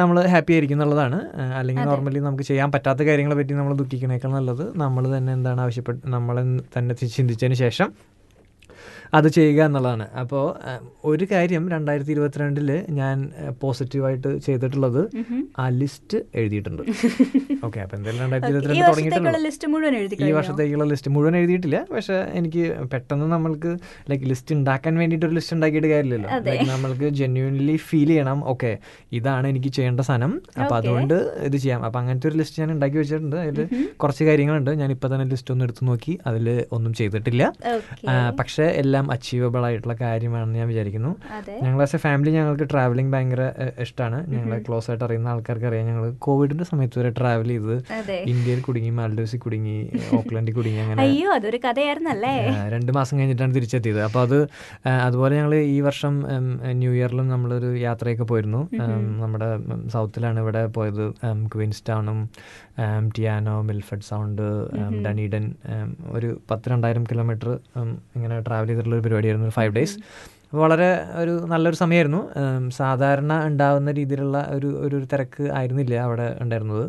നമ്മൾ 0.00 0.16
ഹാപ്പി 0.34 0.52
ആയിരിക്കും 0.56 0.76
എന്നുള്ളതാണ്. 0.76 1.18
അല്ലെങ്കിൽ 1.60 1.84
നോർമലി 1.90 2.20
നമുക്ക് 2.28 2.46
ചെയ്യാൻ 2.50 2.70
പറ്റാത്ത 2.74 3.02
കാര്യങ്ങളെ 3.10 3.38
പറ്റി 3.40 3.54
നമ്മൾ 3.60 3.74
ദുഃഖിക്കണേക്കാൾ 3.82 4.32
നല്ലത് 4.38 4.64
നമ്മൾ 4.84 5.04
തന്നെ 5.16 5.32
എന്താണ് 5.38 5.60
ആവശ്യപ്പെട്ട് 5.66 6.02
നമ്മൾ 6.16 6.38
തന്നെ 6.76 6.94
ചിന്തിച്ചതിന് 7.16 7.58
ശേഷം 7.64 7.88
അത് 9.16 9.28
ചെയ്യുക 9.36 9.60
എന്നുള്ളതാണ്. 9.68 10.06
അപ്പോൾ 10.22 10.44
ഒരു 11.10 11.24
കാര്യം 11.32 11.64
രണ്ടായിരത്തി 11.74 12.12
ഇരുപത്തിരണ്ടിൽ 12.16 12.70
ഞാൻ 13.00 13.16
പോസിറ്റീവായിട്ട് 13.62 14.30
ചെയ്തിട്ടുള്ളത് 14.46 15.00
ആ 15.62 15.66
ലിസ്റ്റ് 15.80 16.18
എഴുതിയിട്ടുണ്ട്. 16.40 16.82
ഓക്കെ 17.66 17.78
അപ്പോൾ 17.84 17.96
എന്തായാലും 17.98 18.20
രണ്ടായിരത്തി 18.24 18.50
ഇരുപത്തിരണ്ട് 18.52 18.86
തുടങ്ങിയിട്ടുണ്ട് 18.90 19.30
തുടങ്ങിയിട്ടുള്ളൂ. 19.30 20.28
ഈ 20.30 20.32
വർഷത്തേക്കുള്ള 20.38 20.84
ലിസ്റ്റ് 20.92 21.10
മുഴുവൻ 21.14 21.36
എഴുതിയിട്ടില്ല. 21.40 21.78
പക്ഷേ 21.94 22.16
എനിക്ക് 22.40 22.64
പെട്ടെന്ന് 22.92 23.26
നമ്മൾക്ക് 23.34 23.70
ലൈക്ക് 24.10 24.26
ലിസ്റ്റ് 24.32 24.54
ഉണ്ടാക്കാൻ 24.58 24.94
വേണ്ടിയിട്ട് 25.02 25.26
ഒരു 25.28 25.34
ലിസ്റ്റ് 25.38 25.54
ഉണ്ടാക്കിയിട്ട് 25.56 25.88
കാര്യമില്ലല്ലോ. 25.94 26.30
ലൈക്ക് 26.48 26.68
നമ്മൾക്ക് 26.74 27.08
ജെന്യൂൻലി 27.20 27.76
ഫീൽ 27.88 28.10
ചെയ്യണം. 28.12 28.40
ഓക്കെ 28.54 28.72
ഇതാണ് 29.20 29.46
എനിക്ക് 29.52 29.72
ചെയ്യേണ്ട 29.78 30.00
സാധനം. 30.10 30.34
അപ്പം 30.60 30.76
അതുകൊണ്ട് 30.80 31.16
ഇത് 31.48 31.56
ചെയ്യാം. 31.64 31.80
അപ്പം 31.88 32.00
അങ്ങനത്തെ 32.02 32.28
ഒരു 32.30 32.38
ലിസ്റ്റ് 32.42 32.60
ഞാൻ 32.62 32.72
ഉണ്ടാക്കി 32.76 32.98
വെച്ചിട്ടുണ്ട്. 33.02 33.36
അതിൽ 33.44 33.60
കുറച്ച് 34.02 34.24
കാര്യങ്ങളുണ്ട്. 34.30 34.72
ഞാൻ 34.82 34.90
ഇപ്പോൾ 34.96 35.10
തന്നെ 35.14 35.26
ലിസ്റ്റ് 35.32 35.52
ഒന്ന് 35.54 35.66
എടുത്തു 35.68 35.84
നോക്കി 35.90 36.14
അതിൽ 36.32 36.48
ഒന്നും 36.78 36.94
ചെയ്തിട്ടില്ല. 37.00 37.44
പക്ഷേ 38.40 38.66
എല്ലാം 38.84 39.05
അച്ചീവബിൾ 39.14 39.62
ആയിട്ടുള്ള 39.68 39.94
കാര്യമാണെന്ന് 40.00 40.58
ഞാൻ 40.60 40.68
വിചാരിക്കുന്നു. 40.72 41.10
ഞങ്ങൾ 41.64 41.80
ആസ് 41.84 41.96
എ 41.96 42.00
ഫാമിലി 42.04 42.30
ഞങ്ങൾക്ക് 42.36 42.66
ട്രാവലിംഗ് 42.72 43.12
ഭയങ്കര 43.14 43.42
ഇഷ്ടമാണ് 43.84 44.18
ഞങ്ങൾ 44.34 44.52
ക്ലോസ് 44.66 44.88
ആയിട്ട് 44.90 45.04
അറിയുന്ന 45.06 45.28
ആൾക്കാർക്ക് 45.34 45.68
അറിയാം. 45.70 45.86
ഞങ്ങൾ 45.90 46.04
കോവിഡിന്റെ 46.26 46.66
സമയത്ത് 46.70 46.98
വരെ 47.00 47.10
ട്രാവൽ 47.18 47.50
ചെയ്ത് 47.54 47.74
ഇന്ത്യയിൽ 48.32 48.60
കുടുങ്ങി 48.68 48.92
മാൽഡീവ്സിൽ 49.00 49.40
കുടുങ്ങി 49.46 49.76
ഓക്ലൻഡിൽ 50.18 50.54
കുടുങ്ങി 50.58 50.80
അങ്ങനെ 50.84 51.02
അയ്യോ 51.06 51.30
അതൊരു 51.38 51.60
കഥയായിരുന്നല്ലേ? 51.66 52.34
രണ്ട് 52.74 52.92
മാസം 52.98 53.14
കഴിഞ്ഞിട്ടാണ് 53.18 53.54
തിരിച്ചെത്തിയത്. 53.58 54.00
അപ്പോൾ 54.08 54.22
അത് 54.26 54.38
അതുപോലെ 55.06 55.32
ഞങ്ങൾ 55.38 55.54
ഈ 55.76 55.78
വർഷം 55.88 56.14
ന്യൂ 56.82 56.92
ഇയറിലും 56.98 57.28
നമ്മളൊരു 57.34 57.70
യാത്രയൊക്കെ 57.86 58.26
പോയിരുന്നു. 58.32 58.62
നമ്മുടെ 59.24 59.48
സൗത്തിലാണ് 59.94 60.38
ഇവിടെ 60.44 60.62
പോയത്. 60.78 61.04
ക്വീൻസ് 61.54 61.82
ടൗണും 61.88 62.20
ടിയാനോ 63.16 63.54
മിൽഫഡ് 63.68 64.06
സൗണ്ട് 64.08 64.42
ഡനീഡൻ 65.04 65.44
ഒരു 66.16 66.28
പത്ത് 66.50 66.66
രണ്ടായിരം 66.72 67.04
കിലോമീറ്റർ 67.10 67.50
ഇങ്ങനെ 68.16 68.36
ട്രാവൽ 68.46 68.70
ചെയ്തിട്ടുള്ള 68.86 68.96
ഒരു 69.00 69.04
പരിപാടിയായിരുന്നു 69.08 69.58
ഫൈവ് 69.60 69.74
ഡേയ്സ് 69.76 69.98
വളരെ 70.54 70.88
ഒരു 71.20 71.32
നല്ലൊരു 71.50 71.76
സമയമായിരുന്നു. 71.76 72.20
സാധാരണ 72.76 73.32
ഉണ്ടാവുന്ന 73.46 73.90
രീതിയിലുള്ള 73.92 74.36
ഒരു 74.56 74.66
ഒരു 74.66 74.96
തിരക്ക് 75.12 75.44
ആയിരുന്നില്ല 75.58 75.94
അവിടെ 76.04 76.26
ഉണ്ടായിരുന്നത്. 76.42 76.84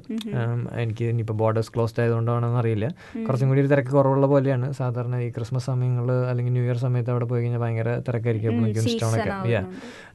എനിക്ക് 0.84 1.06
ഇനിയിപ്പോൾ 1.06 1.34
ബോർഡേഴ്സ് 1.34 1.72
ക്ലോസ്ഡ് 1.76 2.02
ആയതുകൊണ്ടാണെന്ന് 2.02 2.60
അറിയില്ല. 2.62 2.88
കുറച്ചും 3.28 3.50
കൂടി 3.50 3.62
ഒരു 3.62 3.68
തിരക്ക് 3.68 3.89
കുറവുള്ള 3.89 4.28
പോലെയാണ്. 4.28 4.72
സാധാരണ 4.72 5.16
ഈ 5.28 5.30
ക്രിസ്മസ് 5.30 5.66
സമയങ്ങൾ 5.66 6.08
അല്ലെങ്കിൽ 6.30 6.54
ന്യൂ 6.54 6.64
ഇയർ 6.64 6.78
സമയത്ത് 6.86 7.12
അവിടെ 7.12 7.26
പോയി 7.26 7.41
കഴിഞ്ഞാൽ 7.41 7.62
ഭയങ്കര 7.66 7.98
തിരക്കായിരിക്കും. 8.10 8.64
സ്റ്റോണൊക്കെ 8.76 9.64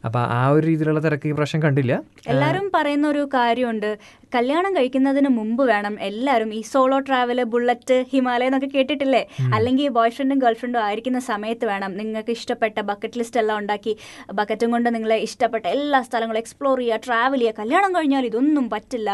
അപ്പൊ 0.07 0.20
ആ 0.39 0.49
ഒരു 0.49 0.66
രീതിയിലുള്ള 0.66 1.01
തിരക്ക് 1.01 1.26
ഈ 1.28 1.33
പ്രാവശ്യം 1.33 1.62
കണ്ടില്ല. 1.62 2.03
എല്ലാരും 2.28 2.70
പറയുന്ന 2.74 3.09
ഒരു 3.09 3.28
കാര്യമുണ്ട്. 3.35 3.91
കല്യാണം 4.35 4.72
കഴിക്കുന്നതിന് 4.76 5.30
മുമ്പ് 5.39 5.62
വേണം 5.70 5.95
എല്ലാവരും 6.09 6.51
ഈ 6.59 6.61
സോളോ 6.72 6.99
ട്രാവൽ 7.09 7.39
ബുള്ളറ്റ് 7.53 7.97
ഹിമാലയ 8.12 8.49
എന്നൊക്കെ 8.51 8.68
കേട്ടിട്ടില്ലേ? 8.74 9.22
അല്ലെങ്കിൽ 9.57 9.89
ബോയ് 9.97 10.14
ഫ്രണ്ടും 10.16 10.39
ഗേൾ 10.45 10.55
ഫ്രണ്ടും 10.61 10.80
ആയിരിക്കുന്ന 10.87 11.20
സമയത്ത് 11.30 11.64
വേണം 11.70 11.93
നിങ്ങൾക്ക് 12.01 12.33
ഇഷ്ടപ്പെട്ട 12.39 12.78
ബക്കറ്റ് 12.91 13.18
ലിസ്റ്റ് 13.20 13.41
എല്ലാം 13.43 13.59
ഉണ്ടാക്കി 13.62 13.93
ബക്കറ്റും 14.41 14.70
കൊണ്ട് 14.74 14.89
നിങ്ങളെ 14.97 15.18
ഇഷ്ടപ്പെട്ട 15.26 15.64
എല്ലാ 15.76 16.01
സ്ഥലങ്ങളും 16.09 16.41
എക്സ്പ്ലോർ 16.43 16.76
ചെയ്യുക 16.83 17.01
ട്രാവൽ 17.07 17.41
ചെയ്യുക. 17.43 17.59
കല്യാണം 17.61 17.91
കഴിഞ്ഞാൽ 17.97 18.26
ഇതൊന്നും 18.30 18.66
പറ്റില്ല. 18.74 19.11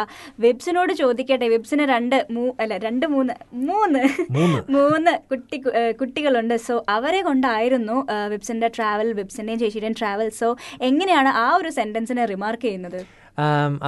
വെബ്സിനോട് 0.47 0.93
ചോദിക്കട്ടെ 1.03 1.49
വെബ്സിന് 1.55 1.87
രണ്ട് 1.95 2.19
മൂ 2.37 2.45
അല്ല 2.65 2.77
രണ്ട് 2.87 3.07
മൂന്ന് 3.15 3.35
മൂന്ന്. 3.71 4.03
മൂന്ന്. 4.77 5.15
കുട്ടി 5.33 5.59
കുട്ടികളുണ്ട്. 6.01 6.57
സോ 6.69 6.75
അവരെ 6.97 7.23
കൊണ്ടായിരുന്നു 7.29 7.97
വെബ്സിന്റെ 8.35 8.47
വെബ്സിന്റെ 8.49 8.69
ട്രാവൽ 8.77 9.09
വെബ്സിന്റെയും 9.19 9.59
ചേച്ചിയുടെയും 9.63 9.95
ട്രാവൽ 10.01 10.29
സോ 10.41 10.49
എങ്ങനെയാണ് 10.89 11.31
ആ 11.45 11.47
ഒരു 11.61 11.71
സെന്റൻസിനെ 11.79 12.25
റിമാർക്ക് 12.33 12.63
ചെയ്യുന്നത്? 12.63 13.01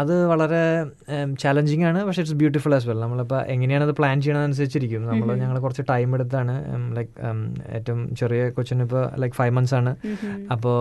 അത് 0.00 0.12
വളരെ 0.30 0.60
ചാലഞ്ചിങ് 1.42 1.84
ആണ് 1.88 2.00
പക്ഷേ 2.06 2.20
ഇറ്റ്സ് 2.22 2.36
ബ്യൂട്ടിഫുൾ 2.40 2.72
ആസ് 2.76 2.86
വെൽ 2.90 3.00
നമ്മളിപ്പോൾ 3.04 3.40
എങ്ങനെയാണ് 3.54 3.84
അത് 3.86 3.94
പ്ലാൻ 3.98 4.16
ചെയ്യണതനുസരിച്ചിരിക്കും. 4.24 5.02
നമ്മൾ 5.08 5.30
ഞങ്ങൾ 5.42 5.56
കുറച്ച് 5.64 5.84
ടൈം 5.90 6.10
എടുത്താണ് 6.16 6.54
ലൈക്ക് 6.96 7.12
ഏറ്റവും 7.76 8.00
ചെറിയ 8.20 8.42
കൊച്ചിന് 8.56 8.84
ഇപ്പോൾ 8.86 9.02
ലൈക്ക് 9.22 9.36
ഫൈവ് 9.40 9.54
മന്ത്സ് 9.56 9.74
ആണ്. 9.80 9.92
അപ്പോൾ 10.54 10.76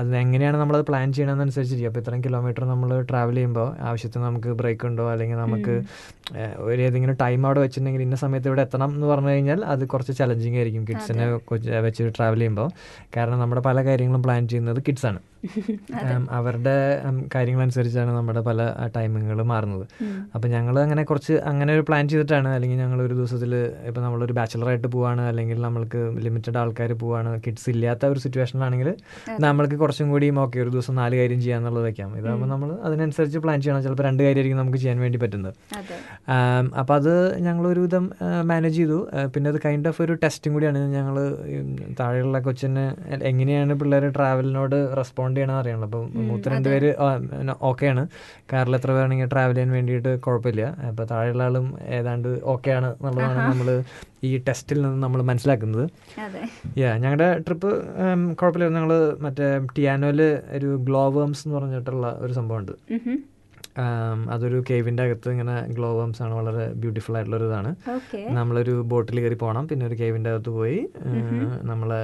അത് 0.00 0.14
എങ്ങനെയാണ് 0.22 0.58
നമ്മളത് 0.62 0.84
പ്ലാൻ 0.90 1.08
ചെയ്യണമെന്നനുസരിച്ചിരിക്കും 1.16 1.90
അപ്പോൾ 1.90 2.04
ഇത്രയും 2.04 2.22
കിലോമീറ്റർ 2.26 2.66
നമ്മൾ 2.72 2.92
ട്രാവൽ 3.10 3.36
ചെയ്യുമ്പോൾ 3.38 3.68
ആവശ്യത്തിന് 3.88 4.24
നമുക്ക് 4.28 4.52
ബ്രേക്ക് 4.60 4.86
ഉണ്ടോ? 4.90 5.06
അല്ലെങ്കിൽ 5.14 5.38
നമുക്ക് 5.44 5.74
ഒരു 6.66 6.80
ഏതെങ്കിലും 6.86 7.18
ടൈം 7.22 7.40
അവിടെ 7.48 7.60
വെച്ചിട്ടുണ്ടെങ്കിൽ 7.64 8.04
ഇന്ന 8.06 8.18
സമയത്ത് 8.22 8.48
ഇവിടെ 8.50 8.64
എത്തണം 8.66 8.90
എന്ന് 8.96 9.08
പറഞ്ഞു 9.12 9.32
കഴിഞ്ഞാൽ 9.32 9.60
അത് 9.72 9.84
കുറച്ച് 9.92 10.14
ചലഞ്ചിങ് 10.20 10.58
ആയിരിക്കും 10.60 10.84
കിഡ്സിനെ 10.90 11.26
വെച്ച് 11.86 12.10
ട്രാവൽ 12.16 12.40
ചെയ്യുമ്പോൾ 12.40 12.70
കാരണം 13.16 13.38
നമ്മുടെ 13.42 13.64
പല 13.68 13.78
കാര്യങ്ങളും 13.88 14.24
പ്ലാൻ 14.26 14.42
ചെയ്യുന്നത് 14.48 14.80
കിഡ്സാണ് 14.88 15.20
അവരുടെ 16.36 16.74
ഉം, 17.04 17.16
നമ്മുടെ 18.18 18.42
പല 18.48 18.60
ടൈമിങ്ങുകൾ 18.96 19.40
മാറുന്നത്. 19.52 19.84
അപ്പം 20.34 20.48
ഞങ്ങൾ 20.54 20.74
അങ്ങനെ 20.84 21.02
കുറച്ച് 21.10 21.34
അങ്ങനെ 21.50 21.70
ഒരു 21.76 21.84
പ്ലാൻ 21.88 22.04
ചെയ്തിട്ടാണ്. 22.12 22.48
അല്ലെങ്കിൽ 22.56 22.78
ഞങ്ങൾ 22.82 23.02
ഒരു 23.06 23.14
ദിവസത്തിൽ 23.20 23.52
ഇപ്പം 23.88 24.02
നമ്മളൊരു 24.06 24.36
ബാച്ചിലറായിട്ട് 24.38 24.88
പോവാണ്. 24.94 25.22
അല്ലെങ്കിൽ 25.30 25.60
നമ്മൾക്ക് 25.66 26.02
ലിമിറ്റഡ് 26.26 26.58
ആൾക്കാർ 26.62 26.92
പോവാണ്. 27.02 27.32
കിഡ്സ് 27.46 27.68
ഇല്ലാത്ത 27.74 28.12
ഒരു 28.12 28.20
സിറ്റുവേഷനിലാണെങ്കിൽ 28.24 28.90
നമ്മൾക്ക് 29.46 29.76
കുറച്ചും 29.82 30.10
കൂടിയും 30.14 30.38
ഓക്കെ 30.44 30.58
ഒരു 30.64 30.70
ദിവസം 30.76 30.94
നാല് 31.00 31.14
കാര്യം 31.20 31.40
ചെയ്യാന്നുള്ളത് 31.46 31.84
വെക്കാം. 31.88 32.10
ഇതാകുമ്പോൾ 32.20 32.50
നമ്മൾ 32.54 32.70
അതിനനുസരിച്ച് 32.88 33.38
പ്ലാൻ 33.46 33.58
ചെയ്യണം. 33.60 33.82
ചിലപ്പോൾ 33.86 34.06
രണ്ട് 34.08 34.22
കാര്യമായിരിക്കും 34.22 34.60
നമുക്ക് 34.62 34.78
ചെയ്യാൻ 34.84 34.98
വേണ്ടി 35.04 35.18
പറ്റുന്നത്. 35.24 35.54
അപ്പോൾ 36.80 36.94
അത് 37.00 37.12
ഞങ്ങൾ 37.46 37.64
ഒരുവിധം 37.72 38.04
മാനേജ് 38.50 38.76
ചെയ്തു. 38.76 38.98
പിന്നെ 39.34 39.48
അത് 39.50 39.58
കൈൻഡ് 39.66 39.88
ഓഫ് 39.90 40.02
ഒരു 40.02 40.14
ടെസ്റ്റും 40.22 40.52
കൂടിയാണ്. 40.54 40.78
ഞങ്ങൾ 40.96 41.16
താഴെയുള്ള 42.00 42.38
കൊച്ചിന് 42.46 42.84
എങ്ങനെയാണ് 43.30 43.72
പിള്ളേർ 43.80 44.04
ട്രാവലിനോട് 44.16 44.76
റെസ്പോണ്ട് 44.98 45.36
ചെയ്യണമെന്ന് 45.36 45.62
അറിയണം 45.62 45.84
അപ്പം 45.88 46.04
മൂത്ത 46.28 46.48
രണ്ടുപേര് 46.54 46.90
ഓക്കെയാണ് 47.70 48.01
കാറിൽ 48.52 48.76
എത്ര 48.78 48.90
പേരാണെങ്കിൽ 48.96 49.30
ട്രാവൽ 49.32 49.54
ചെയ്യാൻ 49.56 49.72
വേണ്ടിയിട്ട് 49.78 50.12
കുഴപ്പമില്ല. 50.26 50.64
അപ്പോൾ 50.90 51.06
താഴെയുള്ള 51.12 51.42
ആളും 51.48 51.66
ഏതാണ്ട് 51.98 52.30
ഓക്കെ 52.54 52.70
ആണ് 52.78 52.90
എന്നുള്ളതാണ് 52.94 53.42
നമ്മൾ 53.52 53.68
ഈ 54.28 54.30
ടെസ്റ്റിൽ 54.48 54.80
നിന്ന് 54.82 55.00
നമ്മൾ 55.04 55.20
മനസ്സിലാക്കുന്നത്. 55.30 55.84
യാ 56.82 56.90
ഞങ്ങളുടെ 57.04 57.28
ട്രിപ്പ് 57.46 57.70
കുഴപ്പമില്ല 58.40 58.70
ഞങ്ങൾ 58.78 58.92
മറ്റേ 59.26 59.48
ടിയാനോയിൽ 59.76 60.22
ഒരു 60.58 60.70
ഗ്ലോവേംസ് 60.88 61.44
എന്ന് 61.46 61.58
പറഞ്ഞിട്ടുള്ള 61.58 62.08
ഒരു 62.24 62.32
സംഭവമുണ്ട്. 62.40 62.72
അതൊരു 64.34 64.58
കേവിന്റെ 64.70 65.02
അകത്ത് 65.06 65.28
ഇങ്ങനെ 65.34 65.54
ഗ്ലോവംസ് 65.76 66.20
ആണ്. 66.24 66.32
വളരെ 66.38 66.64
ബ്യൂട്ടിഫുൾ 66.80 67.14
ആയിട്ടുള്ള 67.16 67.36
ഒരു 67.38 67.46
ഇതാണ്. 67.50 67.70
നമ്മളൊരു 68.38 68.74
ബോട്ടിൽ 68.90 69.18
കയറി 69.22 69.36
പോകണം 69.42 69.64
പിന്നെ 69.70 69.84
ഒരു 69.90 69.96
കേവിന്റെ 70.00 70.30
അകത്ത് 70.32 70.52
പോയി 70.58 70.80
നമ്മളെ 71.70 72.02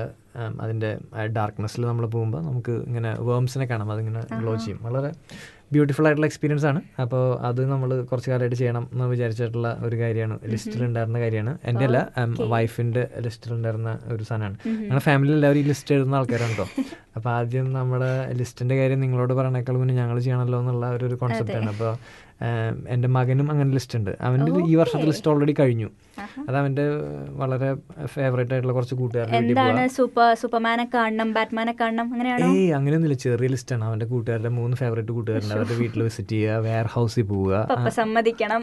അതിന്റെ 0.64 0.90
ഡാർക്ക്നെസ്സിൽ 1.38 1.84
നമ്മൾ 1.90 2.06
പോകുമ്പോൾ 2.14 2.42
നമുക്ക് 2.48 2.74
ഇങ്ങനെ 2.88 3.10
വേംസിനെ 3.28 3.66
കാണാം. 3.72 3.90
അതിങ്ങനെ 3.94 4.22
ഗ്ലോ 4.40 4.54
ചെയ്യും. 4.64 4.80
വളരെ 4.86 5.10
ബ്യൂട്ടിഫുൾ 5.72 6.06
ആയിട്ടുള്ള 6.08 6.28
എക്സ്പീരിയൻസ് 6.30 6.66
ആണ്. 6.70 6.80
അപ്പോൾ 7.02 7.24
അത് 7.48 7.60
നമ്മൾ 7.72 7.88
കുറച്ച് 8.10 8.30
കാലമായിട്ട് 8.30 8.56
ചെയ്യണം 8.56 8.84
എന്ന് 8.92 9.06
വിചാരിച്ചിട്ടുള്ള 9.06 9.70
ഒരു 9.82 9.96
കാര്യമാണ്. 9.96 10.36
ലിസ്റ്റിൽ 10.52 10.82
ഉണ്ടായിരുന്ന 10.84 11.20
കാര്യമാണ്. 11.20 11.52
എന്റെ 11.64 11.84
അല്ല 11.84 11.98
വൈഫിന്റെ 12.54 13.02
ലിസ്റ്റിൽ 13.26 13.52
ഉണ്ടായിരുന്ന 13.52 13.92
ഒരു 14.12 14.22
സാധനമാണ്. 14.22 14.56
ഞങ്ങളുടെ 14.82 15.04
ഫാമിലി 15.08 15.32
എല്ലാവരും 15.32 15.60
ഈ 15.60 15.66
ലിസ്റ്റ് 15.72 15.94
എഴുതുന്ന 15.96 16.16
ആൾക്കാരാണ് 16.16 16.56
കേട്ടോ 16.56 16.66
അപ്പോൾ 17.16 17.30
ആദ്യം 17.30 17.72
നമ്മുടെ 17.72 18.10
ലിസ്റ്റിന്റെ 18.40 18.74
കാര്യം 18.76 19.00
നിങ്ങളോട് 19.00 19.32
പറയണേക്കാൾ 19.32 19.76
മുന്നേ 19.76 19.94
ഞങ്ങൾ 19.94 20.16
ചെയ്യണമല്ലോ 20.18 20.58
എന്നുള്ള 20.60 20.86
ഒരു 20.98 21.14
കോൺസെപ്റ്റാണ് 21.14 21.68
അപ്പോൾ 21.68 21.90
എന്റെ 22.88 23.08
മകനും 23.08 23.50
അങ്ങനെ 23.50 23.70
ലിസ്റ്റ് 23.70 23.98
ഉണ്ട്. 23.98 24.16
അവന്റെ 24.20 24.52
ഈ 24.68 24.74
വർഷത്തെ 24.74 25.04
ലിസ്റ്റ് 25.04 25.30
ഓൾറെഡി 25.30 25.54
കഴിഞ്ഞു. 25.60 25.88
അത് 26.48 26.56
അവന്റെ 26.56 26.82
വളരെ 27.30 27.74
ഫേവറേറ്റ് 28.06 28.52
ആയിട്ടുള്ള 28.52 28.72
കുറച്ച് 28.72 28.94
കൂട്ടുകാരുടെ 28.94 29.86
സൂപ്പർമാനെ 30.34 30.88
കാണണം 30.94 31.32
ബാറ്റ്മാനെ 31.32 31.74
കാണണം 31.80 32.12
അങ്ങനെയാണോ? 32.12 32.46
ഏയ് 32.46 32.72
അങ്ങനെയൊന്നുമില്ല. 32.72 33.18
ചെറിയ 33.22 33.48
ലിസ്റ്റ് 33.48 33.74
ആണ്. 33.74 33.84
അവന്റെ 33.84 34.06
കൂട്ടുകാരുടെ 34.06 34.48
മൂന്ന് 34.48 34.76
ഫേവറേറ്റ് 34.76 35.12
കൂട്ടുകാരുണ്ട്. 35.12 35.54
അവരുടെ 35.54 35.74
വീട്ടിൽ 35.74 36.02
വിസിറ്റ് 36.02 36.30
ചെയ്യുക 36.30 36.56
വെയർ 36.56 36.86
ഹൗസിൽ 36.86 37.22
പോവുക. 37.22 37.88
സമ്മതിക്കണം. 37.88 38.62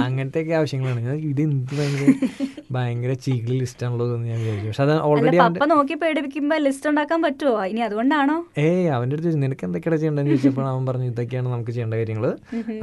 അങ്ങനത്തെ 0.00 0.42
ഒക്കെ 0.42 0.52
ആവശ്യങ്ങളാണ്. 0.52 1.00
ഇത് 1.30 1.40
എന്ത് 1.40 1.74
ഭയങ്കര 1.78 2.10
ഭയങ്കര 2.74 3.12
ചീക്കിളി 3.24 3.56
ലിസ്റ്റ് 3.62 3.84
എന്ന് 3.86 4.26
ഞാൻ 4.30 4.38
വിചാരിച്ചു. 4.42 4.68
പക്ഷെ 4.70 4.82
അത് 4.86 4.94
ഓൾറെഡി 5.08 5.38
പപ്പ 5.42 5.64
നോക്കി 5.72 5.94
പേടിപ്പിക്കുമ്പോ 6.02 6.56
ലിസ്റ്റ് 6.66 6.88
ഉണ്ടാക്കാൻ 6.90 7.18
പറ്റുമോ 7.26 7.54
ഇനി 7.70 7.80
അതുകൊണ്ടാണോ? 7.86 8.36
ഏയ് 8.66 8.86
അവന്റെ 8.96 9.16
അടുത്ത് 9.16 9.42
നിനക്ക് 9.44 9.64
എന്തൊക്കെയാണ് 9.68 9.98
ചെയ്യേണ്ടതെന്ന് 10.00 10.34
ചോദിച്ചപ്പോൾ 10.34 10.66
അവൻ 10.72 10.82
പറഞ്ഞു 10.88 11.08
ഇതൊക്കെയാണ് 11.12 11.48
നമുക്ക് 11.54 11.72
ചെയ്യേണ്ട 11.76 11.94
കാര്യങ്ങൾ. 12.00 12.26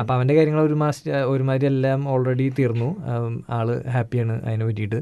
അപ്പൊ 0.01 0.11
അവന്റെ 0.17 0.35
കാര്യങ്ങൾ 0.37 0.61
ഒരു 0.69 0.77
മാസം 0.83 1.03
ഒരുമാതിരി 1.33 1.69
എല്ലാം 1.73 2.01
ഓൾറെഡി 2.13 2.47
തീർന്നു. 2.59 2.89
ആൾ 3.57 3.69
ഹാപ്പിയാണ് 3.95 4.35
അതിനെ 4.47 4.65
പറ്റിയിട്ട്. 4.69 4.99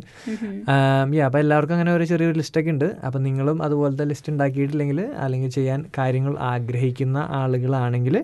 യാ 1.18 1.26
അപ്പോൾ 1.30 1.40
എല്ലാവർക്കും 1.44 1.76
അങ്ങനെ 1.78 1.94
ഒരു 1.98 2.08
ചെറിയൊരു 2.12 2.38
ലിസ്റ്റൊക്കെ 2.42 2.74
ഉണ്ട്. 2.76 2.88
അപ്പൊ 3.06 3.20
നിങ്ങളും 3.28 3.58
അതുപോലത്തെ 3.68 4.08
ലിസ്റ്റ് 4.12 4.32
ഉണ്ടാക്കിയിട്ടില്ലെങ്കിൽ 4.34 5.02
അല്ലെങ്കിൽ 5.26 5.52
ചെയ്യാൻ 5.58 5.82
കാര്യങ്ങൾ 5.98 6.36
ആഗ്രഹിക്കുന്ന 6.52 7.18
ആളുകളാണെങ്കിൽ 7.42 8.18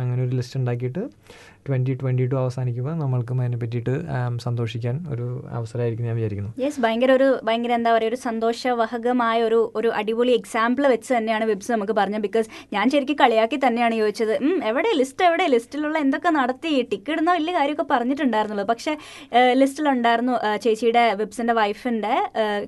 അങ്ങനെ 0.00 0.20
ഒരു 0.26 0.34
ലിസ്റ്റ് 0.40 0.58
ഉണ്ടാക്കിയിട്ട് 0.60 1.04
ട്വന്റി 1.66 1.92
ട്വന്റി 2.00 2.24
ടു 2.30 2.36
അവസാനിക്കുമ്പോൾ 2.42 2.94
നമ്മൾക്കും 3.02 3.40
അതിനെ 3.42 3.58
പറ്റിയിട്ട് 3.62 3.94
സന്തോഷിക്കാൻ 4.44 4.96
ഒരു 5.12 5.26
അവസരമായിരിക്കും 5.58 6.06
ഞാൻ 6.08 6.16
വിചാരിക്കുന്നു. 6.18 6.50
യെസ് 6.62 6.80
ഭയങ്കര 6.84 7.10
ഒരു 7.18 7.28
ഭയങ്കര 7.48 7.72
എന്താ 7.78 7.90
പറയുക 7.96 8.10
ഒരു 8.12 8.18
സന്തോഷവഹകമായ 8.26 9.38
ഒരു 9.48 9.60
ഒരു 9.80 9.88
അടിപൊളി 9.98 10.32
എക്സാമ്പിൾ 10.40 10.84
വെച്ച് 10.94 11.10
തന്നെയാണ് 11.16 11.44
വെബ്സ് 11.50 11.70
നമുക്ക് 11.74 11.94
പറഞ്ഞത്. 12.00 12.24
ബിക്കോസ് 12.26 12.48
ഞാൻ 12.74 12.84
ശരിക്കും 12.94 13.18
കളിയാക്കി 13.22 13.58
തന്നെയാണ് 13.66 13.94
ചോദിച്ചത്. 14.00 14.34
എവിടെ 14.70 14.90
ലിസ്റ്റ് 15.00 15.26
എവിടെ 15.28 15.46
ലിസ്റ്റിലുള്ള 15.54 15.96
എന്തൊക്കെ 16.06 16.32
നടത്തി 16.38 16.72
ടിക്ക് 16.92 17.12
ഇടുന്ന 17.14 17.30
വലിയ 17.38 17.54
കാര്യമൊക്കെ 17.58 17.86
പറഞ്ഞിട്ടുണ്ടായിരുന്നുള്ളൂ. 17.94 18.66
പക്ഷേ 18.72 18.94
ലിസ്റ്റിലുണ്ടായിരുന്നു 19.60 20.34
ചേച്ചിയുടെ 20.66 21.04
വെബ്സിന്റെ 21.22 21.56
വൈഫിന്റെ 21.60 22.14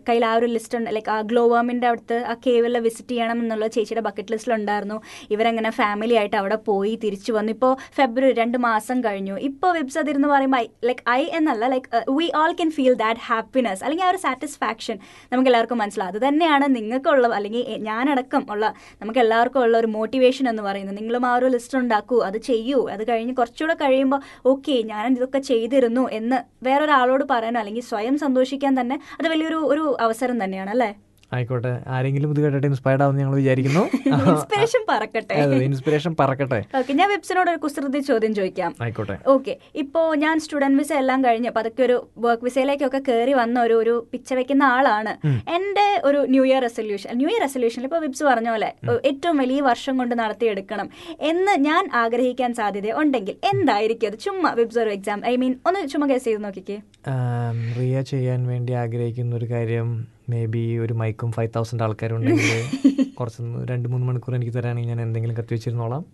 കയ്യിൽ 0.08 0.26
ആ 0.30 0.32
ഒരു 0.38 0.48
ലിസ്റ്റ് 0.54 0.78
ഉണ്ട്. 0.80 0.90
ലൈക്ക് 0.98 1.12
ആ 1.16 1.18
ഗ്ലോവാമിന്റെ 1.32 1.88
അടുത്ത് 1.92 2.18
ആ 2.30 2.36
കേവിലെ 2.46 2.82
വിസിറ്റ് 2.86 3.12
ചെയ്യണം 3.14 3.38
എന്നുള്ള 3.44 3.66
ചേച്ചിയുടെ 3.76 4.04
ബക്കറ്റ് 4.08 4.32
ലിസ്റ്റിലുണ്ടായിരുന്നു 4.36 4.98
ഇവരങ്ങനെ 5.36 5.72
ഫാമിലി 5.80 6.16
ആയിട്ട് 6.22 6.38
അവിടെ 6.42 6.60
പോയി 6.70 6.94
തിരിച്ചു 7.06 7.32
വന്നു. 7.38 7.52
ഇപ്പോൾ 7.56 7.74
ഫെബ്രുവരി 7.98 8.34
രണ്ട് 8.42 8.58
മാസം 8.68 8.82
മാസം 8.84 8.98
കഴിഞ്ഞു. 9.04 9.34
ഇപ്പോൾ 9.48 9.70
വെബ്സൈറ്റ് 9.76 10.04
അതിരുന്ന് 10.04 10.28
പറയുമ്പോൾ 10.32 10.62
ലൈക്ക് 10.88 11.02
ഐ 11.10 11.22
എന്നല്ല 11.38 11.64
like 11.72 11.88
we 12.18 12.26
all 12.40 12.50
can 12.60 12.70
feel 12.76 12.94
that 13.02 13.20
happiness 13.28 13.80
അല്ലെങ്കിൽ 13.84 14.06
ആ 14.06 14.10
ഒരു 14.12 14.20
സാറ്റിസ്ഫാക്ഷൻ 14.24 14.96
നമുക്ക് 15.32 15.48
എല്ലാവർക്കും 15.50 15.78
മനസ്സിലാവും. 15.82 16.10
അത് 16.12 16.20
തന്നെയാണ് 16.26 16.66
നിങ്ങൾക്കുള്ള 16.76 17.28
അല്ലെങ്കിൽ 17.38 17.62
ഞാനടക്കം 17.88 18.42
ഉള്ള 18.54 18.64
നമുക്ക് 19.02 19.20
എല്ലാവർക്കും 19.24 19.60
ഉള്ള 19.66 19.76
ഒരു 19.82 19.90
മോട്ടിവേഷൻ 19.96 20.44
എന്ന് 20.52 20.64
പറയുന്നത്. 20.68 20.96
നിങ്ങളും 21.00 21.26
ആ 21.30 21.32
ഒരു 21.38 21.48
ലിസ്റ്റ് 21.54 21.78
ഉണ്ടാക്കൂ 21.82 22.18
അത് 22.28 22.38
ചെയ്യൂ. 22.50 22.80
അത് 22.96 23.02
കഴിഞ്ഞ് 23.10 23.34
കുറച്ചുകൂടെ 23.40 23.76
കഴിയുമ്പോൾ 23.84 24.20
ഓക്കെ 24.52 24.76
ഞാൻ 24.92 25.08
ഇതൊക്കെ 25.18 25.42
ചെയ്തിരുന്നു 25.50 26.04
എന്ന് 26.20 26.40
വേറൊരാളോട് 26.68 27.24
പറയാനോ 27.32 27.60
അല്ലെങ്കിൽ 27.62 27.86
സ്വയം 27.92 28.18
സന്തോഷിക്കാൻ 28.26 28.74
തന്നെ 28.80 28.98
അത് 29.20 29.28
വലിയൊരു 29.34 29.60
ഒരു 29.74 29.84
അവസരം 30.06 30.38
തന്നെയാണ് 30.44 30.72
അല്ലേ? 30.76 30.90
ആയിക്കോട്ടെ. 31.34 31.72
ആരെങ്കിലും 31.86 32.30
ഇത് 32.30 32.40
കേട്ടിട്ട് 32.40 32.66
ഇൻസ്പയർഡ് 32.66 33.02
ആവുമെന്ന് 33.02 33.22
ഞങ്ങൾ 33.22 33.34
വിചാരിക്കുന്നു. 33.34 33.82
ഇൻസ്പിറേഷൻ 34.30 34.82
പറക്കട്ടെ. 34.88 35.34
ഇൻസ്പിറേഷൻ 35.68 36.16
പറക്കട്ടെ. 36.20 36.60
ഓക്കെ 36.80 36.92
ഞാൻ 36.92 37.08
വെബ്സിനോട് 37.10 37.50
ഒരു 37.50 37.58
കുസൃതി 37.58 38.00
ചോദ്യം 38.00 38.34
ചോദിക്കാം. 38.34 38.74
ആയിക്കോട്ടെ. 38.80 39.16
ഓക്കെ 39.26 39.54
ഇപ്പോൾ 39.74 40.16
ഞാൻ 40.16 40.40
സ്റ്റുഡന്റ് 40.40 40.78
വിസ 40.78 40.92
എല്ലാം 40.92 41.24
കഴിഞ്ഞ് 41.24 41.48
അപ്പോൾ 41.48 41.60
അതൊക്കെ 41.60 41.82
ഒരു 41.82 42.08
വർക്ക് 42.18 42.44
വിസയിലേക്കൊക്കെ 42.44 43.02
കയറി 43.08 43.32
വന്ന 43.32 43.60
ഒരു 43.60 43.74
ഒരു 43.74 44.08
പിച്ച 44.12 44.34
വെക്കുന്ന 44.34 44.62
ആളാണ്. 44.62 45.12
എന്റെ 45.56 46.00
ഒരു 46.04 46.26
new 46.26 46.44
year 46.44 46.62
resolution 46.62 47.10
new 47.16 47.28
year 47.28 47.40
റെസൊല്യൂഷനിൽ 47.40 47.84
ഇപ്പോൾ 47.84 47.98
വിബ്സ് 47.98 48.24
പറഞ്ഞ 48.24 48.50
പോലെ 48.50 48.70
ഏറ്റവും 49.04 49.36
വലിയ 49.36 49.60
വർഷം 49.60 49.96
കൊണ്ട് 49.96 50.14
നടത്തിയെടുക്കണം 50.18 50.88
എന്ന് 51.20 51.60
ഞാൻ 51.60 51.88
ആഗ്രഹിക്കാൻ 51.94 52.54
സാധ്യത 52.54 52.92
ഉണ്ടെങ്കിൽ 53.02 53.36
എന്തായിരിക്കും 53.54 54.08
അത്? 54.08 54.18
ചുമ്മാ 54.18 54.50
വിബ്സ് 54.52 54.78
ഒരു 54.78 54.90
എക്സാം 54.90 55.26
ഐ 55.26 55.36
മീൻ 55.36 55.54
ഒന്ന് 55.66 55.88
ചുമ്മാ 55.88 56.06
കേസ് 56.06 56.24
ചെയ്ത് 56.24 56.44
നോക്കിക്കേ. 56.44 56.78
റിയ 57.78 58.02
ചെയ്യാൻ 58.02 58.46
വേണ്ടി 58.46 58.72
ആഗ്രഹിക്കുന്ന 58.72 59.36
ഒരു 59.36 59.44
കാര്യം 59.50 59.88
മേ 60.28 60.40
ബി 60.52 60.64
ഒരു 60.78 60.94
മൈക്കും 61.00 61.30
ഫൈവ് 61.36 61.50
തൗസൻഡ് 61.56 61.84
ആൾക്കാരുണ്ടെങ്കിൽ 61.86 62.52
കുറച്ച് 63.18 63.40
രണ്ട് 63.70 63.86
മൂന്ന് 63.88 64.04
മണിക്കൂർ 64.06 64.34
എനിക്ക് 64.36 64.54
തരാണെങ്കിൽ 64.56 64.90
ഞാൻ 64.92 65.00
എന്തെങ്കിലും 65.02 65.36
കത്തി 65.36 65.52
വെച്ചിരുന്നോളാം 65.54 66.04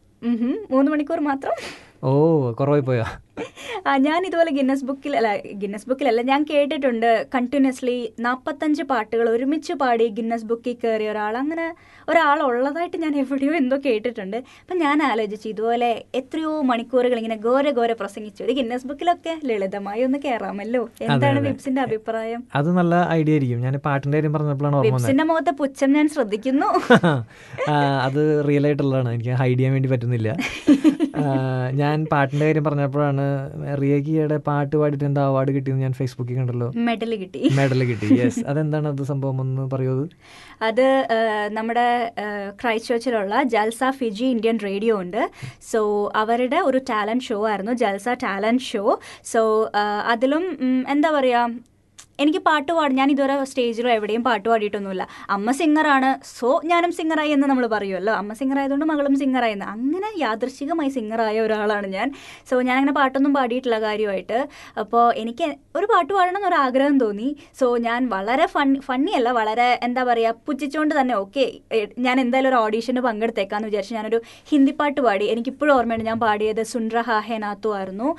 മൂന്ന് 0.72 0.88
മണിക്കൂർ 0.92 1.20
മാത്രം? 1.28 1.54
ഓ 2.02 2.10
കുറവായി 2.58 2.84
പോയാ 2.88 3.06
ഞാൻ 4.06 4.20
ഇതുപോലെ 4.28 4.50
ഗിന്നസ് 4.56 4.86
ബുക്കിൽ 4.88 5.12
അല്ല 5.18 5.28
ഗിന്നസ് 5.62 5.86
ബുക്കിലല്ല 5.90 6.22
ഞാൻ 6.30 6.40
കേട്ടിട്ടുണ്ട്. 6.50 7.10
കണ്ടിന്യൂസ്ലി 7.34 7.96
നാൽപ്പത്തഞ്ച് 8.26 8.84
പാട്ടുകൾ 8.90 9.26
ഒരുമിച്ച് 9.34 9.74
പാടി 9.82 10.06
ഗിന്നസ് 10.18 10.48
ബുക്കിൽ 10.50 10.76
കയറിയ 10.82 11.12
ഒരാൾ. 11.12 11.34
അങ്ങനെ 11.42 11.66
ഒരാളുള്ളതായിട്ട് 12.10 12.98
ഞാൻ 13.04 13.14
എവിടെയോ 13.22 13.52
എന്തോ 13.62 13.76
കേട്ടിട്ടുണ്ട്. 13.86 14.36
അപ്പം 14.62 14.78
ഞാൻ 14.84 14.98
ആലോചിച്ചു 15.10 15.48
ഇതുപോലെ 15.52 15.90
എത്രയോ 16.20 16.52
മണിക്കൂറുകൾ 16.70 17.18
ഇങ്ങനെ 17.22 17.38
ഘോര 17.46 17.66
ഘോര 17.78 17.92
പ്രസംഗിച്ചു. 18.02 18.40
ഒരു 18.46 18.54
ഗിന്നസ് 18.58 18.86
ബുക്കിലൊക്കെ 18.90 19.34
ലളിതമായി 19.50 20.02
ഒന്ന് 20.08 20.18
കയറാമല്ലോ 20.26 20.82
എന്താണ് 21.06 21.40
വിബ്സിന്റെ 21.40 21.50
വിപ്സിന്റെ 21.50 21.80
അഭിപ്രായം? 21.86 22.40
അത് 22.58 22.68
നല്ല 22.78 22.94
ഐഡിയ 23.18 23.34
ആയിരിക്കും. 23.36 23.60
ഞാൻ 23.66 23.74
പാട്ടിന്റെ 23.86 24.16
കാര്യം 24.18 24.32
പറഞ്ഞപ്പോഴാണ് 24.36 24.76
വിപ്സിന്റെ 24.86 25.24
മുഖത്തെ 25.30 25.52
പുച്ഛം 25.60 25.90
ഞാൻ 25.98 26.06
ശ്രദ്ധിക്കുന്നു. 26.14 26.68
അത് 28.06 28.20
റിയൽ 28.48 28.64
ആയിട്ടുള്ളതാണ്. 28.68 29.10
എനിക്ക് 29.16 29.34
ഹൈഡ് 29.42 29.56
ചെയ്യാൻ 29.58 29.72
വേണ്ടി 29.76 29.88
പറ്റുന്നില്ല. 29.92 30.28
ഞാൻ 31.80 31.96
പാട്ടിന്റെ 32.12 32.44
കാര്യം 32.46 32.64
പറഞ്ഞപ്പോഴാണ് 32.66 33.24
റിയക്കിയുടെ 33.80 34.36
പാട്ട് 34.48 34.74
പാടിയിട്ട് 34.80 35.06
എന്താ 35.08 35.22
അവാർഡ് 35.30 35.50
കിട്ടിയെന്ന് 35.56 35.82
ഞാൻ 35.86 35.94
ഫേസ്ബുക്കിൽ 35.98 36.36
കണ്ടല്ലോ. 36.40 36.68
മെഡൽ 36.88 37.12
കിട്ടി. 37.22 37.42
മെഡൽ 37.58 37.80
കിട്ടി. 37.90 38.08
യെസ് 38.20 38.42
അതെന്താണ് 38.52 38.88
അത് 38.92 39.02
സംഭവം? 39.10 39.40
ഒന്ന് 39.44 39.64
പറയൂ 39.74 39.92
അത്. 39.96 40.06
അത് 40.68 40.84
നമ്മുടെ 41.58 41.86
ക്രൈസ്റ്റ് 42.60 42.90
ചർച്ചിലുള്ള 42.90 43.42
ജൽസ 43.54 43.82
ഫിജി 43.98 44.26
ഇന്ത്യൻ 44.34 44.58
റേഡിയോ 44.68 44.94
ഉണ്ട്. 45.00 45.22
സോ 45.70 45.80
അവരുടെ 46.14 46.60
ഒരു 46.68 46.80
ടാലന്റ് 46.90 47.26
ഷോ 47.28 47.38
ആയിരുന്നു 47.48 47.72
ജൽസ 47.82 48.08
ടാലന്റ് 48.24 48.66
ഷോ. 48.70 48.84
സോ 49.32 49.42
അതിലും 50.12 50.44
എന്താ 50.88 51.10
പറയുക 51.10 51.69
എനിക്ക് 52.22 52.40
പാട്ട് 52.48 52.70
പാടും. 52.76 52.94
ഞാൻ 53.00 53.08
ഇതുവരെ 53.12 53.34
സ്റ്റേജിലോ 53.50 53.90
എവിടെയും 53.98 54.22
പാട്ട് 54.28 54.46
പാടിയിട്ടൊന്നുമില്ല. 54.48 55.04
അമ്മ 55.36 55.50
സിംഗറാണ്. 55.60 56.08
സോ 56.38 56.48
ഞാനും 56.70 56.92
സിംഗറായി 56.98 57.30
എന്ന് 57.36 57.46
നമ്മൾ 57.50 57.66
പറയുമല്ലോ. 57.74 58.12
അമ്മ 58.20 58.32
സിംഗറായതുകൊണ്ട് 58.40 58.86
മകളും 58.90 59.14
സിംഗറായി 59.22 59.54
എന്ന്. 59.56 59.66
അങ്ങനെ 59.74 60.08
യാദൃശികമായി 60.24 60.90
സിംഗറായ 60.96 61.36
ഒരാളാണ് 61.46 61.88
ഞാൻ. 61.96 62.08
സോ 62.50 62.54
ഞാൻ 62.68 62.74
അങ്ങനെ 62.80 62.94
പാട്ടൊന്നും 62.98 63.32
പാടിയിട്ടുള്ള 63.38 63.78
കാര്യമായിട്ട്. 63.86 64.38
അപ്പോൾ 64.82 65.04
എനിക്ക് 65.22 65.48
ഒരു 65.78 65.86
പാട്ട് 65.92 66.12
പാടണം 66.16 66.38
എന്നൊരു 66.40 66.58
ആഗ്രഹം 66.66 66.98
തോന്നി. 67.04 67.28
സോ 67.60 67.66
ഞാൻ 67.86 68.00
വളരെ 68.14 68.46
ഫണ്ണി 68.88 69.12
അല്ല 69.20 69.28
വളരെ 69.40 69.68
എന്താ 69.88 70.04
പറയുക 70.10 70.44
പുച്ഛിച്ചുകൊണ്ട് 70.48 70.94
തന്നെ 71.00 71.14
ഓക്കെ 71.22 71.46
ഞാൻ 72.06 72.16
എന്തായാലും 72.24 72.50
ഒരു 72.52 72.58
ഓഡീഷന് 72.64 73.00
പങ്കെടുത്തേക്കാന്ന് 73.08 73.68
വിചാരിച്ചു 73.70 73.96
ഞാനൊരു 73.98 74.20
ഹിന്ദി 74.52 74.74
പാട്ട് 74.82 75.00
പാടി. 75.08 75.24
എനിക്കിപ്പോഴും 75.34 75.74
ഓർമ്മയുണ്ട് 75.78 76.06
ഞാൻ 76.10 76.20
പാടിയത് 76.26 76.62
സുൻറഹാഹെ 76.74 77.38
നാത്തു 77.46 77.68
ആയിരുന്നു. 77.78 78.10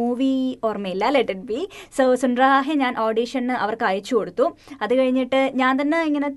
മൂവി 0.00 0.34
ഓർമ്മയില്ല 0.70 1.04
ലെറ്റ് 1.16 1.34
ഇറ്റ് 1.36 1.48
ബി 1.52 1.60
സോ 1.98 2.04
സുൻറഹാഹെ 2.24 2.76
ഞാൻ 2.84 2.92
ഓഡീഷന് 3.20 3.54
അവർക്ക് 3.64 3.84
അയച്ചു 3.90 4.12
കൊടുത്തു. 4.18 4.44
അത് 4.84 4.92
കഴിഞ്ഞിട്ട് 4.98 5.40
ഞാൻ 5.60 5.72
തന്നെ 5.80 5.98
ഇങ്ങനെ 6.08 6.28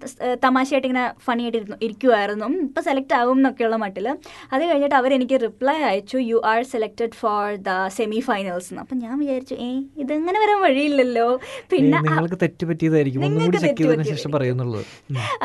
തമാശയായിട്ട് 0.46 0.88
ഇങ്ങനെ 0.88 1.06
ഫണി 1.26 1.44
ആയിട്ട് 1.46 1.60
ഇരിക്കുമായിരുന്നു 1.86 2.48
ഇപ്പോൾ 2.68 2.84
സെലക്ട് 2.88 3.14
ആകും 3.20 3.38
എന്നൊക്കെയുള്ള 3.40 3.78
മട്ടിൽ 3.84 4.08
അത് 4.54 4.64
കഴിഞ്ഞിട്ട് 4.70 4.98
അവരെനിക്ക് 5.00 5.38
റിപ്ലൈ 5.46 5.76
അയച്ചു 5.90 6.18
you 6.32 6.38
are 6.52 6.60
selected 6.74 7.18
for 7.22 7.44
the 7.68 7.72
semi 7.98 8.20
finals 8.30 8.70
എന്ന് 8.72 8.82
അപ്പം 8.84 8.98
ഞാൻ 9.06 9.14
വിചാരിച്ചു 9.22 9.56
ഏ 9.68 9.70
ഇതെങ്ങനെ 10.04 10.38
വരാൻ 10.44 10.60
വഴിയില്ലല്ലോ? 10.66 11.28
പിന്നെ 11.74 11.98
നിങ്ങൾക്ക് 12.08 12.40
തെറ്റ് 12.44 12.66
പറ്റിയതായിരിക്കും 12.70 13.26
ഒന്നും 13.28 13.54
ചെക്ക് 13.66 13.80
ചെയ്തതിന് 13.82 14.04
തെറ്റ് 14.04 14.18
ശേഷം 14.18 14.32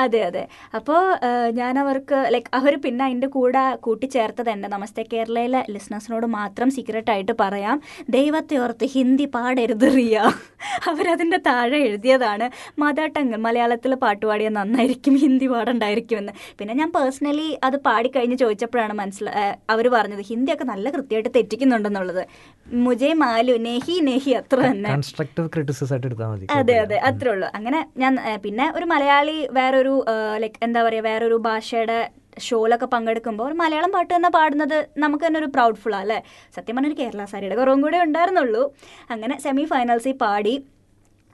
അതെ 0.05 0.21
അതെ. 0.29 0.45
അപ്പോൾ 0.79 1.01
ഞാൻ 1.61 1.75
അവർക്ക് 1.85 2.19
ലൈക്ക് 2.35 2.51
അവർ 2.61 2.75
പിന്നെ 2.85 3.05
അതിന്റെ 3.09 3.31
കൂടെ 3.37 3.65
കൂട്ടിച്ചേർത്തത് 3.87 4.51
എന്റെ 4.55 4.69
നമസ്തേ 4.77 5.05
കേരളയിലെ 5.13 5.61
ലിസ്ണേഴ്സിനോട് 5.75 6.27
മാത്രം 6.39 6.69
സീക്രട്ട് 6.77 7.11
ആയിട്ട് 7.15 7.35
പറയാം. 7.43 7.77
ദൈവത്തെ 8.17 8.57
ഓർത്ത് 8.65 8.87
ഹിന്ദി 8.97 9.27
പാടരുത് 9.37 9.87
റിയ. 9.97 10.17
അവരതിന്റെ 11.29 11.49
താഴെ 11.49 11.79
എഴുതിയതാണ് 11.89 12.47
മദർ 12.83 13.09
ടങ് 13.15 13.39
മലയാളത്തിൽ 13.47 13.93
പാട്ട് 14.05 14.25
പാടിയാൽ 14.29 14.53
നന്നായിരിക്കും 14.59 15.15
ഹിന്ദി 15.25 15.47
പാടണ്ടായിരിക്കുമെന്ന്. 15.53 16.33
പിന്നെ 16.59 16.73
ഞാൻ 16.81 16.89
പേഴ്സണലി 16.97 17.49
അത് 17.67 17.77
പാടിക്കഴിഞ്ഞ് 17.87 18.37
ചോദിച്ചപ്പോഴാണ് 18.43 18.95
മനസ്സിലാ 19.01 19.33
അവർ 19.73 19.87
പറഞ്ഞത് 19.97 20.23
ഹിന്ദിയൊക്കെ 20.31 20.67
നല്ല 20.73 20.87
കൃത്യമായിട്ട് 20.97 21.33
തെറ്റിക്കുന്നുണ്ടെന്നുള്ളത്. 21.37 22.23
മുജേ 22.85 23.11
മാലു 23.23 23.57
നെഹി 23.67 23.97
നെഹി 24.09 24.33
അത്ര 24.41 24.59
തന്നെ. 24.69 24.91
കൺസ്ട്രക്റ്റീവ് 24.95 25.49
ക്രിറ്റിസിസ് 25.57 25.93
ആയിട്ട് 25.95 26.09
എടുത്താൽ 26.11 26.31
മതി. 26.33 26.47
അതെ 26.61 26.77
അതെ 26.85 26.99
അത്രേ 27.11 27.31
ഉള്ളൂ. 27.35 27.49
അങ്ങനെ 27.59 27.81
ഞാൻ 28.05 28.15
പിന്നെ 28.47 28.69
ഒരു 28.79 28.89
മലയാളി 28.95 29.37
വേറൊരു 29.59 29.95
ലൈക്ക് 30.45 30.61
എന്താ 30.69 30.83
പറയുക 30.89 31.07
വേറൊരു 31.11 31.39
ഭാഷയുടെ 31.49 31.99
ഷോയിലൊക്കെ 32.47 32.87
പങ്കെടുക്കുമ്പോൾ 32.95 33.45
ഒരു 33.51 33.57
മലയാളം 33.61 33.93
പാട്ട് 33.95 34.11
തന്നെ 34.15 34.29
പാടുന്നത് 34.37 34.77
നമുക്ക് 35.03 35.25
തന്നെ 35.27 35.39
ഒരു 35.43 35.49
പ്രൗഡ്ഫുൾ 35.55 35.95
അല്ലേ? 36.01 36.19
സത്യം 36.57 36.75
പറഞ്ഞൊരു 36.77 36.99
കേരള 37.01 37.23
സാരിയുടെ 37.33 37.57
കുറവും 37.61 37.81
കൂടെ 37.85 38.01
ഉണ്ടായിരുന്നുള്ളൂ. 38.07 38.65
അങ്ങനെ 39.15 39.35
സെമി 39.45 39.65
ഫൈനൽസിൽ 39.73 40.15
പാടി. 40.25 40.55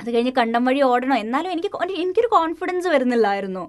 അത് 0.00 0.08
കഴിഞ്ഞ് 0.14 0.32
കണ്ടം 0.38 0.62
വഴി 0.68 0.80
ഓടണം. 0.88 1.16
എന്നാലും 1.24 1.50
എനിക്ക് 1.54 1.68
എനിക്കൊരു 2.02 2.30
കോൺഫിഡൻസ് 2.36 2.88
വരുന്നില്ലായിരുന്നു. 2.94 3.62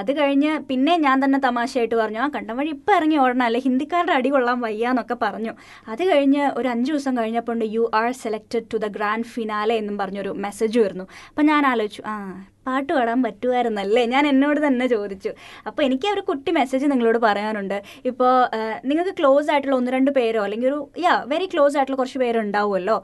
അത് 0.00 0.10
കഴിഞ്ഞ് 0.18 0.52
പിന്നെ 0.68 0.92
ഞാൻ 1.06 1.16
തന്നെ 1.24 1.38
തമാശയായിട്ട് 1.46 1.96
പറഞ്ഞു 2.00 2.20
ആ 2.24 2.28
കണ്ടം 2.36 2.56
വഴി 2.60 2.70
ഇപ്പം 2.76 2.94
ഇറങ്ങി 2.98 3.16
ഓടണം. 3.24 3.44
അല്ലെ 3.48 3.60
ഹിന്ദിക്കാരുടെ 3.66 4.14
അടി 4.18 4.30
കൊള്ളാൻ 4.34 4.60
വയ്യ 4.66 4.92
എന്നൊക്കെ 4.92 5.16
പറഞ്ഞു. 5.24 5.52
അത് 5.92 6.02
കഴിഞ്ഞ് 6.10 6.44
ഒരു 6.60 6.70
അഞ്ച് 6.74 6.88
ദിവസം 6.92 7.16
കഴിഞ്ഞപ്പോൾ 7.18 7.64
you 7.76 7.84
are 8.00 8.08
selected 8.24 8.64
to 8.72 8.78
the 8.84 8.88
grand 8.96 9.30
finale 9.34 9.76
എന്നും 9.82 9.96
പറഞ്ഞൊരു 10.02 10.32
മെസ്സേജ് 10.46 10.78
വരുന്നു. 10.84 11.06
അപ്പം 11.32 11.46
ഞാൻ 11.52 11.64
ആലോചിച്ചു 11.72 12.04
ആ 12.12 12.14
പാട്ട് 12.66 12.90
പാടാൻ 12.96 13.20
പറ്റുമായിരുന്നല്ലേ 13.26 14.02
ഞാൻ 14.12 14.24
എന്നോട് 14.30 14.58
തന്നെ 14.66 14.86
ചോദിച്ചു. 14.92 15.30
അപ്പോൾ 15.68 15.82
എനിക്ക് 15.86 16.08
ഒരു 16.14 16.22
കുട്ടി 16.28 16.50
മെസ്സേജ് 16.58 16.86
നിങ്ങളോട് 16.92 17.18
പറയാനുണ്ട്. 17.26 17.78
ഇപ്പോൾ 18.10 18.32
നിങ്ങൾക്ക് 18.90 19.14
ക്ലോസ് 19.20 19.50
ആയിട്ടുള്ള 19.52 19.76
ഒന്ന് 19.80 19.92
രണ്ട് 19.96 20.10
പേരോ 20.18 20.42
അല്ലെങ്കിൽ 20.46 20.68
ഒരു 20.72 20.78
യാ 21.06 21.14
വെരി 21.32 21.48
ക്ലോസ് 21.54 21.76
ആയിട്ടുള്ള 21.76 21.98
കുറച്ച് 22.02 22.20
പേരുണ്ടാവുമല്ലോ. 22.24 22.96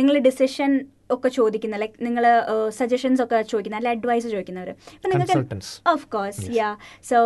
നിങ്ങൾ 0.00 0.16
ഡിസിഷൻ 0.28 0.72
ഒക്കെ 1.14 1.30
ചോദിക്കുന്ന 1.38 1.80
ലൈക്ക് 1.82 1.96
നിങ്ങൾ 2.06 2.24
സജഷൻസ് 2.78 3.22
ഒക്കെ 3.24 3.38
ചോദിക്കുന്ന 3.52 3.78
അല്ലെ 3.80 3.92
അഡ്വൈസ് 3.96 4.28
ചോദിക്കുന്നവർ 4.34 4.70
ഇപ്പം 4.96 5.08
നിങ്ങൾക്ക്. 5.12 5.60
ഓഫ് 5.92 6.06
കോഴ്സ് 6.14 6.44
യാ 6.58 6.70
സോ 7.10 7.18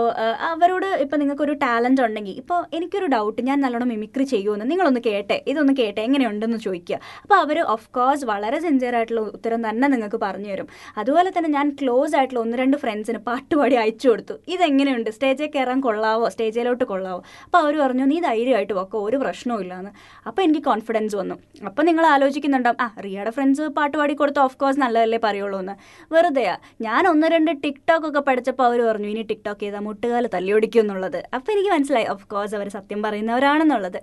അവരോട് 0.51 0.89
ഇപ്പം 1.05 1.18
നിങ്ങൾക്കൊരു 1.22 1.55
ടാലന്റ് 1.64 2.03
ഉണ്ടെങ്കിൽ 2.07 2.37
ഇപ്പോൾ 2.43 2.61
എനിക്കൊരു 2.78 3.09
ഡൗട്ട് 3.16 3.41
ഞാൻ 3.49 3.61
നല്ലോണം 3.66 3.91
മിമിക്രി 3.95 4.26
ചെയ്യുമെന്ന് 4.34 4.68
നിങ്ങളൊന്ന് 4.72 5.03
കേട്ടെ 5.09 5.39
ഇതൊന്ന് 5.53 5.74
കേട്ടെ 5.80 6.01
എങ്ങനെയുണ്ടെന്ന് 6.09 6.61
ചോദിക്കുക 6.66 6.99
അപ്പോൾ 7.22 7.39
അവർ 7.45 7.59
ഓഫ് 7.74 7.89
കോഴ്സ് 7.99 8.24
വളരെ 8.32 8.61
സിൻസിയർ 8.66 8.97
ആയിട്ടുള്ള 9.01 9.22
ഉത്തരം 9.39 9.61
തന്നെ 9.68 9.87
നിങ്ങൾക്ക് 9.95 10.20
പറഞ്ഞു 10.26 10.51
തരും. 10.53 10.68
അതുപോലെ 11.01 11.30
തന്നെ 11.37 11.51
ഞാൻ 11.57 11.66
ക്ലോസ് 11.80 12.14
ആയിട്ടുള്ള 12.18 12.41
ഒന്ന് 12.45 12.57
രണ്ട് 12.62 12.76
ഫ്രണ്ട്സിന് 12.82 13.20
പാട്ടുപാടി 13.28 13.76
അയച്ചു 13.82 14.07
കൊടുത്തു. 14.11 14.34
ഇതെങ്ങനെയുണ്ട്? 14.55 15.11
സ്റ്റേജിൽ 15.16 15.51
കയറാൻ 15.55 15.80
കൊള്ളാവോ? 15.87 16.26
സ്റ്റേജിലോട്ട് 16.34 16.84
കൊള്ളാവോ? 16.93 17.20
അപ്പോൾ 17.47 17.59
അവർ 17.64 17.74
പറഞ്ഞു 17.84 18.05
നീ 18.12 18.18
ധൈര്യമായിട്ട് 18.28 18.74
വെക്കോ 18.80 18.99
ഒരു 19.09 19.16
പ്രശ്നവും 19.24 19.61
ഇല്ലാന്ന് 19.64 19.93
അപ്പോൾ 20.28 20.43
എനിക്ക് 20.47 20.62
കോൺഫിഡൻസ് 20.70 21.16
വന്നു. 21.20 21.37
അപ്പോൾ 21.68 21.84
നിങ്ങൾ 21.89 22.07
ആലോചിക്കുന്നുണ്ടാവും 22.14 22.80
ആ 22.84 22.89
റിയയുടെ 23.07 23.32
ഫ്രണ്ട്സ് 23.37 23.66
പാട്ട് 23.79 23.97
പാടി 24.01 24.14
കൊടുത്ത് 24.20 24.41
ഓഫ് 24.47 24.59
കോഴ്സ് 24.62 24.81
നല്ലതല്ലേ 24.85 25.20
പറയുള്ളൂ 25.27 25.59
എന്ന് 25.62 25.74
വെറുതെയാ 26.14 26.55
ഞാൻ 26.87 27.03
ഒന്ന് 27.12 27.29
രണ്ട് 27.35 27.53
ടിക്ടോക്ക് 27.64 28.07
ഒക്കെ 28.11 28.22
പഠിച്ചപ്പോൾ 28.29 28.66
അവർ 28.68 28.81
പറഞ്ഞു 28.89 29.11
ഇനി 29.14 29.24
ടിക്ടോക്ക് 29.33 29.62
ചെയ്താൽ 29.64 29.85
മുട്ടുകാൽ 29.89 30.27
തല്ലിയൊടിക്കും 30.37 30.83
എന്നുള്ളത്. 30.85 31.20
അപ്പോൾ 31.37 31.53
എനിക്ക് 31.57 31.70
മനസ്സിലായി 31.74 32.09
ഓഫ് 32.14 32.27
കോഴ്സ് 32.35 32.57
അവർ 32.61 32.68
സത്യം 32.79 33.03
പറയുന്നവരാണെന്നുള്ളത്. 33.07 34.01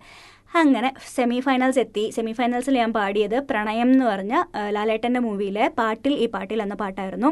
അങ്ങനെ 0.62 0.90
സെമി 1.16 1.40
ഫൈനൽസ് 1.46 1.80
എത്തി. 1.84 2.04
സെമി 2.16 2.34
ഫൈനൽസിൽ 2.40 2.76
ഞാൻ 2.82 2.92
പാടിയത് 2.98 3.38
പ്രണയം 3.52 3.90
എന്ന് 3.94 4.06
പറഞ്ഞ 4.12 4.34
ലാലേട്ടന്റെ 4.76 5.22
മൂവിയിലെ 5.28 5.66
പാട്ടിൽ 5.80 6.14
ഈ 6.26 6.28
പാട്ടിൽ 6.36 6.60
എന്ന 6.66 6.76
പാട്ടായിരുന്നു. 6.84 7.32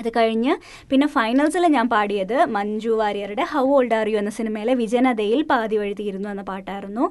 അത് 0.00 0.08
കഴിഞ്ഞ് 0.16 0.52
പിന്നെ 0.90 1.06
ഫൈനൽസിൽ 1.16 1.64
ഞാൻ 1.76 1.86
പാടിയത് 1.94 2.36
മഞ്ജു 2.56 2.92
വാര്യറുടെ 3.00 3.44
ഹൗ 3.52 3.64
ഓൾഡ് 3.76 3.96
ആർ 3.98 4.08
യു 4.12 4.18
എന്ന 4.22 4.32
സിനിമയിലെ 4.38 4.74
വിജനതയിൽ 4.82 5.40
പാതി 5.52 5.76
വഴി 5.82 5.94
തീരുന്നു 6.00 6.28
എന്ന 6.34 6.44
പാട്ടായിരുന്നു. 6.50 7.04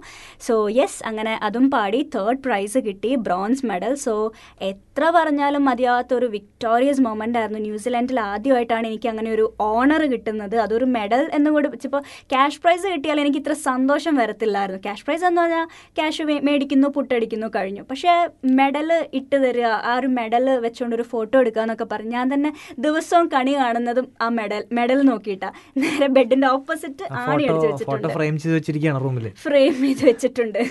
സോ 0.47 0.55
യെസ് 0.79 0.99
അങ്ങനെ 1.09 1.33
അതും 1.47 1.65
പാടി 1.75 2.01
തേർഡ് 2.15 2.41
പ്രൈസ് 2.47 2.79
കിട്ടി 2.88 3.11
ബ്രോൺസ് 3.27 3.65
മെഡൽ 3.71 3.93
സോ 4.05 4.15
എത്ര 4.71 5.03
പറഞ്ഞാലും 5.17 5.63
മതിയാത്തൊരു 5.69 6.29
വിക്ടോറിയസ് 6.35 7.03
മൊമെന്റ് 7.07 7.39
ആയിരുന്നു. 7.41 7.61
ന്യൂസിലാൻഡിൽ 7.67 8.19
ആദ്യമായിട്ടാണ് 8.31 8.85
എനിക്ക് 8.91 9.09
അങ്ങനെ 9.13 9.31
ഒരു 9.38 9.45
ഓണർ 9.69 10.03
കിട്ടുന്നത്. 10.13 10.55
അതൊരു 10.65 10.88
മെഡൽ 10.97 11.23
എന്ന് 11.38 11.49
കൂടി 11.55 11.69
ഇപ്പോൾ 11.89 12.01
ക്യാഷ് 12.33 12.59
പ്രൈസ് 12.63 12.88
കിട്ടിയാൽ 12.93 13.19
എനിക്ക് 13.23 13.39
ഇത്ര 13.43 13.53
സന്തോഷം 13.69 14.15
വരത്തില്ലായിരുന്നു. 14.21 14.81
ക്യാഷ് 14.88 15.05
പ്രൈസ് 15.07 15.25
എന്ന് 15.29 15.41
പറഞ്ഞാൽ 15.41 15.65
ക്യാഷ് 15.99 16.23
മേടിക്കുന്നു 16.49 16.88
പുട്ടടിക്കുന്നു 16.95 17.47
കഴിഞ്ഞു. 17.57 17.83
പക്ഷേ 17.91 18.13
മെഡൽ 18.59 18.89
ഇട്ട് 19.19 19.38
തരിക 19.43 19.67
ആ 19.89 19.93
ഒരു 19.99 20.09
മെഡൽ 20.19 20.45
വെച്ചുകൊണ്ട് 20.65 20.95
ഒരു 20.99 21.05
ഫോട്ടോ 21.11 21.35
എടുക്കുക 21.43 21.63
എന്നൊക്കെ 21.65 21.88
പറഞ്ഞ് 21.93 22.13
ഞാൻ 22.17 22.27
തന്നെ 22.33 22.49
ദിവസവും 22.86 23.28
കണി 23.36 23.53
കാണുന്നതും 23.59 24.07
ആ 24.21 24.28
മെഡൽ 24.39 24.63
മെഡൽ 24.80 24.99
നോക്കിയിട്ടാ. 25.11 25.49
നേരെ 25.84 26.07
ബെഡിന്റെ 26.17 26.47
ഓപ്പോസിറ്റ് 26.55 27.05
ആണി 27.21 27.43
അടിച്ചു 27.47 27.67
വെച്ചിട്ടുണ്ട്. 27.69 28.07
ഫ്രെയിം 28.17 28.36
ചെയ്ത് 28.43 30.03
വെച്ചിട്ടുണ്ട്. 30.09 30.61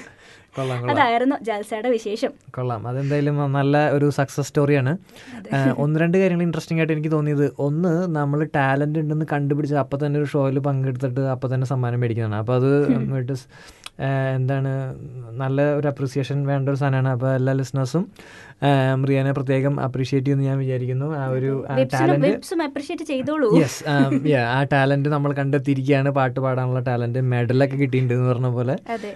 അതായിരുന്നു 0.90 1.36
ജൽസയുടെ 1.46 1.88
വിശേഷം. 1.94 2.30
കൊള്ളാം. 2.57 2.82
അതെന്തായാലും 2.90 3.38
നല്ല 3.57 3.76
ഒരു 3.96 4.07
സക്സസ് 4.18 4.48
സ്റ്റോറിയാണ് 4.48 4.92
ഒന്ന് 5.84 5.96
രണ്ട് 6.02 6.16
കാര്യങ്ങൾ 6.20 6.44
ഇൻട്രസ്റ്റിംഗ് 6.46 6.80
ആയിട്ട് 6.80 6.94
എനിക്ക് 6.94 7.12
തോന്നിയത്. 7.16 7.46
ഒന്ന് 7.66 7.92
നമ്മൾ 8.18 8.38
ടാലന്റ് 8.54 8.98
ഉണ്ടെന്ന് 9.02 9.26
കണ്ടുപിടിച്ച് 9.32 9.76
അപ്പം 9.82 10.00
തന്നെ 10.04 10.18
ഒരു 10.20 10.28
ഷോയിൽ 10.34 10.59
പങ്കെടുത്തിട്ട് 10.68 11.24
അപ്പം 11.34 11.50
തന്നെ 11.54 11.68
സമ്മാനം 11.72 12.00
മേടിക്കുന്നതാണ്. 12.04 12.40
അപ്പോൾ 12.44 12.57
അത് 12.61 12.70
ഇറ്റ് 13.20 13.36
ഇസ് 13.38 13.46
എന്താണ് 14.36 14.72
നല്ല 15.42 15.61
ഒരു 15.78 15.86
അപ്രിസിയേഷൻ 15.88 16.38
വേണ്ട 16.47 16.68
ഒരു 16.72 16.78
സാധനമാണ്. 16.80 17.09
അപ്പോൾ 17.16 17.30
എല്ലാ 17.34 17.53
ലിസ്നേഴ്സും 17.61 18.05
റിയാനെ 19.09 19.32
പ്രത്യേകം 19.32 19.74
അപ്രീഷിയേറ്റ് 19.86 20.26
ചെയ്യുമെന്ന് 20.26 20.51
ഞാൻ 20.51 20.59
വിചാരിക്കുന്നു. 20.62 21.09
ആ 21.20 21.26
ഒരു 21.36 21.53
ടാലന്റ് 21.94 22.30
യെസ് 23.61 23.80
ആ 24.57 24.62
ടാലന്റ് 24.72 25.09
നമ്മൾ 25.14 25.32
കണ്ടെത്തിയിരിക്കുകയാണ്. 25.40 26.11
പാട്ട് 26.18 26.38
പാടാനുള്ള 26.40 26.80
ടാലന്റ് 26.88 27.22
മെഡലൊക്കെ 27.32 27.76
കിട്ടിയിട്ടുണ്ട് 27.82 28.14
എന്ന് 28.14 28.28
പറഞ്ഞ 28.32 28.51
പോലെ 28.59 28.76
അതെ. 28.94 29.12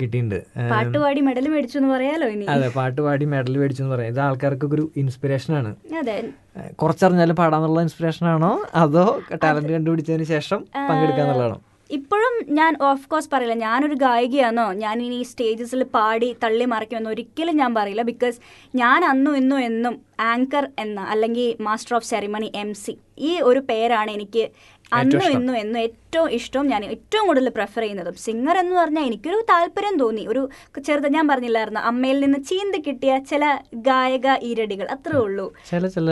കിട്ടിയിട്ടുണ്ട്. 0.00 0.38
പാട്ടുപാടി 0.72 1.22
മെഡൽ 1.28 1.48
മേടിച്ചു 1.54 1.78
എന്ന് 1.82 1.90
പറയാലോ 1.94 2.28
ഇനി? 2.36 2.46
അതെ 2.54 2.68
പാട്ട് 2.78 3.00
പാടി 3.06 3.24
മെഡൽ 3.34 3.56
മേടിച്ചു 3.62 3.82
എന്ന് 3.82 3.94
പറയാം. 3.94 4.10
ഇത് 4.14 4.20
ആൾക്കാർക്കൊക്കെ 4.28 4.76
ഒരു 4.80 4.86
ഇൻസ്പിറേഷൻ 5.04 5.54
ആണ്. 5.60 5.72
കുറച്ചറിഞ്ഞാലും 6.82 7.36
പാടാന്നുള്ള 7.36 7.80
ഇൻസ്പിറേഷൻ 7.86 8.26
ആണോ? 8.34 8.52
അതോ 8.84 9.06
ടാലന്റ് 9.44 9.72
കണ്ടുപിടിച്ചതിന് 9.76 10.28
ശേഷം 10.34 10.60
പങ്കെടുക്കാന്നുള്ളതാണോ? 10.90 11.58
ഇപ്പോഴും 11.90 12.34
ഞാൻ 12.48 12.72
ഓഫ് 12.80 13.08
കോഴ്സ് 13.08 13.30
പറയില്ല. 13.32 13.54
ഞാനൊരു 13.66 13.94
ഗായികയാണോ 13.94 14.72
ഞാൻ 14.72 15.02
ഇനി 15.02 15.22
സ്റ്റേജസിൽ 15.22 15.82
പാടി 15.96 16.36
തള്ളി 16.42 16.64
മറിക്കുമെന്ന് 16.64 17.10
ഒരിക്കലും 17.10 17.56
ഞാൻ 17.56 17.74
പറയില്ല. 17.74 18.02
ബിക്കോസ് 18.02 18.38
ഞാൻ 18.74 19.04
അന്നും 19.04 19.36
ഇന്നും 19.36 19.60
എന്നും 19.60 19.94
ആങ്കർ 20.32 20.68
എന്ന 20.78 21.00
അല്ലെങ്കിൽ 21.12 21.56
master 21.60 21.94
of 21.96 22.06
ceremony 22.06 22.52
M 22.54 22.74
C 22.74 22.94
ഈ 23.18 23.40
ഒരു 23.40 23.60
പേരാണ് 23.60 24.10
എനിക്ക് 24.10 24.44
അന്നും 24.92 25.22
ഇന്നും 25.36 25.56
എന്നും 25.56 25.80
ഏറ്റവും 25.80 26.28
ഇഷ്ടവും 26.30 26.66
ഞാൻ 26.66 26.84
ഏറ്റവും 26.84 27.26
കൂടുതൽ 27.26 27.48
പ്രിഫർ 27.48 27.82
ചെയ്യുന്നതും. 27.82 28.14
സിംഗർ 28.26 28.56
എന്ന് 28.58 28.74
പറഞ്ഞാൽ 28.74 29.04
എനിക്കൊരു 29.04 29.40
താല്പര്യം 29.50 29.96
തോന്നി. 29.98 30.26
ഒരു 30.26 30.42
ചെറുത് 30.86 31.08
ഞാൻ 31.14 31.28
പറഞ്ഞില്ലായിരുന്നു 31.28 31.80
അമ്മയിൽ 31.80 32.20
നിന്ന് 32.20 32.38
ചീന്തി 32.50 32.80
കിട്ടിയ 32.86 33.18
ചില 33.30 33.44
ഗായക 33.88 34.36
ഈരടികൾ. 34.42 34.86
അത്രേ 34.96 35.18
ഉള്ളൂ. 35.18 35.46
ചില 35.70 35.86
ചില 35.86 36.10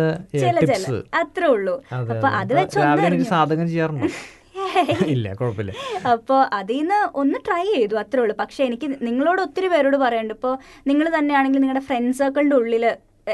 അത്രേ 1.23 1.49
ഉള്ളൂ. 1.49 1.77
അപ്പൊ 2.13 2.29
അത്. 2.41 2.55
വെച്ച് 2.55 2.81
ഒന്ന് 2.81 3.29
സാധകം 3.35 3.69
ചെയ്യാറുണ്ടോ? 3.69 4.09
ഇല്ല 5.15 5.27
കുഴപ്പമില്ല. 5.41 5.73
അപ്പോൾ 6.13 6.41
അതിൽ 6.59 6.79
നിന്ന് 6.81 6.99
ഒന്ന് 7.23 7.39
ട്രൈ 7.47 7.65
ചെയ്തു 7.75 7.97
അത്രേ 8.03 8.21
ഉള്ളൂ. 8.25 8.35
പക്ഷെ 8.43 8.61
എനിക്ക് 8.69 8.87
നിങ്ങളോട് 9.09 9.41
ഒത്തിരി 9.47 9.69
പേരോട് 9.73 9.99
പറയുന്നുണ്ട് 10.05 10.37
ഇപ്പോൾ 10.39 10.55
നിങ്ങൾ 10.91 11.07
തന്നെയാണെങ്കിൽ 11.19 11.63
നിങ്ങളുടെ 11.65 11.85
ഫ്രണ്ട് 11.91 12.17
സർക്കിളിന്റെ 12.21 12.57
ഉള്ളിൽ 12.61 12.87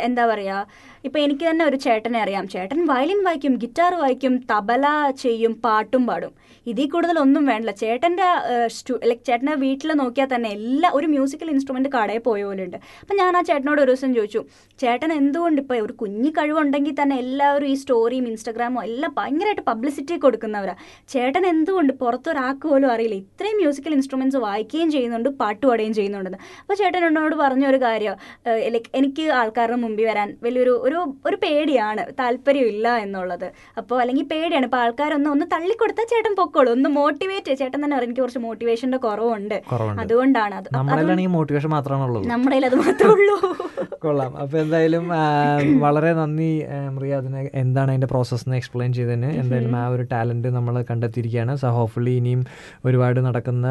എന്താ 0.08 0.24
പറയുക 0.26 0.58
ഇപ്പോൾ 1.06 1.20
എനിക്ക് 1.24 1.44
തന്നെ 1.48 1.64
ഒരു 1.70 1.78
ചേട്ടനെ 1.84 2.18
അറിയാം. 2.24 2.44
ചേട്ടൻ 2.54 2.80
വയലിൻ 2.90 3.20
വായിക്കും 3.26 3.54
ഗിറ്റാർ 3.62 3.92
വായിക്കും 4.02 4.34
തബല 4.50 4.86
ചെയ്യും 5.22 5.52
പാട്ടും 5.64 6.02
പാടും. 6.08 6.32
ഇതിൽ 6.70 6.86
കൂടുതൽ 6.92 7.16
ഒന്നും 7.22 7.44
വേണ്ടില്ല. 7.50 7.72
ചേട്ടന്റെ 7.82 8.26
ലൈക്ക് 9.10 9.24
ചേട്ടന്റെ 9.28 9.54
വീട്ടിൽ 9.62 9.90
നോക്കിയാൽ 10.00 10.28
തന്നെ 10.32 10.48
എല്ലാ 10.56 10.88
ഒരു 10.98 11.06
മ്യൂസിക്കൽ 11.14 11.48
ഇൻസ്ട്രുമെന്റ് 11.54 11.90
കടയിൽ 11.94 12.22
പോയ 12.26 12.42
പോലെ 12.48 12.62
ഉണ്ട്. 12.66 12.76
അപ്പം 13.02 13.14
ഞാൻ 13.20 13.36
ആ 13.38 13.40
ചേട്ടനോട് 13.48 13.80
ഒരു 13.84 13.90
ദിവസം 13.90 14.10
ചോദിച്ചു 14.18 14.40
ചേട്ടൻ 14.82 15.10
എന്തുകൊണ്ട് 15.20 15.58
ഇപ്പോൾ 15.62 15.78
ഒരു 15.86 15.94
കുഞ്ഞു 16.02 16.30
കഴിവുണ്ടെങ്കിൽ 16.38 16.94
തന്നെ 17.00 17.16
എല്ലാവരും 17.24 17.68
ഈ 17.72 17.74
സ്റ്റോറിയും 17.82 18.26
ഇൻസ്റ്റാഗ്രാമും 18.32 18.80
എല്ലാം 18.88 19.12
ഭയങ്കരമായിട്ട് 19.18 19.64
പബ്ലിസിറ്റി 19.70 20.16
കൊടുക്കുന്നവരാ? 20.24 20.74
ചേട്ടൻ 21.14 21.42
എന്തുകൊണ്ട് 21.52 21.92
പുറത്തൊരാൾക്ക് 22.02 22.66
പോലും 22.72 22.88
അറിയില്ല. 22.94 23.18
ഇത്രയും 23.24 23.58
മ്യൂസിക്കൽ 23.62 23.94
ഇൻസ്ട്രുമെന്റ്സ് 23.98 24.42
വായിക്കുകയും 24.46 24.90
ചെയ്യുന്നുണ്ട് 24.96 25.30
പാട്ട് 25.42 25.64
പാടുകയും 25.68 25.94
ചെയ്യുന്നുണ്ടെന്ന്. 25.98 26.40
അപ്പോൾ 26.62 26.78
ചേട്ടൻ 26.82 27.02
എന്നോട് 27.10 27.36
പറഞ്ഞ 27.44 27.66
ഒരു 27.72 27.80
കാര്യം 27.86 28.16
ലൈക്ക് 28.76 28.90
എനിക്ക് 29.00 29.26
ആൾക്കാരുടെ 29.40 29.80
മുമ്പിൽ 29.86 30.06
വരാൻ 30.12 30.30
വലിയൊരു 30.46 30.74
ഒരു 30.92 31.02
ഒരു 31.26 31.36
പേടിയാണ് 31.36 32.02
താല്പര്യമില്ല 32.20 32.88
എന്നുള്ളത്. 33.04 33.46
അപ്പോൾ 33.78 34.00
അല്ലെങ്കിൽ 34.02 34.26
പേടിയാണ് 34.32 34.66
ഇപ്പോൾ 34.68 34.76
ആൾക്കാരൊന്ന് 34.76 35.30
ഒന്ന് 35.30 35.46
തള്ളിക്കൊടുത്താൽ 35.54 36.06
ചേട്ടൻ 36.12 36.34
പൊക്കോളൂ. 36.40 36.70
ഒന്ന് 36.72 36.88
മോട്ടിവേറ്റ് 36.88 37.58
ചേട്ടൻ 37.60 37.78
തന്നെ 37.84 37.96
പറയും 37.96 38.10
എനിക്ക് 38.10 38.20
കുറച്ച് 38.20 38.42
മോട്ടിവേഷന്റെ 38.48 38.98
കുറവുണ്ട്. 39.06 39.56
അതുകൊണ്ടാണ് 40.04 40.54
അത്. 40.54 40.68
മോട്ടിവേഷൻ 41.36 41.70
മാത്രമാണുള്ളത് 41.76 42.26
നമ്മുടെ 42.32 42.56
അത് 42.70 42.76
മാത്രമേ 42.84 43.12
ഉള്ളൂ. 43.16 43.36
കൊള്ളാം. 44.04 44.32
അപ്പോൾ 44.42 44.58
എന്തായാലും 44.58 45.04
വളരെ 45.84 46.12
നന്ദി 46.12 46.48
മറിയ. 46.96 47.00
റിയ 47.02 47.18
അതിനെ 47.20 47.50
എന്താണ് 47.54 47.90
അതിന്റെ 47.92 48.06
പ്രോസസ്സ് 48.06 48.44
എന്ന് 48.46 48.56
എക്സ്പ്ലെയിൻ 48.56 48.92
ചെയ്തതിന്. 48.92 49.28
എന്തായാലും 49.40 49.76
ആ 49.80 49.88
ഒരു 49.94 50.02
ടാലന്റ് 50.12 50.48
നമ്മൾ 50.56 50.74
കണ്ടെത്തിയിരിക്കുകയാണ്. 50.90 51.52
സോ 51.62 51.68
ഹോപ്പ്ഫുള്ളി 51.78 52.12
ഇനിയും 52.20 52.40
ഒരുപാട് 52.84 53.20
നടക്കുന്ന 53.26 53.66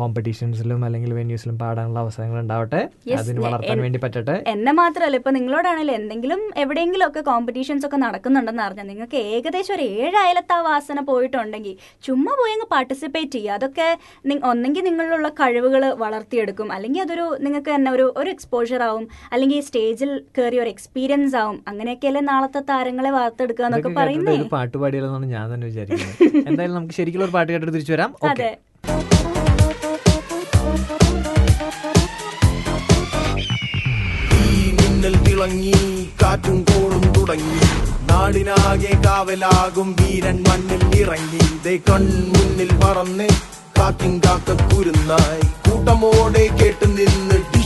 കോമ്പറ്റീഷൻസിലും 0.00 0.84
അല്ലെങ്കിൽ 0.84 1.12
വെന്യൂസിലും 1.20 1.56
പാടാനുള്ള 1.62 2.00
അവസരങ്ങൾ 2.04 2.40
ഉണ്ടാവട്ടെ. 2.40 2.80
അതിന് 3.20 3.40
വളർത്താൻ 3.46 3.80
വേണ്ടി 3.80 4.00
പറ്റട്ടെ. 4.04 4.36
എന്നെ 4.54 4.72
മാത്രമല്ല 4.72 5.16
ഇപ്പൊ 5.16 5.30
നിങ്ങളോടാണെങ്കിലും 5.30 5.94
എന്തെങ്കിലും 6.00 6.42
എവിടെയെങ്കിലും 6.62 7.06
ഒക്കെ 7.08 7.20
കോമ്പറ്റീഷൻസ് 7.28 7.86
ഒക്കെ 7.88 7.98
നടക്കുന്നുണ്ടെന്ന് 8.04 8.62
അറിഞ്ഞാൽ 8.66 8.86
നിങ്ങൾക്ക് 8.90 9.18
ഏകദേശം 9.34 9.74
ഒരു 9.76 9.84
ഏഴ് 9.96 10.16
അയലത്ത് 10.22 10.54
ആ 10.56 10.60
വാസന 10.68 11.00
പോയിട്ടുണ്ടെങ്കിൽ 11.10 11.74
ചുമ്മാ 12.06 12.32
പോയി 12.40 12.54
അങ്ങ് 12.56 12.68
പാർട്ടിസിപ്പേറ്റ് 12.74 13.34
ചെയ്യുക. 13.36 13.56
അതൊക്കെ 13.58 13.88
ഒന്നെങ്കിൽ 14.50 14.84
നിങ്ങളിലുള്ള 14.88 15.28
കഴിവുകൾ 15.40 15.84
വളർത്തിയെടുക്കും. 16.04 16.68
അല്ലെങ്കിൽ 16.76 17.02
അതൊരു 17.06 17.26
നിങ്ങൾക്ക് 17.46 17.70
തന്നെ 17.74 17.90
ഒരു 17.96 18.06
ഒരു 18.22 18.30
എക്സ്പോഷർ 18.34 18.82
ആവും. 18.88 19.04
അല്ലെങ്കിൽ 19.32 19.60
സ്റ്റേജിൽ 19.68 20.12
കയറി 20.38 20.58
ഒരു 20.64 20.70
എക്സ്പീരിയൻസ് 20.74 21.36
ആവും. 21.42 21.58
അങ്ങനെയൊക്കെയല്ലേ 21.72 22.22
നാളത്തെ 22.32 22.62
താരങ്ങളെ 22.72 23.12
വാർത്തെടുക്കുക 23.18 23.66
എന്നൊക്കെ 23.68 23.92
പറയുന്നത് 24.00 24.36
ഒരു 24.40 24.48
പാട്ട് 24.56 24.76
പാടിയാലെന്നാണ് 24.82 25.28
ഞാൻ 25.36 25.46
തന്നെ 25.54 25.66
വിചാരിക്കുന്നത്. 25.72 26.46
എന്തായാലും 26.50 26.76
നമുക്ക് 26.78 26.96
ശരിക്കുള്ള 27.00 27.26
ഒരു 27.28 27.36
പാട്ട് 27.38 27.50
കേട്ടിട്ട് 27.52 27.74
തിരിച്ചു 27.76 27.94
വരാം. 27.96 28.12
ഓക്കെ. 28.28 28.32
അതെ. 28.34 28.52
ഈ 34.40 34.44
മിന്നൽ 34.78 35.16
തിളങ്ങി 35.26 35.76
കാറ്റും 36.22 36.64
കോളും 36.68 37.12
തുടങ്ങി. 37.12 37.60
നാടിനാകെ 38.12 38.92
കാവലാകും 39.04 39.96
വീരൻ 40.00 40.44
മണ്ണിൽ 40.48 41.00
ഇറങ്ങി. 41.00 41.42
ദേ 41.64 41.76
കൺമുന്നിൽ 41.90 42.70
പറന്ന് 42.82 43.28
കാക്കിൻ 43.78 44.20
കാക്ക 44.24 44.48
കുരുന്നായി 44.52 45.70
കൂട്ടമോടെ 45.70 46.46
കേട്ടു 46.46 46.86
നിന്ന് 46.86 47.61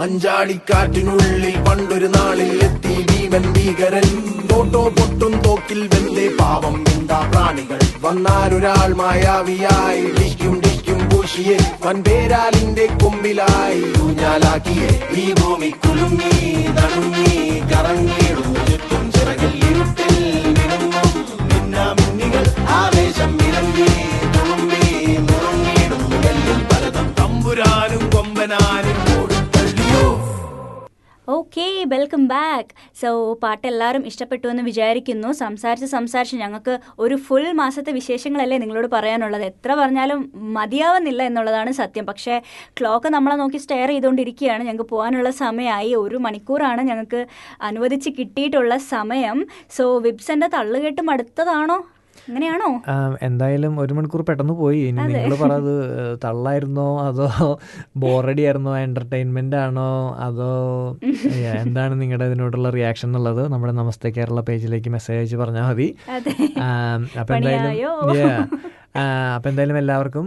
മഞ്ചാടിക്കാറ്റിനുള്ളിൽ 0.00 1.64
പണ്ടൊരു 1.68 2.06
നാളിൽ 2.06 2.52
എത്തി 2.64 2.94
ഭീമൻ 3.10 3.52
ഭീകരൻ. 3.52 4.08
തോട്ടോ 4.52 4.82
പൊട്ടും 4.88 5.42
തോക്കിൽ 5.46 5.80
വെന്തേ 5.92 6.28
പാവം 6.40 6.84
എന്താ 6.92 7.28
പ്രാണികൾ. 7.32 7.78
വന്നാലൊരാൾ 8.00 8.94
മായാവിയായി 8.94 10.04
ഡിക്കും 10.20 10.60
ഡിക്കും 10.60 11.10
പൂശിയെ. 11.10 11.58
വൻപേരാലിന്റെ 11.86 12.86
കൊമ്പിലായി 13.02 13.82
ഊഞ്ഞാലാക്കിയെ. 14.02 15.20
ഈ 15.20 15.34
ഭൂമി 15.34 15.68
കുലുങ്ങി 15.68 16.34
നടുങ്ങി 16.76 17.60
കറങ്ങിയിടുന്നു 17.72 18.59
ഓക്കെ 31.50 31.84
വെൽക്കം 31.88 32.26
ബാക്ക് 32.28 32.68
സോ 33.00 33.08
പാട്ട് 33.42 33.66
എല്ലാവരും 33.66 34.06
ഇഷ്ടപ്പെട്ടു 34.06 34.48
എന്ന് 34.48 34.62
വിചാരിക്കുന്നു. 34.62 35.32
സംസാരിച്ച് 35.32 35.86
സംസാരിച്ച് 35.86 36.36
ഞങ്ങൾക്ക് 36.36 36.74
ഒരു 36.98 37.16
ഫുൾ 37.16 37.52
മാസത്തെ 37.52 37.92
വിശേഷങ്ങളല്ലേ 37.92 38.58
നിങ്ങളോട് 38.58 38.86
പറയാനുള്ളത്. 38.86 39.42
എത്ര 39.42 39.74
പറഞ്ഞാലും 39.74 40.32
മതിയാവുന്നില്ല 40.58 41.22
എന്നുള്ളതാണ് 41.22 41.70
സത്യം. 41.72 42.04
പക്ഷേ 42.06 42.42
ക്ലോക്ക് 42.80 43.08
നമ്മളെ 43.08 43.36
നോക്കി 43.36 43.56
സ്റ്റെയർ 43.56 43.88
ചെയ്തുകൊണ്ടിരിക്കുകയാണ്. 43.88 44.64
ഞങ്ങൾക്ക് 44.64 44.90
പോകാനുള്ള 44.90 45.30
സമയമായി. 45.30 45.94
ഒരു 45.94 46.16
മണിക്കൂറാണ് 46.16 46.82
ഞങ്ങൾക്ക് 46.82 47.26
അനുവദിച്ച് 47.60 48.10
കിട്ടിയിട്ടുള്ള 48.18 48.76
സമയം. 48.94 49.46
സോ 49.78 49.98
വിബ്സന്റെ 49.98 50.46
തള്ളുകെട്ട് 50.46 51.02
മടുത്തതാണോ 51.02 51.78
അങ്ങനെയാണോ? 52.28 52.68
എന്തായാലും 53.28 53.72
ഒരു 53.82 53.92
മണിക്കൂർ 53.96 54.22
പെട്ടെന്ന് 54.28 54.54
പോയി. 54.62 54.80
ഇനി 54.90 55.00
നിങ്ങൾ 55.12 55.34
പറഞ്ഞത് 55.42 55.74
തള്ളായിരുന്നോ? 56.24 56.88
അതോ 57.08 57.28
ബോറടി 58.04 58.42
ആയിരുന്നോ 58.48 58.72
എന്റർടൈൻമെന്റ് 58.86 59.58
ആണോ? 59.64 59.90
അതോ 60.26 60.52
എന്താണ് 61.62 61.94
നിങ്ങളുടെ 62.02 62.28
ഇതിനോടുള്ള 62.30 62.70
റിയാക്ഷൻ 62.78 63.08
എന്നുള്ളത്? 63.08 63.42
നമ്മുടെ 63.52 63.74
നമസ്തേ 63.80 64.10
കേരള 64.18 64.42
പേജിലേക്ക് 64.50 64.92
മെസ്സേജ് 64.96 65.20
അയച്ച് 65.20 65.38
പറഞ്ഞാൽ 65.44 65.66
മതി. 65.70 65.88
അപ്പൊ 67.20 67.34
എന്തായാലും 67.38 67.70
അപ്പൊ 69.34 69.46
എന്തായാലും 69.50 69.76
എല്ലാവർക്കും 69.80 70.26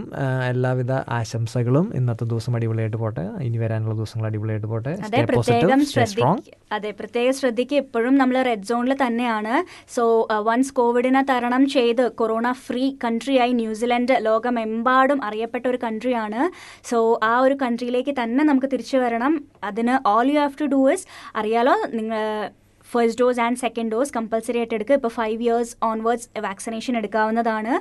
എല്ലാവിധ 0.50 0.92
ആശംസകളും 1.16 1.86
ഇന്നത്തെ 1.98 2.24
ദിവസം 2.30 2.52
അടിപൊളിയായിട്ട് 2.56 2.98
പോട്ടെ. 3.02 3.24
ഇനി 3.46 3.58
വരാനുള്ള 3.62 3.94
ദിവസങ്ങൾ 4.00 4.26
അടിപൊളിയായിട്ട് 4.28 4.68
പോട്ടെ. 4.74 4.92
അതെ 5.06 5.20
പ്രത്യേക 5.30 5.32
പ്രത്യേകം 5.32 5.82
എപ്പോഴും 6.04 6.38
അതെ 6.76 6.90
പ്രത്യേകം 7.00 7.34
ശ്രദ്ധിക്കുക 7.40 8.12
നമ്മൾ 8.22 8.36
റെഡ് 8.50 8.68
സോണിൽ 8.70 8.94
തന്നെയാണ്. 9.04 9.54
സോ 9.96 10.04
വൺസ് 10.48 10.74
കോവിഡിനെ 10.78 11.22
തരണം 11.32 11.64
ചെയ്ത് 11.76 12.04
കൊറോണ 12.20 12.46
ഫ്രീ 12.66 12.84
കൺട്രി 13.04 13.24
കൺട്രിയായി 13.24 13.52
ന്യൂസിലൻഡ് 13.60 14.14
ലോകമെമ്പാടും 14.24 15.18
അറിയപ്പെട്ട 15.24 15.64
ഒരു 15.70 15.78
കൺട്രി 15.84 16.12
ആണ്. 16.24 16.40
സോ 16.90 16.98
ആ 17.22 17.32
ഒരു 17.44 17.54
കൺട്രിയിലേക്ക് 17.62 18.12
തന്നെ 18.22 18.42
നമുക്ക് 18.44 18.68
തിരിച്ചു 18.72 18.96
വരണം. 19.04 19.34
അതിന് 19.68 19.94
all 20.14 20.26
you 20.32 20.38
have 20.38 20.58
to 20.60 20.66
do 20.74 20.80
is 20.94 21.06
അറിയാലോ 21.40 21.74
നിങ്ങൾ 21.98 22.22
first 22.94 23.20
dose 23.22 23.40
and 23.46 23.60
second 23.64 23.92
dose 23.94 24.14
compulsory 24.16 24.58
ആയിട്ട് 24.62 24.74
എടുക്കുക. 24.78 24.98
ഇപ്പോൾ 25.00 25.14
ഫൈവ് 25.18 25.38
ഇയേഴ്സ് 25.46 25.74
ഓൺവേർഡ്സ് 25.90 26.28
വാക്സിനേഷൻ 26.48 26.96
എടുക്കാവുന്നതാണ്. 27.02 27.74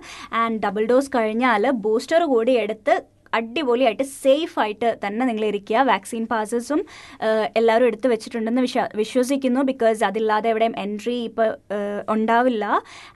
ആൻഡ് 0.43 0.61
ഡബിൾ 0.67 0.85
ഡോസ് 0.93 1.11
കഴിഞ്ഞാൽ 1.17 1.65
ബൂസ്റ്റർ 1.87 2.23
കൂടി 2.33 2.55
എടുത്ത് 2.65 2.95
അടിപൊളിയായിട്ട് 3.39 4.05
സേഫ് 4.23 4.55
ആയിട്ട് 4.63 4.89
തന്നെ 5.05 5.23
നിങ്ങൾ 5.29 5.43
ഇരിക്കുക. 5.51 5.83
വാക്സിൻ 5.91 6.23
പാസസും 6.31 6.81
എല്ലാവരും 7.59 7.87
എടുത്തു 7.91 8.07
വെച്ചിട്ടുണ്ടെന്ന് 8.13 8.63
വിശ്വ 8.67 8.85
വിശ്വസിക്കുന്നു 9.01 9.61
ബിക്കോസ് 9.71 10.01
അതില്ലാതെ 10.09 10.49
എവിടെയും 10.53 10.75
എൻട്രി 10.83 11.17
ഇപ്പോൾ 11.29 11.49
ഉണ്ടാവില്ല. 12.15 12.65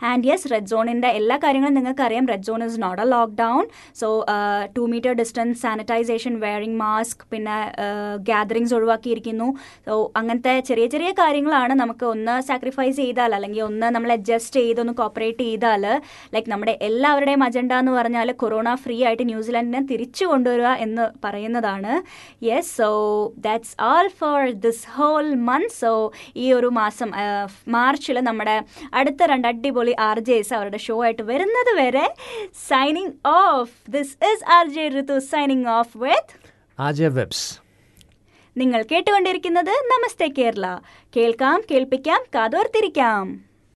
ആൻഡ് 0.09 0.27
യെസ് 0.29 0.51
റെഡ് 0.53 0.71
സോണിന്റെ 0.73 1.11
എല്ലാ 1.19 1.37
കാര്യങ്ങളും 1.45 1.75
നിങ്ങൾക്കറിയാം. 1.79 2.27
Red 2.33 2.47
zone 2.49 2.63
is 2.67 2.79
not 2.85 3.01
a 3.05 3.07
lockdown 3.15 3.63
so 4.01 4.09
two 4.77 4.85
metre 4.93 5.13
distance 5.21 5.59
sanitisation 5.65 6.33
wearing 6.45 6.79
mask 6.83 7.23
പിന്നെ 7.33 7.57
ഗ്യാദറിങ്സ് 8.29 8.75
ഒഴിവാക്കിയിരിക്കുന്നു. 8.79 9.49
സോ 9.87 9.95
അങ്ങനത്തെ 10.21 10.55
ചെറിയ 10.69 10.87
ചെറിയ 10.95 11.11
കാര്യങ്ങളാണ് 11.21 11.73
നമുക്ക് 11.83 12.05
ഒന്ന് 12.13 12.35
സാക്രിഫൈസ് 12.49 12.97
ചെയ്താൽ 13.03 13.31
അല്ലെങ്കിൽ 13.37 13.63
ഒന്ന് 13.69 13.87
നമ്മൾ 13.95 14.11
അഡ്ജസ്റ്റ് 14.17 14.59
ചെയ്ത് 14.61 14.79
ഒന്ന് 14.83 14.93
കോപ്പറേറ്റ് 15.01 15.43
ചെയ്താൽ 15.49 15.83
ലൈക്ക് 16.33 16.49
നമ്മുടെ 16.53 16.73
എല്ലാവരുടെയും 16.87 17.41
അജണ്ട 17.47 17.73
എന്ന് 17.81 17.93
പറഞ്ഞാൽ 17.97 18.29
കൊറോണ 18.41 18.69
ഫ്രീ 18.83 18.97
ആയിട്ട് 19.07 19.25
ന്യൂസിലാൻഡിനെ 19.31 19.81
കൊണ്ടുവരിക 20.25 20.65
എന്ന് 20.65 21.09
പറയുന്നതാണ്. 21.23 22.01
Yes 22.45 22.77
so 22.77 23.31
that's 23.37 23.81
all 23.81 24.07
for 24.07 24.51
this 24.51 24.87
whole 24.89 25.33
month 25.33 25.69
so 25.69 26.11
ഈ 26.35 26.53
ഒരു 26.53 26.67
മാസം 26.67 27.11
മാർച്ചിൽ 27.67 28.19
നമ്മുടെ 28.19 28.63
അടുത്ത 28.93 29.23
രണ്ട് 29.23 29.47
അടിപൊളി 29.47 29.95
ആർ 29.99 30.19
ജെ 30.19 30.33
എസ് 30.33 30.53
അവരുടെ 30.53 30.77
ഷോ 30.77 31.03
ആയിട്ട് 31.03 31.21
വരുന്നത് 31.21 31.75
വരെ 31.75 32.15
signing 32.67 33.11
off 33.25 33.91
this 33.91 34.17
is 34.25 34.51
R 34.51 34.67
J 34.67 34.87
Ritu 34.87 35.19
signing 35.19 35.65
off 35.65 35.97
with 35.97 37.15
Vibes. 37.17 37.59
നിങ്ങൾ 38.57 38.85
കേട്ടുകൊണ്ടിരിക്കുന്നത് 38.91 39.69
നമസ്തേ 39.69 40.27
കേരള. 40.37 40.79
കേൾക്കാം 41.15 41.61
കേൾപ്പിക്കാം 41.71 42.21
കാതോർത്തിരിക്കാം. 42.35 43.46